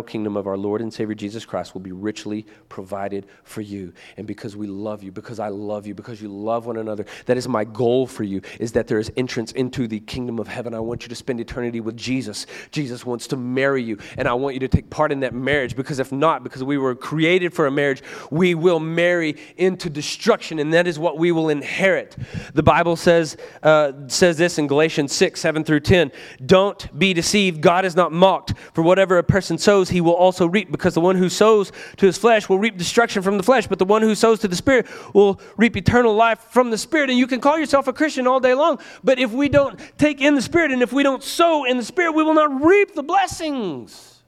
kingdom 0.06 0.36
of 0.36 0.46
our 0.46 0.58
Lord 0.58 0.82
and 0.82 0.92
Savior 0.92 1.14
Jesus 1.14 1.46
Christ 1.46 1.72
will 1.72 1.80
be 1.80 1.90
richly 1.90 2.44
provided 2.68 3.24
for 3.44 3.62
you. 3.62 3.94
And 4.18 4.26
because 4.26 4.54
we 4.54 4.66
love 4.66 5.02
you, 5.02 5.10
because 5.10 5.40
I 5.40 5.48
love 5.48 5.86
you, 5.86 5.94
because 5.94 6.20
you 6.20 6.28
love 6.28 6.66
one 6.66 6.76
another, 6.76 7.06
that 7.24 7.38
is 7.38 7.48
my 7.48 7.64
goal 7.64 8.06
for 8.06 8.24
you, 8.24 8.42
is 8.60 8.72
that 8.72 8.88
there 8.88 8.98
is 8.98 9.10
entrance 9.16 9.52
into 9.52 9.88
the 9.88 10.00
kingdom 10.00 10.38
of 10.38 10.48
heaven. 10.48 10.74
I 10.74 10.80
want 10.80 11.04
you 11.04 11.08
to 11.08 11.14
spend 11.14 11.40
eternity 11.40 11.80
with 11.80 11.96
Jesus. 11.96 12.44
Jesus 12.72 13.06
wants 13.06 13.26
to 13.28 13.38
marry 13.38 13.82
you, 13.82 13.96
and 14.18 14.28
I 14.28 14.34
want 14.34 14.52
you 14.52 14.60
to 14.60 14.68
take 14.68 14.90
part 14.90 15.10
in 15.10 15.20
that 15.20 15.32
marriage, 15.32 15.74
because 15.74 15.98
if 15.98 16.12
not, 16.12 16.44
because 16.44 16.62
we 16.62 16.76
were 16.76 16.94
created 16.94 17.54
for 17.54 17.66
a 17.66 17.70
marriage, 17.70 18.02
we 18.30 18.54
will 18.54 18.80
marry 18.80 19.34
into 19.56 19.88
destruction, 19.88 20.58
and 20.58 20.74
that 20.74 20.86
is 20.86 20.98
what 20.98 21.16
we 21.16 21.32
will 21.32 21.48
inherit. 21.48 22.18
The 22.52 22.62
Bible 22.62 22.96
says, 22.96 23.38
uh, 23.62 23.92
says 24.08 24.36
this 24.36 24.58
in 24.58 24.66
Galatians 24.66 25.14
6, 25.14 25.40
7 25.40 25.64
through 25.64 25.80
10. 25.80 26.12
Don't 26.44 26.98
be 26.98 27.14
deceived. 27.14 27.62
God 27.62 27.77
God 27.78 27.84
is 27.84 27.94
not 27.94 28.10
mocked. 28.10 28.54
For 28.72 28.82
whatever 28.82 29.18
a 29.18 29.22
person 29.22 29.56
sows, 29.56 29.88
he 29.88 30.00
will 30.00 30.14
also 30.14 30.48
reap, 30.48 30.72
because 30.72 30.94
the 30.94 31.00
one 31.00 31.14
who 31.14 31.28
sows 31.28 31.70
to 31.98 32.06
his 32.06 32.18
flesh 32.18 32.48
will 32.48 32.58
reap 32.58 32.76
destruction 32.76 33.22
from 33.22 33.36
the 33.36 33.44
flesh, 33.44 33.68
but 33.68 33.78
the 33.78 33.84
one 33.84 34.02
who 34.02 34.16
sows 34.16 34.40
to 34.40 34.48
the 34.48 34.56
Spirit 34.56 34.88
will 35.14 35.40
reap 35.56 35.76
eternal 35.76 36.12
life 36.12 36.40
from 36.50 36.70
the 36.70 36.78
Spirit. 36.78 37.08
And 37.08 37.16
you 37.16 37.28
can 37.28 37.40
call 37.40 37.56
yourself 37.56 37.86
a 37.86 37.92
Christian 37.92 38.26
all 38.26 38.40
day 38.40 38.52
long, 38.52 38.80
but 39.04 39.20
if 39.20 39.30
we 39.30 39.48
don't 39.48 39.78
take 39.96 40.20
in 40.20 40.34
the 40.34 40.42
Spirit 40.42 40.72
and 40.72 40.82
if 40.82 40.92
we 40.92 41.04
don't 41.04 41.22
sow 41.22 41.66
in 41.66 41.76
the 41.76 41.84
Spirit, 41.84 42.14
we 42.16 42.24
will 42.24 42.34
not 42.34 42.64
reap 42.64 42.96
the 42.96 43.02
blessings. 43.04 44.24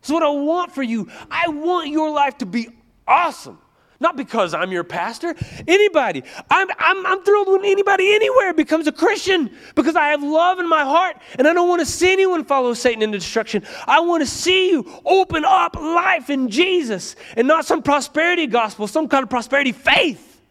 That's 0.00 0.10
what 0.10 0.24
I 0.24 0.30
want 0.30 0.72
for 0.72 0.82
you. 0.82 1.08
I 1.30 1.46
want 1.46 1.90
your 1.90 2.10
life 2.10 2.36
to 2.38 2.46
be 2.46 2.66
awesome. 3.06 3.58
Not 3.98 4.16
because 4.16 4.52
I'm 4.52 4.72
your 4.72 4.84
pastor. 4.84 5.34
Anybody. 5.66 6.22
I'm, 6.50 6.68
I'm, 6.78 7.06
I'm 7.06 7.22
thrilled 7.22 7.48
when 7.48 7.64
anybody 7.64 8.14
anywhere 8.14 8.52
becomes 8.52 8.86
a 8.86 8.92
Christian 8.92 9.50
because 9.74 9.96
I 9.96 10.08
have 10.08 10.22
love 10.22 10.58
in 10.58 10.68
my 10.68 10.82
heart 10.82 11.16
and 11.38 11.48
I 11.48 11.54
don't 11.54 11.68
want 11.68 11.80
to 11.80 11.86
see 11.86 12.12
anyone 12.12 12.44
follow 12.44 12.74
Satan 12.74 13.02
into 13.02 13.18
destruction. 13.18 13.64
I 13.86 14.00
want 14.00 14.22
to 14.22 14.26
see 14.26 14.70
you 14.70 15.00
open 15.04 15.44
up 15.44 15.76
life 15.76 16.28
in 16.28 16.50
Jesus 16.50 17.16
and 17.36 17.48
not 17.48 17.64
some 17.64 17.82
prosperity 17.82 18.46
gospel, 18.46 18.86
some 18.86 19.08
kind 19.08 19.22
of 19.22 19.30
prosperity 19.30 19.72
faith 19.72 20.42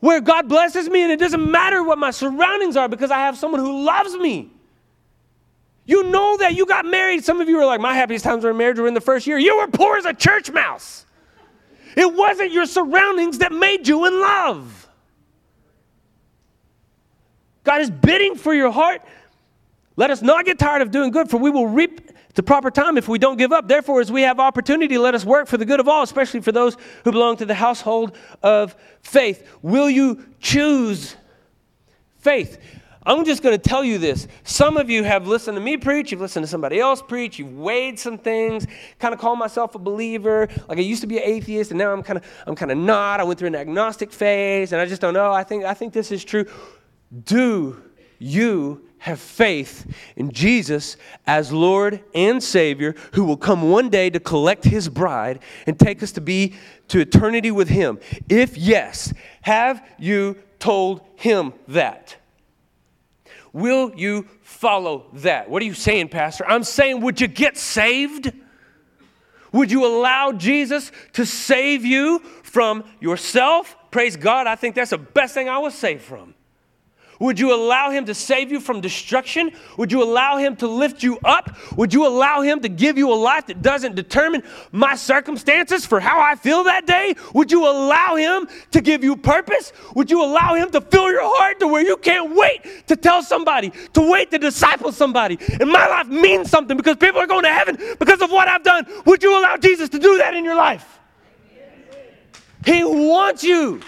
where 0.00 0.20
God 0.20 0.50
blesses 0.50 0.90
me 0.90 1.02
and 1.02 1.10
it 1.10 1.18
doesn't 1.18 1.50
matter 1.50 1.82
what 1.82 1.96
my 1.96 2.10
surroundings 2.10 2.76
are 2.76 2.90
because 2.90 3.10
I 3.10 3.20
have 3.20 3.38
someone 3.38 3.60
who 3.60 3.84
loves 3.84 4.14
me. 4.16 4.50
You 5.86 6.02
know 6.10 6.36
that 6.36 6.54
you 6.54 6.66
got 6.66 6.84
married. 6.84 7.24
Some 7.24 7.40
of 7.40 7.48
you 7.48 7.58
are 7.58 7.66
like, 7.66 7.80
my 7.80 7.94
happiest 7.94 8.24
times 8.24 8.44
were 8.44 8.50
in 8.50 8.56
marriage 8.58 8.78
were 8.78 8.86
in 8.86 8.92
the 8.92 9.00
first 9.00 9.26
year. 9.26 9.38
You 9.38 9.56
were 9.56 9.68
poor 9.68 9.96
as 9.96 10.04
a 10.04 10.12
church 10.12 10.50
mouse. 10.50 11.03
It 11.96 12.12
wasn't 12.12 12.52
your 12.52 12.66
surroundings 12.66 13.38
that 13.38 13.52
made 13.52 13.86
you 13.86 14.06
in 14.06 14.20
love. 14.20 14.88
God 17.62 17.80
is 17.80 17.90
bidding 17.90 18.36
for 18.36 18.52
your 18.52 18.70
heart. 18.70 19.02
Let 19.96 20.10
us 20.10 20.22
not 20.22 20.44
get 20.44 20.58
tired 20.58 20.82
of 20.82 20.90
doing 20.90 21.10
good, 21.10 21.30
for 21.30 21.38
we 21.38 21.50
will 21.50 21.66
reap 21.66 22.10
the 22.34 22.42
proper 22.42 22.70
time 22.70 22.98
if 22.98 23.08
we 23.08 23.18
don't 23.18 23.36
give 23.36 23.52
up. 23.52 23.68
Therefore, 23.68 24.00
as 24.00 24.10
we 24.10 24.22
have 24.22 24.40
opportunity, 24.40 24.98
let 24.98 25.14
us 25.14 25.24
work 25.24 25.46
for 25.46 25.56
the 25.56 25.64
good 25.64 25.80
of 25.80 25.88
all, 25.88 26.02
especially 26.02 26.40
for 26.40 26.52
those 26.52 26.76
who 27.04 27.12
belong 27.12 27.36
to 27.36 27.46
the 27.46 27.54
household 27.54 28.16
of 28.42 28.74
faith. 29.02 29.48
Will 29.62 29.88
you 29.88 30.26
choose 30.40 31.14
faith? 32.18 32.58
I'm 33.06 33.24
just 33.24 33.42
going 33.42 33.54
to 33.54 33.62
tell 33.62 33.84
you 33.84 33.98
this. 33.98 34.26
Some 34.44 34.78
of 34.78 34.88
you 34.88 35.04
have 35.04 35.26
listened 35.26 35.56
to 35.56 35.60
me 35.60 35.76
preach, 35.76 36.10
you've 36.10 36.22
listened 36.22 36.44
to 36.44 36.48
somebody 36.48 36.80
else 36.80 37.02
preach, 37.02 37.38
you've 37.38 37.56
weighed 37.56 37.98
some 37.98 38.16
things, 38.16 38.66
kind 38.98 39.12
of 39.12 39.20
call 39.20 39.36
myself 39.36 39.74
a 39.74 39.78
believer. 39.78 40.48
Like 40.68 40.78
I 40.78 40.82
used 40.82 41.02
to 41.02 41.06
be 41.06 41.18
an 41.18 41.24
atheist 41.24 41.70
and 41.70 41.78
now 41.78 41.92
I'm 41.92 42.02
kind 42.02 42.18
of 42.18 42.24
I'm 42.46 42.54
kind 42.54 42.72
of 42.72 42.78
not. 42.78 43.20
I 43.20 43.24
went 43.24 43.38
through 43.38 43.48
an 43.48 43.56
agnostic 43.56 44.10
phase 44.10 44.72
and 44.72 44.80
I 44.80 44.86
just 44.86 45.02
don't 45.02 45.14
know. 45.14 45.32
I 45.32 45.44
think 45.44 45.64
I 45.64 45.74
think 45.74 45.92
this 45.92 46.10
is 46.10 46.24
true. 46.24 46.46
Do 47.24 47.82
you 48.18 48.88
have 48.98 49.20
faith 49.20 49.86
in 50.16 50.32
Jesus 50.32 50.96
as 51.26 51.52
Lord 51.52 52.02
and 52.14 52.42
Savior 52.42 52.94
who 53.12 53.24
will 53.24 53.36
come 53.36 53.70
one 53.70 53.90
day 53.90 54.08
to 54.08 54.18
collect 54.18 54.64
his 54.64 54.88
bride 54.88 55.40
and 55.66 55.78
take 55.78 56.02
us 56.02 56.10
to 56.12 56.22
be 56.22 56.54
to 56.88 57.00
eternity 57.00 57.50
with 57.50 57.68
him? 57.68 57.98
If 58.30 58.56
yes, 58.56 59.12
have 59.42 59.86
you 59.98 60.38
told 60.58 61.02
him 61.16 61.52
that? 61.68 62.16
Will 63.54 63.92
you 63.94 64.26
follow 64.42 65.06
that? 65.14 65.48
What 65.48 65.62
are 65.62 65.64
you 65.64 65.74
saying, 65.74 66.08
Pastor? 66.08 66.44
I'm 66.46 66.64
saying, 66.64 67.00
would 67.02 67.20
you 67.20 67.28
get 67.28 67.56
saved? 67.56 68.32
Would 69.52 69.70
you 69.70 69.86
allow 69.86 70.32
Jesus 70.32 70.90
to 71.12 71.24
save 71.24 71.84
you 71.84 72.18
from 72.42 72.82
yourself? 73.00 73.76
Praise 73.92 74.16
God. 74.16 74.48
I 74.48 74.56
think 74.56 74.74
that's 74.74 74.90
the 74.90 74.98
best 74.98 75.34
thing 75.34 75.48
I 75.48 75.58
was 75.58 75.72
saved 75.72 76.02
from. 76.02 76.34
Would 77.24 77.40
you 77.40 77.54
allow 77.54 77.88
him 77.88 78.04
to 78.04 78.14
save 78.14 78.52
you 78.52 78.60
from 78.60 78.82
destruction? 78.82 79.52
Would 79.78 79.90
you 79.90 80.02
allow 80.02 80.36
him 80.36 80.56
to 80.56 80.68
lift 80.68 81.02
you 81.02 81.18
up? 81.24 81.56
Would 81.74 81.94
you 81.94 82.06
allow 82.06 82.42
him 82.42 82.60
to 82.60 82.68
give 82.68 82.98
you 82.98 83.10
a 83.10 83.16
life 83.16 83.46
that 83.46 83.62
doesn't 83.62 83.94
determine 83.94 84.42
my 84.72 84.94
circumstances 84.94 85.86
for 85.86 86.00
how 86.00 86.20
I 86.20 86.34
feel 86.34 86.64
that 86.64 86.86
day? 86.86 87.14
Would 87.32 87.50
you 87.50 87.64
allow 87.66 88.16
him 88.16 88.46
to 88.72 88.80
give 88.82 89.02
you 89.02 89.16
purpose? 89.16 89.72
Would 89.94 90.10
you 90.10 90.22
allow 90.22 90.54
him 90.54 90.70
to 90.72 90.82
fill 90.82 91.10
your 91.10 91.22
heart 91.24 91.60
to 91.60 91.66
where 91.66 91.80
you 91.80 91.96
can't 91.96 92.36
wait 92.36 92.86
to 92.88 92.94
tell 92.94 93.22
somebody, 93.22 93.72
to 93.94 94.10
wait 94.10 94.30
to 94.32 94.38
disciple 94.38 94.92
somebody? 94.92 95.38
And 95.58 95.72
my 95.72 95.86
life 95.86 96.08
means 96.08 96.50
something 96.50 96.76
because 96.76 96.98
people 96.98 97.22
are 97.22 97.26
going 97.26 97.44
to 97.44 97.54
heaven 97.54 97.78
because 97.98 98.20
of 98.20 98.30
what 98.32 98.48
I've 98.48 98.64
done. 98.64 98.84
Would 99.06 99.22
you 99.22 99.40
allow 99.40 99.56
Jesus 99.56 99.88
to 99.88 99.98
do 99.98 100.18
that 100.18 100.34
in 100.34 100.44
your 100.44 100.56
life? 100.56 100.98
He 102.66 102.84
wants 102.84 103.42
you. 103.42 103.80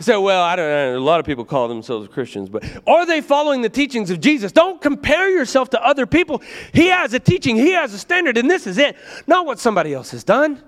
Say, 0.00 0.16
well, 0.16 0.42
I 0.42 0.54
don't 0.54 0.68
know. 0.68 0.98
A 0.98 1.00
lot 1.00 1.18
of 1.18 1.26
people 1.26 1.44
call 1.44 1.66
themselves 1.66 2.06
Christians, 2.08 2.48
but 2.48 2.64
are 2.86 3.04
they 3.04 3.20
following 3.20 3.62
the 3.62 3.68
teachings 3.68 4.10
of 4.10 4.20
Jesus? 4.20 4.52
Don't 4.52 4.80
compare 4.80 5.28
yourself 5.28 5.70
to 5.70 5.84
other 5.84 6.06
people. 6.06 6.40
He 6.72 6.86
has 6.86 7.14
a 7.14 7.18
teaching, 7.18 7.56
He 7.56 7.72
has 7.72 7.92
a 7.92 7.98
standard, 7.98 8.36
and 8.36 8.48
this 8.48 8.66
is 8.66 8.78
it, 8.78 8.96
not 9.26 9.44
what 9.44 9.58
somebody 9.58 9.92
else 9.92 10.12
has 10.12 10.22
done. 10.22 10.62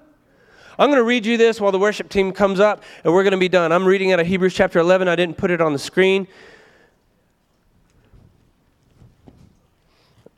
I'm 0.78 0.88
going 0.88 0.98
to 0.98 1.04
read 1.04 1.26
you 1.26 1.36
this 1.36 1.60
while 1.60 1.70
the 1.72 1.78
worship 1.78 2.08
team 2.08 2.32
comes 2.32 2.58
up, 2.58 2.82
and 3.04 3.12
we're 3.12 3.22
going 3.22 3.32
to 3.32 3.38
be 3.38 3.48
done. 3.48 3.70
I'm 3.70 3.84
reading 3.84 4.12
out 4.12 4.18
of 4.18 4.26
Hebrews 4.26 4.54
chapter 4.54 4.78
11. 4.78 5.06
I 5.06 5.14
didn't 5.14 5.36
put 5.36 5.50
it 5.50 5.60
on 5.60 5.72
the 5.72 5.78
screen. 5.78 6.26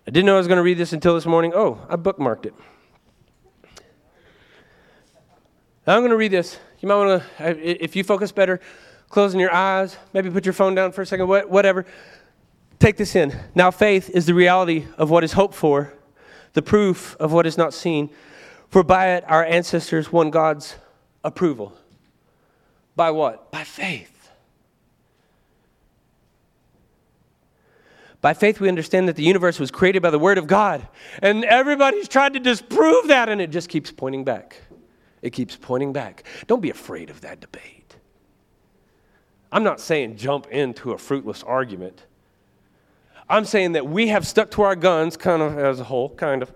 I 0.06 0.10
didn't 0.10 0.26
know 0.26 0.34
I 0.34 0.38
was 0.38 0.48
going 0.48 0.56
to 0.56 0.64
read 0.64 0.78
this 0.78 0.92
until 0.92 1.14
this 1.14 1.26
morning. 1.26 1.52
Oh, 1.54 1.80
I 1.88 1.96
bookmarked 1.96 2.46
it. 2.46 2.54
I'm 5.86 6.00
going 6.00 6.10
to 6.10 6.16
read 6.16 6.32
this. 6.32 6.58
You 6.82 6.88
might 6.88 6.96
want 6.96 7.22
to, 7.38 7.80
if 7.82 7.94
you 7.94 8.02
focus 8.02 8.32
better, 8.32 8.60
closing 9.08 9.38
your 9.38 9.54
eyes, 9.54 9.96
maybe 10.12 10.28
put 10.30 10.44
your 10.44 10.52
phone 10.52 10.74
down 10.74 10.90
for 10.90 11.02
a 11.02 11.06
second, 11.06 11.28
whatever. 11.28 11.86
Take 12.80 12.96
this 12.96 13.14
in. 13.14 13.38
Now, 13.54 13.70
faith 13.70 14.10
is 14.10 14.26
the 14.26 14.34
reality 14.34 14.86
of 14.98 15.08
what 15.08 15.22
is 15.22 15.34
hoped 15.34 15.54
for, 15.54 15.94
the 16.54 16.62
proof 16.62 17.16
of 17.20 17.32
what 17.32 17.46
is 17.46 17.56
not 17.56 17.72
seen. 17.72 18.10
For 18.68 18.82
by 18.82 19.10
it 19.10 19.24
our 19.28 19.44
ancestors 19.44 20.10
won 20.10 20.30
God's 20.30 20.74
approval. 21.22 21.72
By 22.96 23.12
what? 23.12 23.52
By 23.52 23.62
faith. 23.62 24.30
By 28.20 28.34
faith, 28.34 28.58
we 28.58 28.68
understand 28.68 29.08
that 29.08 29.14
the 29.14 29.22
universe 29.22 29.60
was 29.60 29.70
created 29.70 30.02
by 30.02 30.10
the 30.10 30.18
Word 30.18 30.38
of 30.38 30.48
God. 30.48 30.88
And 31.20 31.44
everybody's 31.44 32.08
tried 32.08 32.32
to 32.34 32.40
disprove 32.40 33.06
that, 33.06 33.28
and 33.28 33.40
it 33.40 33.50
just 33.50 33.68
keeps 33.68 33.92
pointing 33.92 34.24
back. 34.24 34.62
It 35.22 35.30
keeps 35.30 35.56
pointing 35.56 35.92
back. 35.92 36.24
Don't 36.48 36.60
be 36.60 36.70
afraid 36.70 37.08
of 37.08 37.20
that 37.20 37.40
debate. 37.40 37.96
I'm 39.52 39.62
not 39.62 39.80
saying 39.80 40.16
jump 40.16 40.48
into 40.48 40.92
a 40.92 40.98
fruitless 40.98 41.42
argument. 41.42 42.04
I'm 43.28 43.44
saying 43.44 43.72
that 43.72 43.86
we 43.86 44.08
have 44.08 44.26
stuck 44.26 44.50
to 44.52 44.62
our 44.62 44.74
guns, 44.74 45.16
kind 45.16 45.40
of 45.40 45.58
as 45.58 45.78
a 45.78 45.84
whole, 45.84 46.10
kind 46.10 46.42
of, 46.42 46.52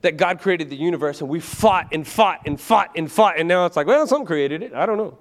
that 0.00 0.16
God 0.16 0.40
created 0.40 0.70
the 0.70 0.76
universe 0.76 1.20
and 1.20 1.28
we 1.28 1.40
fought 1.40 1.88
and 1.92 2.06
fought 2.06 2.40
and 2.46 2.58
fought 2.58 2.90
and 2.96 3.10
fought, 3.10 3.38
and 3.38 3.46
now 3.46 3.66
it's 3.66 3.76
like, 3.76 3.86
well, 3.86 4.06
some 4.06 4.24
created 4.24 4.62
it. 4.62 4.72
I 4.72 4.86
don't 4.86 4.96
know. 4.96 5.18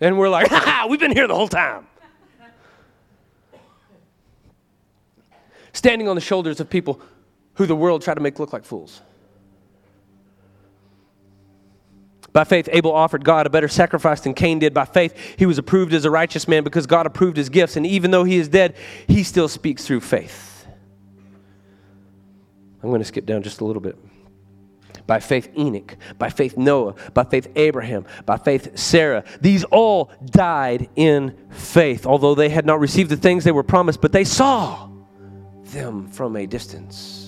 And 0.00 0.18
we're 0.18 0.28
like, 0.28 0.48
ha 0.50 0.86
we've 0.88 1.00
been 1.00 1.12
here 1.12 1.28
the 1.28 1.34
whole 1.34 1.48
time. 1.48 1.86
Standing 5.72 6.08
on 6.08 6.14
the 6.14 6.20
shoulders 6.20 6.60
of 6.60 6.68
people 6.68 7.00
who 7.54 7.66
the 7.66 7.76
world 7.76 8.02
tried 8.02 8.14
to 8.14 8.20
make 8.20 8.38
look 8.38 8.52
like 8.52 8.64
fools. 8.64 9.02
By 12.32 12.44
faith, 12.44 12.68
Abel 12.72 12.92
offered 12.92 13.24
God 13.24 13.46
a 13.46 13.50
better 13.50 13.68
sacrifice 13.68 14.22
than 14.22 14.32
Cain 14.32 14.58
did. 14.58 14.72
By 14.72 14.86
faith, 14.86 15.14
he 15.36 15.44
was 15.44 15.58
approved 15.58 15.92
as 15.92 16.04
a 16.04 16.10
righteous 16.10 16.48
man 16.48 16.64
because 16.64 16.86
God 16.86 17.06
approved 17.06 17.36
his 17.36 17.50
gifts. 17.50 17.76
And 17.76 17.86
even 17.86 18.10
though 18.10 18.24
he 18.24 18.36
is 18.36 18.48
dead, 18.48 18.74
he 19.06 19.22
still 19.22 19.48
speaks 19.48 19.86
through 19.86 20.00
faith. 20.00 20.66
I'm 22.82 22.88
going 22.88 23.00
to 23.00 23.06
skip 23.06 23.26
down 23.26 23.42
just 23.42 23.60
a 23.60 23.64
little 23.64 23.82
bit. 23.82 23.96
By 25.06 25.20
faith, 25.20 25.50
Enoch. 25.58 25.96
By 26.18 26.30
faith, 26.30 26.56
Noah. 26.56 26.94
By 27.12 27.24
faith, 27.24 27.48
Abraham. 27.54 28.06
By 28.24 28.38
faith, 28.38 28.78
Sarah. 28.78 29.24
These 29.40 29.64
all 29.64 30.10
died 30.24 30.88
in 30.96 31.36
faith, 31.50 32.06
although 32.06 32.34
they 32.34 32.48
had 32.48 32.64
not 32.64 32.80
received 32.80 33.10
the 33.10 33.16
things 33.16 33.44
they 33.44 33.52
were 33.52 33.62
promised, 33.62 34.00
but 34.00 34.12
they 34.12 34.24
saw 34.24 34.88
them 35.64 36.08
from 36.08 36.36
a 36.36 36.46
distance 36.46 37.21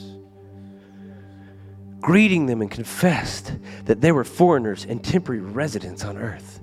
greeting 2.04 2.44
them 2.44 2.60
and 2.60 2.70
confessed 2.70 3.54
that 3.86 4.02
they 4.02 4.12
were 4.12 4.24
foreigners 4.24 4.84
and 4.84 5.02
temporary 5.02 5.40
residents 5.40 6.04
on 6.04 6.18
earth. 6.18 6.60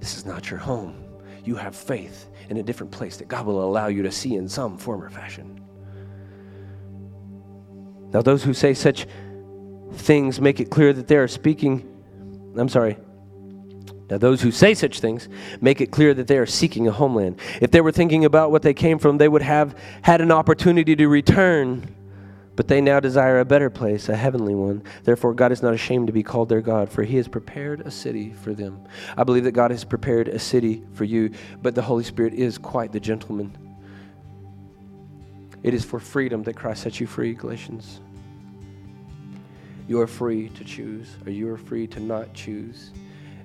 This 0.00 0.16
is 0.16 0.26
not 0.26 0.50
your 0.50 0.58
home. 0.58 1.04
You 1.44 1.54
have 1.54 1.76
faith 1.76 2.28
in 2.48 2.56
a 2.56 2.64
different 2.64 2.90
place 2.90 3.16
that 3.18 3.28
God 3.28 3.46
will 3.46 3.62
allow 3.62 3.86
you 3.86 4.02
to 4.02 4.10
see 4.10 4.34
in 4.34 4.48
some 4.48 4.76
form 4.76 5.04
or 5.04 5.08
fashion. 5.08 5.60
Now, 8.12 8.22
those 8.22 8.42
who 8.42 8.52
say 8.52 8.74
such 8.74 9.06
things 9.92 10.40
make 10.40 10.58
it 10.58 10.68
clear 10.68 10.92
that 10.92 11.06
they 11.06 11.16
are 11.16 11.28
speaking. 11.28 11.88
I'm 12.58 12.68
sorry. 12.68 12.96
Now, 14.10 14.18
those 14.18 14.42
who 14.42 14.50
say 14.50 14.74
such 14.74 14.98
things 14.98 15.28
make 15.60 15.80
it 15.80 15.92
clear 15.92 16.12
that 16.12 16.26
they 16.26 16.38
are 16.38 16.46
seeking 16.46 16.88
a 16.88 16.92
homeland. 16.92 17.38
If 17.60 17.70
they 17.70 17.82
were 17.82 17.92
thinking 17.92 18.24
about 18.24 18.50
what 18.50 18.62
they 18.62 18.74
came 18.74 18.98
from, 18.98 19.18
they 19.18 19.28
would 19.28 19.42
have 19.42 19.78
had 20.02 20.20
an 20.20 20.32
opportunity 20.32 20.96
to 20.96 21.06
return 21.06 21.94
but 22.56 22.68
they 22.68 22.80
now 22.80 22.98
desire 22.98 23.38
a 23.38 23.44
better 23.44 23.68
place, 23.68 24.08
a 24.08 24.16
heavenly 24.16 24.54
one. 24.54 24.82
Therefore, 25.04 25.34
God 25.34 25.52
is 25.52 25.62
not 25.62 25.74
ashamed 25.74 26.06
to 26.06 26.12
be 26.12 26.22
called 26.22 26.48
their 26.48 26.62
God, 26.62 26.88
for 26.88 27.04
he 27.04 27.18
has 27.18 27.28
prepared 27.28 27.82
a 27.82 27.90
city 27.90 28.32
for 28.32 28.54
them. 28.54 28.82
I 29.16 29.24
believe 29.24 29.44
that 29.44 29.52
God 29.52 29.70
has 29.70 29.84
prepared 29.84 30.28
a 30.28 30.38
city 30.38 30.82
for 30.94 31.04
you, 31.04 31.30
but 31.62 31.74
the 31.74 31.82
Holy 31.82 32.02
Spirit 32.02 32.32
is 32.32 32.56
quite 32.56 32.92
the 32.92 33.00
gentleman. 33.00 33.56
It 35.62 35.74
is 35.74 35.84
for 35.84 36.00
freedom 36.00 36.42
that 36.44 36.56
Christ 36.56 36.82
set 36.82 36.98
you 36.98 37.06
free, 37.06 37.34
Galatians. 37.34 38.00
You 39.86 40.00
are 40.00 40.06
free 40.06 40.48
to 40.50 40.64
choose, 40.64 41.14
or 41.26 41.32
you 41.32 41.48
are 41.50 41.58
free 41.58 41.86
to 41.88 42.00
not 42.00 42.32
choose. 42.32 42.90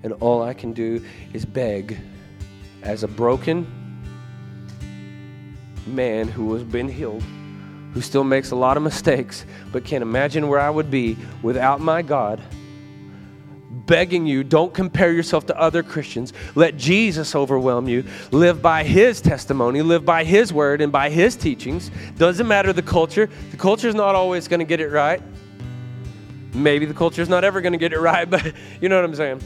And 0.03 0.13
all 0.13 0.41
I 0.41 0.53
can 0.53 0.71
do 0.71 1.03
is 1.33 1.45
beg 1.45 1.97
as 2.81 3.03
a 3.03 3.07
broken 3.07 3.67
man 5.85 6.27
who 6.27 6.53
has 6.53 6.63
been 6.63 6.87
healed 6.87 7.23
who 7.93 8.01
still 8.01 8.23
makes 8.23 8.51
a 8.51 8.55
lot 8.55 8.77
of 8.77 8.83
mistakes, 8.83 9.45
but 9.71 9.83
can't 9.83 10.01
imagine 10.01 10.47
where 10.47 10.59
I 10.59 10.69
would 10.69 10.89
be 10.89 11.17
without 11.41 11.81
my 11.81 12.01
God, 12.01 12.41
begging 13.85 14.25
you, 14.25 14.43
don't 14.43 14.73
compare 14.73 15.11
yourself 15.11 15.45
to 15.47 15.59
other 15.59 15.83
Christians. 15.83 16.31
Let 16.55 16.77
Jesus 16.77 17.35
overwhelm 17.35 17.89
you. 17.89 18.05
Live 18.31 18.61
by 18.61 18.83
His 18.83 19.19
testimony, 19.19 19.81
live 19.81 20.05
by 20.05 20.23
His 20.23 20.53
word 20.53 20.81
and 20.81 20.91
by 20.91 21.09
His 21.09 21.35
teachings. 21.35 21.91
Doesn't 22.17 22.47
matter 22.47 22.71
the 22.71 22.81
culture. 22.81 23.29
The 23.51 23.57
culture 23.57 23.89
is 23.89 23.95
not 23.95 24.15
always 24.15 24.47
going 24.47 24.59
to 24.59 24.65
get 24.65 24.79
it 24.79 24.89
right. 24.89 25.21
Maybe 26.53 26.85
the 26.85 26.93
culture 26.93 27.21
is 27.21 27.29
not 27.29 27.43
ever 27.43 27.61
going 27.61 27.73
to 27.73 27.79
get 27.79 27.93
it 27.93 27.99
right, 27.99 28.29
but 28.29 28.53
you 28.79 28.89
know 28.89 28.95
what 28.95 29.05
I'm 29.05 29.15
saying. 29.15 29.41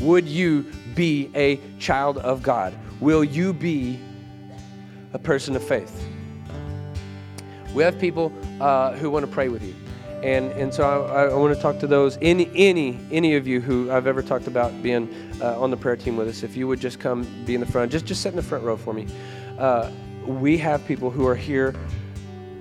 Would 0.00 0.26
you 0.26 0.66
be 0.94 1.30
a 1.34 1.60
child 1.78 2.18
of 2.18 2.42
God? 2.42 2.74
Will 3.00 3.22
you 3.22 3.52
be 3.52 4.00
a 5.12 5.18
person 5.18 5.54
of 5.54 5.62
faith? 5.62 6.11
We 7.74 7.82
have 7.82 7.98
people 7.98 8.32
uh, 8.60 8.92
who 8.92 9.10
want 9.10 9.24
to 9.24 9.30
pray 9.30 9.48
with 9.48 9.62
you. 9.62 9.74
And, 10.22 10.52
and 10.52 10.72
so 10.72 10.84
I, 11.06 11.24
I 11.24 11.34
want 11.34 11.54
to 11.54 11.60
talk 11.60 11.80
to 11.80 11.86
those, 11.86 12.16
any, 12.22 12.48
any, 12.54 13.00
any 13.10 13.34
of 13.34 13.46
you 13.46 13.60
who 13.60 13.90
I've 13.90 14.06
ever 14.06 14.22
talked 14.22 14.46
about 14.46 14.80
being 14.82 15.12
uh, 15.40 15.60
on 15.60 15.70
the 15.70 15.76
prayer 15.76 15.96
team 15.96 16.16
with 16.16 16.28
us, 16.28 16.44
if 16.44 16.56
you 16.56 16.68
would 16.68 16.80
just 16.80 17.00
come 17.00 17.26
be 17.44 17.54
in 17.54 17.60
the 17.60 17.66
front, 17.66 17.90
just, 17.90 18.04
just 18.04 18.22
sit 18.22 18.28
in 18.28 18.36
the 18.36 18.42
front 18.42 18.62
row 18.62 18.76
for 18.76 18.92
me. 18.92 19.08
Uh, 19.58 19.90
we 20.24 20.56
have 20.58 20.86
people 20.86 21.10
who 21.10 21.26
are 21.26 21.34
here 21.34 21.74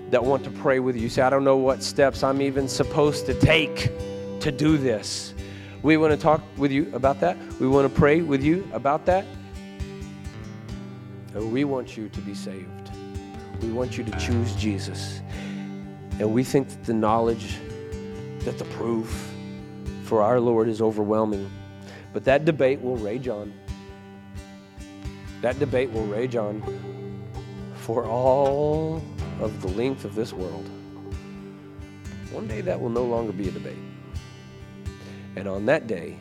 that 0.10 0.24
want 0.24 0.44
to 0.44 0.50
pray 0.50 0.80
with 0.80 0.96
you. 0.96 1.08
Say, 1.08 1.22
I 1.22 1.30
don't 1.30 1.44
know 1.44 1.58
what 1.58 1.84
steps 1.84 2.24
I'm 2.24 2.42
even 2.42 2.68
supposed 2.68 3.28
to 3.28 3.34
take 3.36 3.92
to 4.40 4.52
do 4.52 4.78
this. 4.78 5.36
We 5.84 5.98
want 5.98 6.12
to 6.14 6.18
talk 6.18 6.42
with 6.58 6.72
you 6.72 6.92
about 6.94 7.20
that. 7.20 7.38
We 7.60 7.68
want 7.68 7.92
to 7.92 8.00
pray 8.00 8.22
with 8.22 8.44
you 8.44 8.68
about 8.74 9.06
that. 9.06 9.26
And 11.36 11.52
we 11.52 11.64
want 11.64 11.96
you 11.96 12.10
to 12.10 12.22
be 12.22 12.34
saved. 12.34 12.81
We 13.62 13.72
want 13.72 13.98
you 13.98 14.04
to 14.04 14.12
choose 14.20 14.56
Jesus. 14.56 15.22
And 16.20 16.34
we 16.34 16.44
think 16.44 16.70
that 16.70 16.84
the 16.84 16.94
knowledge, 16.94 17.58
that 18.40 18.58
the 18.58 18.66
proof 18.66 19.32
for 20.04 20.22
our 20.22 20.40
Lord 20.40 20.68
is 20.68 20.82
overwhelming. 20.82 21.50
But 22.14 22.26
that 22.26 22.44
debate 22.44 22.82
will 22.82 22.98
rage 22.98 23.28
on. 23.28 23.54
That 25.42 25.60
debate 25.60 25.92
will 25.92 26.06
rage 26.06 26.36
on 26.36 26.62
for 27.76 28.06
all 28.06 29.04
of 29.40 29.62
the 29.62 29.70
length 29.70 30.06
of 30.06 30.16
this 30.16 30.34
world. 30.34 30.70
One 32.32 32.48
day 32.48 32.62
that 32.62 32.80
will 32.80 32.90
no 32.90 33.04
longer 33.04 33.32
be 33.32 33.48
a 33.48 33.52
debate. 33.52 33.78
And 35.36 35.48
on 35.48 35.66
that 35.68 35.88
day, 35.88 36.18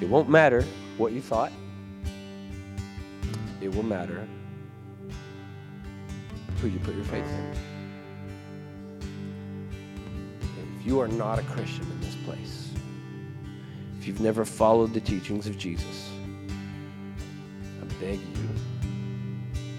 it 0.00 0.08
won't 0.08 0.28
matter 0.28 0.62
what 0.96 1.12
you 1.12 1.20
thought, 1.20 1.52
it 3.60 3.74
will 3.74 3.82
matter 3.82 4.26
who 6.60 6.68
you 6.68 6.78
put 6.80 6.94
your 6.94 7.04
faith 7.04 7.24
in. 7.24 7.52
If 10.78 10.86
you 10.86 11.00
are 11.00 11.08
not 11.08 11.38
a 11.38 11.42
Christian 11.42 11.82
in 11.82 12.00
this 12.00 12.16
place, 12.24 12.70
if 13.98 14.06
you've 14.06 14.20
never 14.20 14.44
followed 14.44 14.92
the 14.92 15.00
teachings 15.00 15.46
of 15.46 15.56
Jesus, 15.56 16.10
I 17.80 17.84
beg 18.00 18.20
you. 18.20 18.48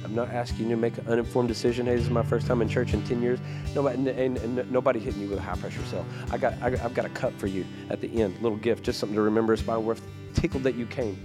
I'm 0.03 0.15
not 0.15 0.29
asking 0.29 0.69
you 0.69 0.75
to 0.75 0.81
make 0.81 0.97
an 0.97 1.07
uninformed 1.07 1.49
decision. 1.49 1.85
Hey, 1.85 1.95
this 1.95 2.05
is 2.05 2.09
my 2.09 2.23
first 2.23 2.47
time 2.47 2.61
in 2.61 2.69
church 2.69 2.93
in 2.93 3.03
10 3.03 3.21
years. 3.21 3.39
Nobody, 3.75 4.09
and, 4.09 4.37
and, 4.37 4.71
nobody 4.71 4.99
hitting 4.99 5.21
you 5.21 5.29
with 5.29 5.37
a 5.37 5.41
high 5.41 5.55
pressure 5.55 5.83
sell. 5.85 6.05
I 6.31 6.37
got, 6.37 6.53
I, 6.63 6.75
have 6.77 6.95
got 6.95 7.05
a 7.05 7.09
cup 7.09 7.37
for 7.37 7.45
you 7.45 7.65
at 7.89 8.01
the 8.01 8.21
end, 8.21 8.41
little 8.41 8.57
gift, 8.57 8.83
just 8.83 8.99
something 8.99 9.15
to 9.15 9.21
remember. 9.21 9.53
It's 9.53 9.61
by 9.61 9.77
worth 9.77 10.01
tickled 10.33 10.63
that 10.63 10.75
you 10.75 10.87
came 10.87 11.21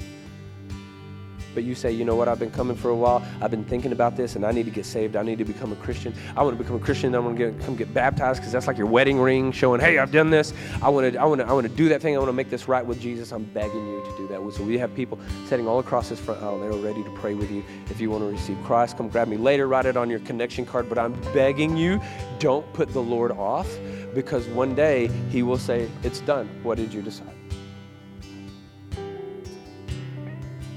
but 1.54 1.64
you 1.64 1.74
say, 1.74 1.92
you 1.92 2.04
know 2.04 2.16
what, 2.16 2.28
I've 2.28 2.38
been 2.38 2.50
coming 2.50 2.76
for 2.76 2.90
a 2.90 2.94
while. 2.94 3.24
I've 3.40 3.50
been 3.50 3.64
thinking 3.64 3.92
about 3.92 4.16
this 4.16 4.36
and 4.36 4.44
I 4.44 4.52
need 4.52 4.64
to 4.64 4.70
get 4.70 4.86
saved. 4.86 5.16
I 5.16 5.22
need 5.22 5.38
to 5.38 5.44
become 5.44 5.72
a 5.72 5.76
Christian. 5.76 6.14
I 6.36 6.42
want 6.42 6.56
to 6.56 6.62
become 6.62 6.76
a 6.76 6.84
Christian. 6.84 7.14
I 7.14 7.18
want 7.18 7.38
to 7.38 7.52
come 7.64 7.76
get 7.76 7.92
baptized 7.94 8.40
because 8.40 8.52
that's 8.52 8.66
like 8.66 8.78
your 8.78 8.86
wedding 8.86 9.20
ring 9.20 9.52
showing, 9.52 9.80
hey, 9.80 9.98
I've 9.98 10.12
done 10.12 10.30
this. 10.30 10.52
I 10.82 10.88
want 10.88 11.12
to, 11.12 11.18
I 11.18 11.24
want 11.24 11.40
to, 11.40 11.46
I 11.46 11.52
want 11.52 11.66
to 11.66 11.72
do 11.74 11.88
that 11.88 12.02
thing. 12.02 12.14
I 12.14 12.18
want 12.18 12.28
to 12.28 12.34
make 12.34 12.50
this 12.50 12.68
right 12.68 12.84
with 12.84 13.00
Jesus. 13.00 13.32
I'm 13.32 13.44
begging 13.44 13.86
you 13.86 14.02
to 14.04 14.16
do 14.16 14.28
that. 14.28 14.34
So 14.54 14.62
we 14.62 14.78
have 14.78 14.94
people 14.94 15.18
sitting 15.46 15.66
all 15.66 15.78
across 15.78 16.08
this 16.08 16.20
front 16.20 16.42
aisle. 16.42 16.60
They're 16.60 16.72
ready 16.72 17.02
to 17.02 17.10
pray 17.10 17.34
with 17.34 17.50
you. 17.50 17.64
If 17.90 18.00
you 18.00 18.10
want 18.10 18.22
to 18.22 18.30
receive 18.30 18.58
Christ, 18.64 18.96
come 18.96 19.08
grab 19.08 19.28
me 19.28 19.36
later. 19.36 19.66
Write 19.66 19.86
it 19.86 19.96
on 19.96 20.10
your 20.10 20.20
connection 20.20 20.66
card. 20.66 20.88
But 20.88 20.98
I'm 20.98 21.12
begging 21.32 21.76
you, 21.76 22.00
don't 22.38 22.70
put 22.72 22.92
the 22.92 23.02
Lord 23.02 23.32
off 23.32 23.68
because 24.14 24.46
one 24.48 24.74
day 24.74 25.08
he 25.30 25.42
will 25.42 25.58
say, 25.58 25.88
it's 26.02 26.20
done. 26.20 26.48
What 26.62 26.76
did 26.76 26.92
you 26.92 27.02
decide? 27.02 27.43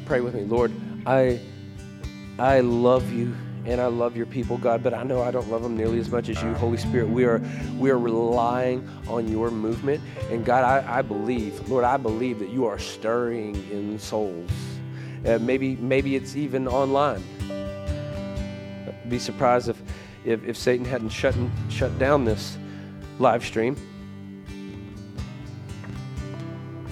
Pray 0.08 0.22
with 0.22 0.36
me, 0.36 0.44
Lord. 0.44 0.72
I, 1.06 1.42
I 2.40 2.62
love 2.62 3.12
you 3.12 3.36
and 3.66 3.82
I 3.82 3.88
love 3.88 4.16
your 4.16 4.26
people, 4.26 4.58
God, 4.58 4.82
but 4.82 4.94
I 4.94 5.04
know 5.04 5.22
I 5.22 5.32
don't 5.32 5.50
love 5.52 5.64
them 5.64 5.76
nearly 5.76 6.00
as 6.00 6.10
much 6.10 6.30
as 6.30 6.42
you. 6.42 6.54
Holy 6.54 6.78
Spirit, 6.78 7.10
we 7.10 7.26
are, 7.26 7.42
we 7.78 7.90
are 7.90 8.00
relying 8.00 8.88
on 9.10 9.28
your 9.28 9.52
movement. 9.52 10.02
And 10.32 10.46
God, 10.46 10.64
I, 10.64 11.00
I 11.00 11.02
believe, 11.02 11.68
Lord, 11.68 11.84
I 11.84 11.98
believe 11.98 12.40
that 12.40 12.48
you 12.48 12.66
are 12.66 12.80
stirring 12.80 13.56
in 13.70 14.00
souls. 14.00 14.50
Uh, 15.26 15.40
maybe, 15.40 15.76
maybe 15.76 16.16
it's 16.16 16.38
even 16.38 16.70
online. 16.70 17.22
I'd 18.88 19.10
be 19.10 19.20
surprised 19.20 19.68
if, 19.68 19.82
if, 20.24 20.42
if 20.46 20.56
Satan 20.56 20.86
hadn't 20.86 21.10
shut, 21.10 21.36
shut 21.68 22.00
down 22.00 22.24
this 22.24 22.58
live 23.20 23.44
stream. 23.46 23.76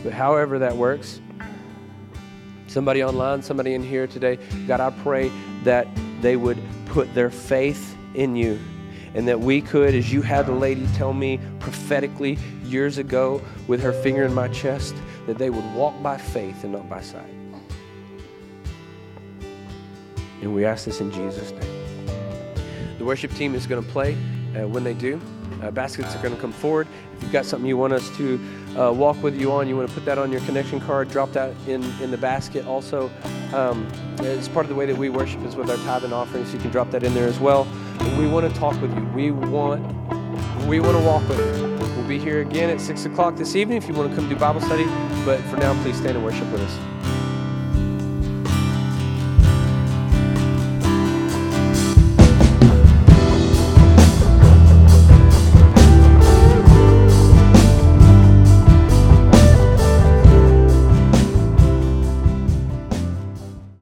But 0.03 0.11
however 0.11 0.59
that 0.59 0.75
works, 0.75 1.21
somebody 2.75 3.01
online, 3.01 3.41
somebody 3.41 3.73
in 3.73 3.81
here 3.81 4.05
today, 4.05 4.37
God, 4.67 4.81
I 4.81 4.89
pray 4.89 5.31
that 5.63 5.87
they 6.19 6.35
would 6.35 6.61
put 6.87 7.13
their 7.15 7.29
faith 7.29 7.95
in 8.15 8.35
you 8.35 8.59
and 9.13 9.25
that 9.29 9.39
we 9.39 9.61
could, 9.61 9.95
as 9.95 10.11
you 10.11 10.21
had 10.21 10.45
the 10.45 10.51
lady 10.51 10.85
tell 10.87 11.13
me 11.13 11.39
prophetically 11.61 12.37
years 12.65 12.97
ago 12.97 13.41
with 13.67 13.81
her 13.81 13.93
finger 13.93 14.25
in 14.25 14.33
my 14.33 14.49
chest, 14.49 14.93
that 15.25 15.37
they 15.37 15.49
would 15.49 15.63
walk 15.73 15.93
by 16.03 16.17
faith 16.17 16.65
and 16.65 16.73
not 16.73 16.89
by 16.89 16.99
sight. 16.99 17.33
And 20.41 20.53
we 20.53 20.65
ask 20.65 20.83
this 20.83 20.99
in 20.99 21.13
Jesus' 21.13 21.51
name. 21.51 22.05
The 22.97 23.05
worship 23.05 23.33
team 23.35 23.55
is 23.55 23.65
going 23.65 23.81
to 23.81 23.89
play. 23.89 24.17
Uh, 24.53 24.67
when 24.67 24.83
they 24.83 24.93
do, 24.93 25.21
uh, 25.61 25.71
baskets 25.71 26.13
are 26.13 26.21
going 26.21 26.35
to 26.35 26.41
come 26.41 26.51
forward. 26.51 26.87
If 27.15 27.23
you've 27.23 27.31
got 27.31 27.45
something 27.45 27.67
you 27.67 27.77
want 27.77 27.93
us 27.93 28.09
to 28.17 28.37
uh, 28.77 28.91
walk 28.91 29.21
with 29.23 29.39
you 29.39 29.51
on, 29.51 29.67
you 29.67 29.75
want 29.75 29.87
to 29.87 29.93
put 29.93 30.05
that 30.05 30.17
on 30.17 30.31
your 30.31 30.41
connection 30.41 30.79
card, 30.79 31.09
drop 31.09 31.31
that 31.33 31.53
in, 31.67 31.83
in 32.01 32.11
the 32.11 32.17
basket. 32.17 32.65
Also, 32.67 33.09
um, 33.53 33.87
it's 34.19 34.47
part 34.47 34.65
of 34.65 34.69
the 34.69 34.75
way 34.75 34.85
that 34.85 34.97
we 34.97 35.09
worship 35.09 35.43
is 35.43 35.55
with 35.55 35.69
our 35.69 35.77
tithe 35.77 36.03
and 36.03 36.13
offering, 36.13 36.45
so 36.45 36.53
you 36.53 36.59
can 36.59 36.71
drop 36.71 36.91
that 36.91 37.03
in 37.03 37.13
there 37.13 37.27
as 37.27 37.39
well. 37.39 37.67
We 38.17 38.27
want 38.27 38.51
to 38.51 38.59
talk 38.59 38.79
with 38.81 38.93
you. 38.95 39.03
We 39.15 39.31
want 39.31 39.83
we 40.67 40.79
want 40.79 40.97
to 40.97 41.03
walk 41.03 41.27
with 41.29 41.39
you. 41.39 41.95
We'll 41.95 42.07
be 42.07 42.17
here 42.17 42.41
again 42.41 42.69
at 42.69 42.81
6 42.81 43.05
o'clock 43.05 43.35
this 43.35 43.55
evening 43.55 43.77
if 43.77 43.87
you 43.87 43.93
want 43.93 44.09
to 44.09 44.15
come 44.15 44.27
do 44.27 44.35
Bible 44.35 44.61
study. 44.61 44.85
But 45.23 45.39
for 45.41 45.57
now, 45.57 45.79
please 45.83 45.97
stand 45.97 46.17
and 46.17 46.25
worship 46.25 46.51
with 46.51 46.61
us. 46.61 46.94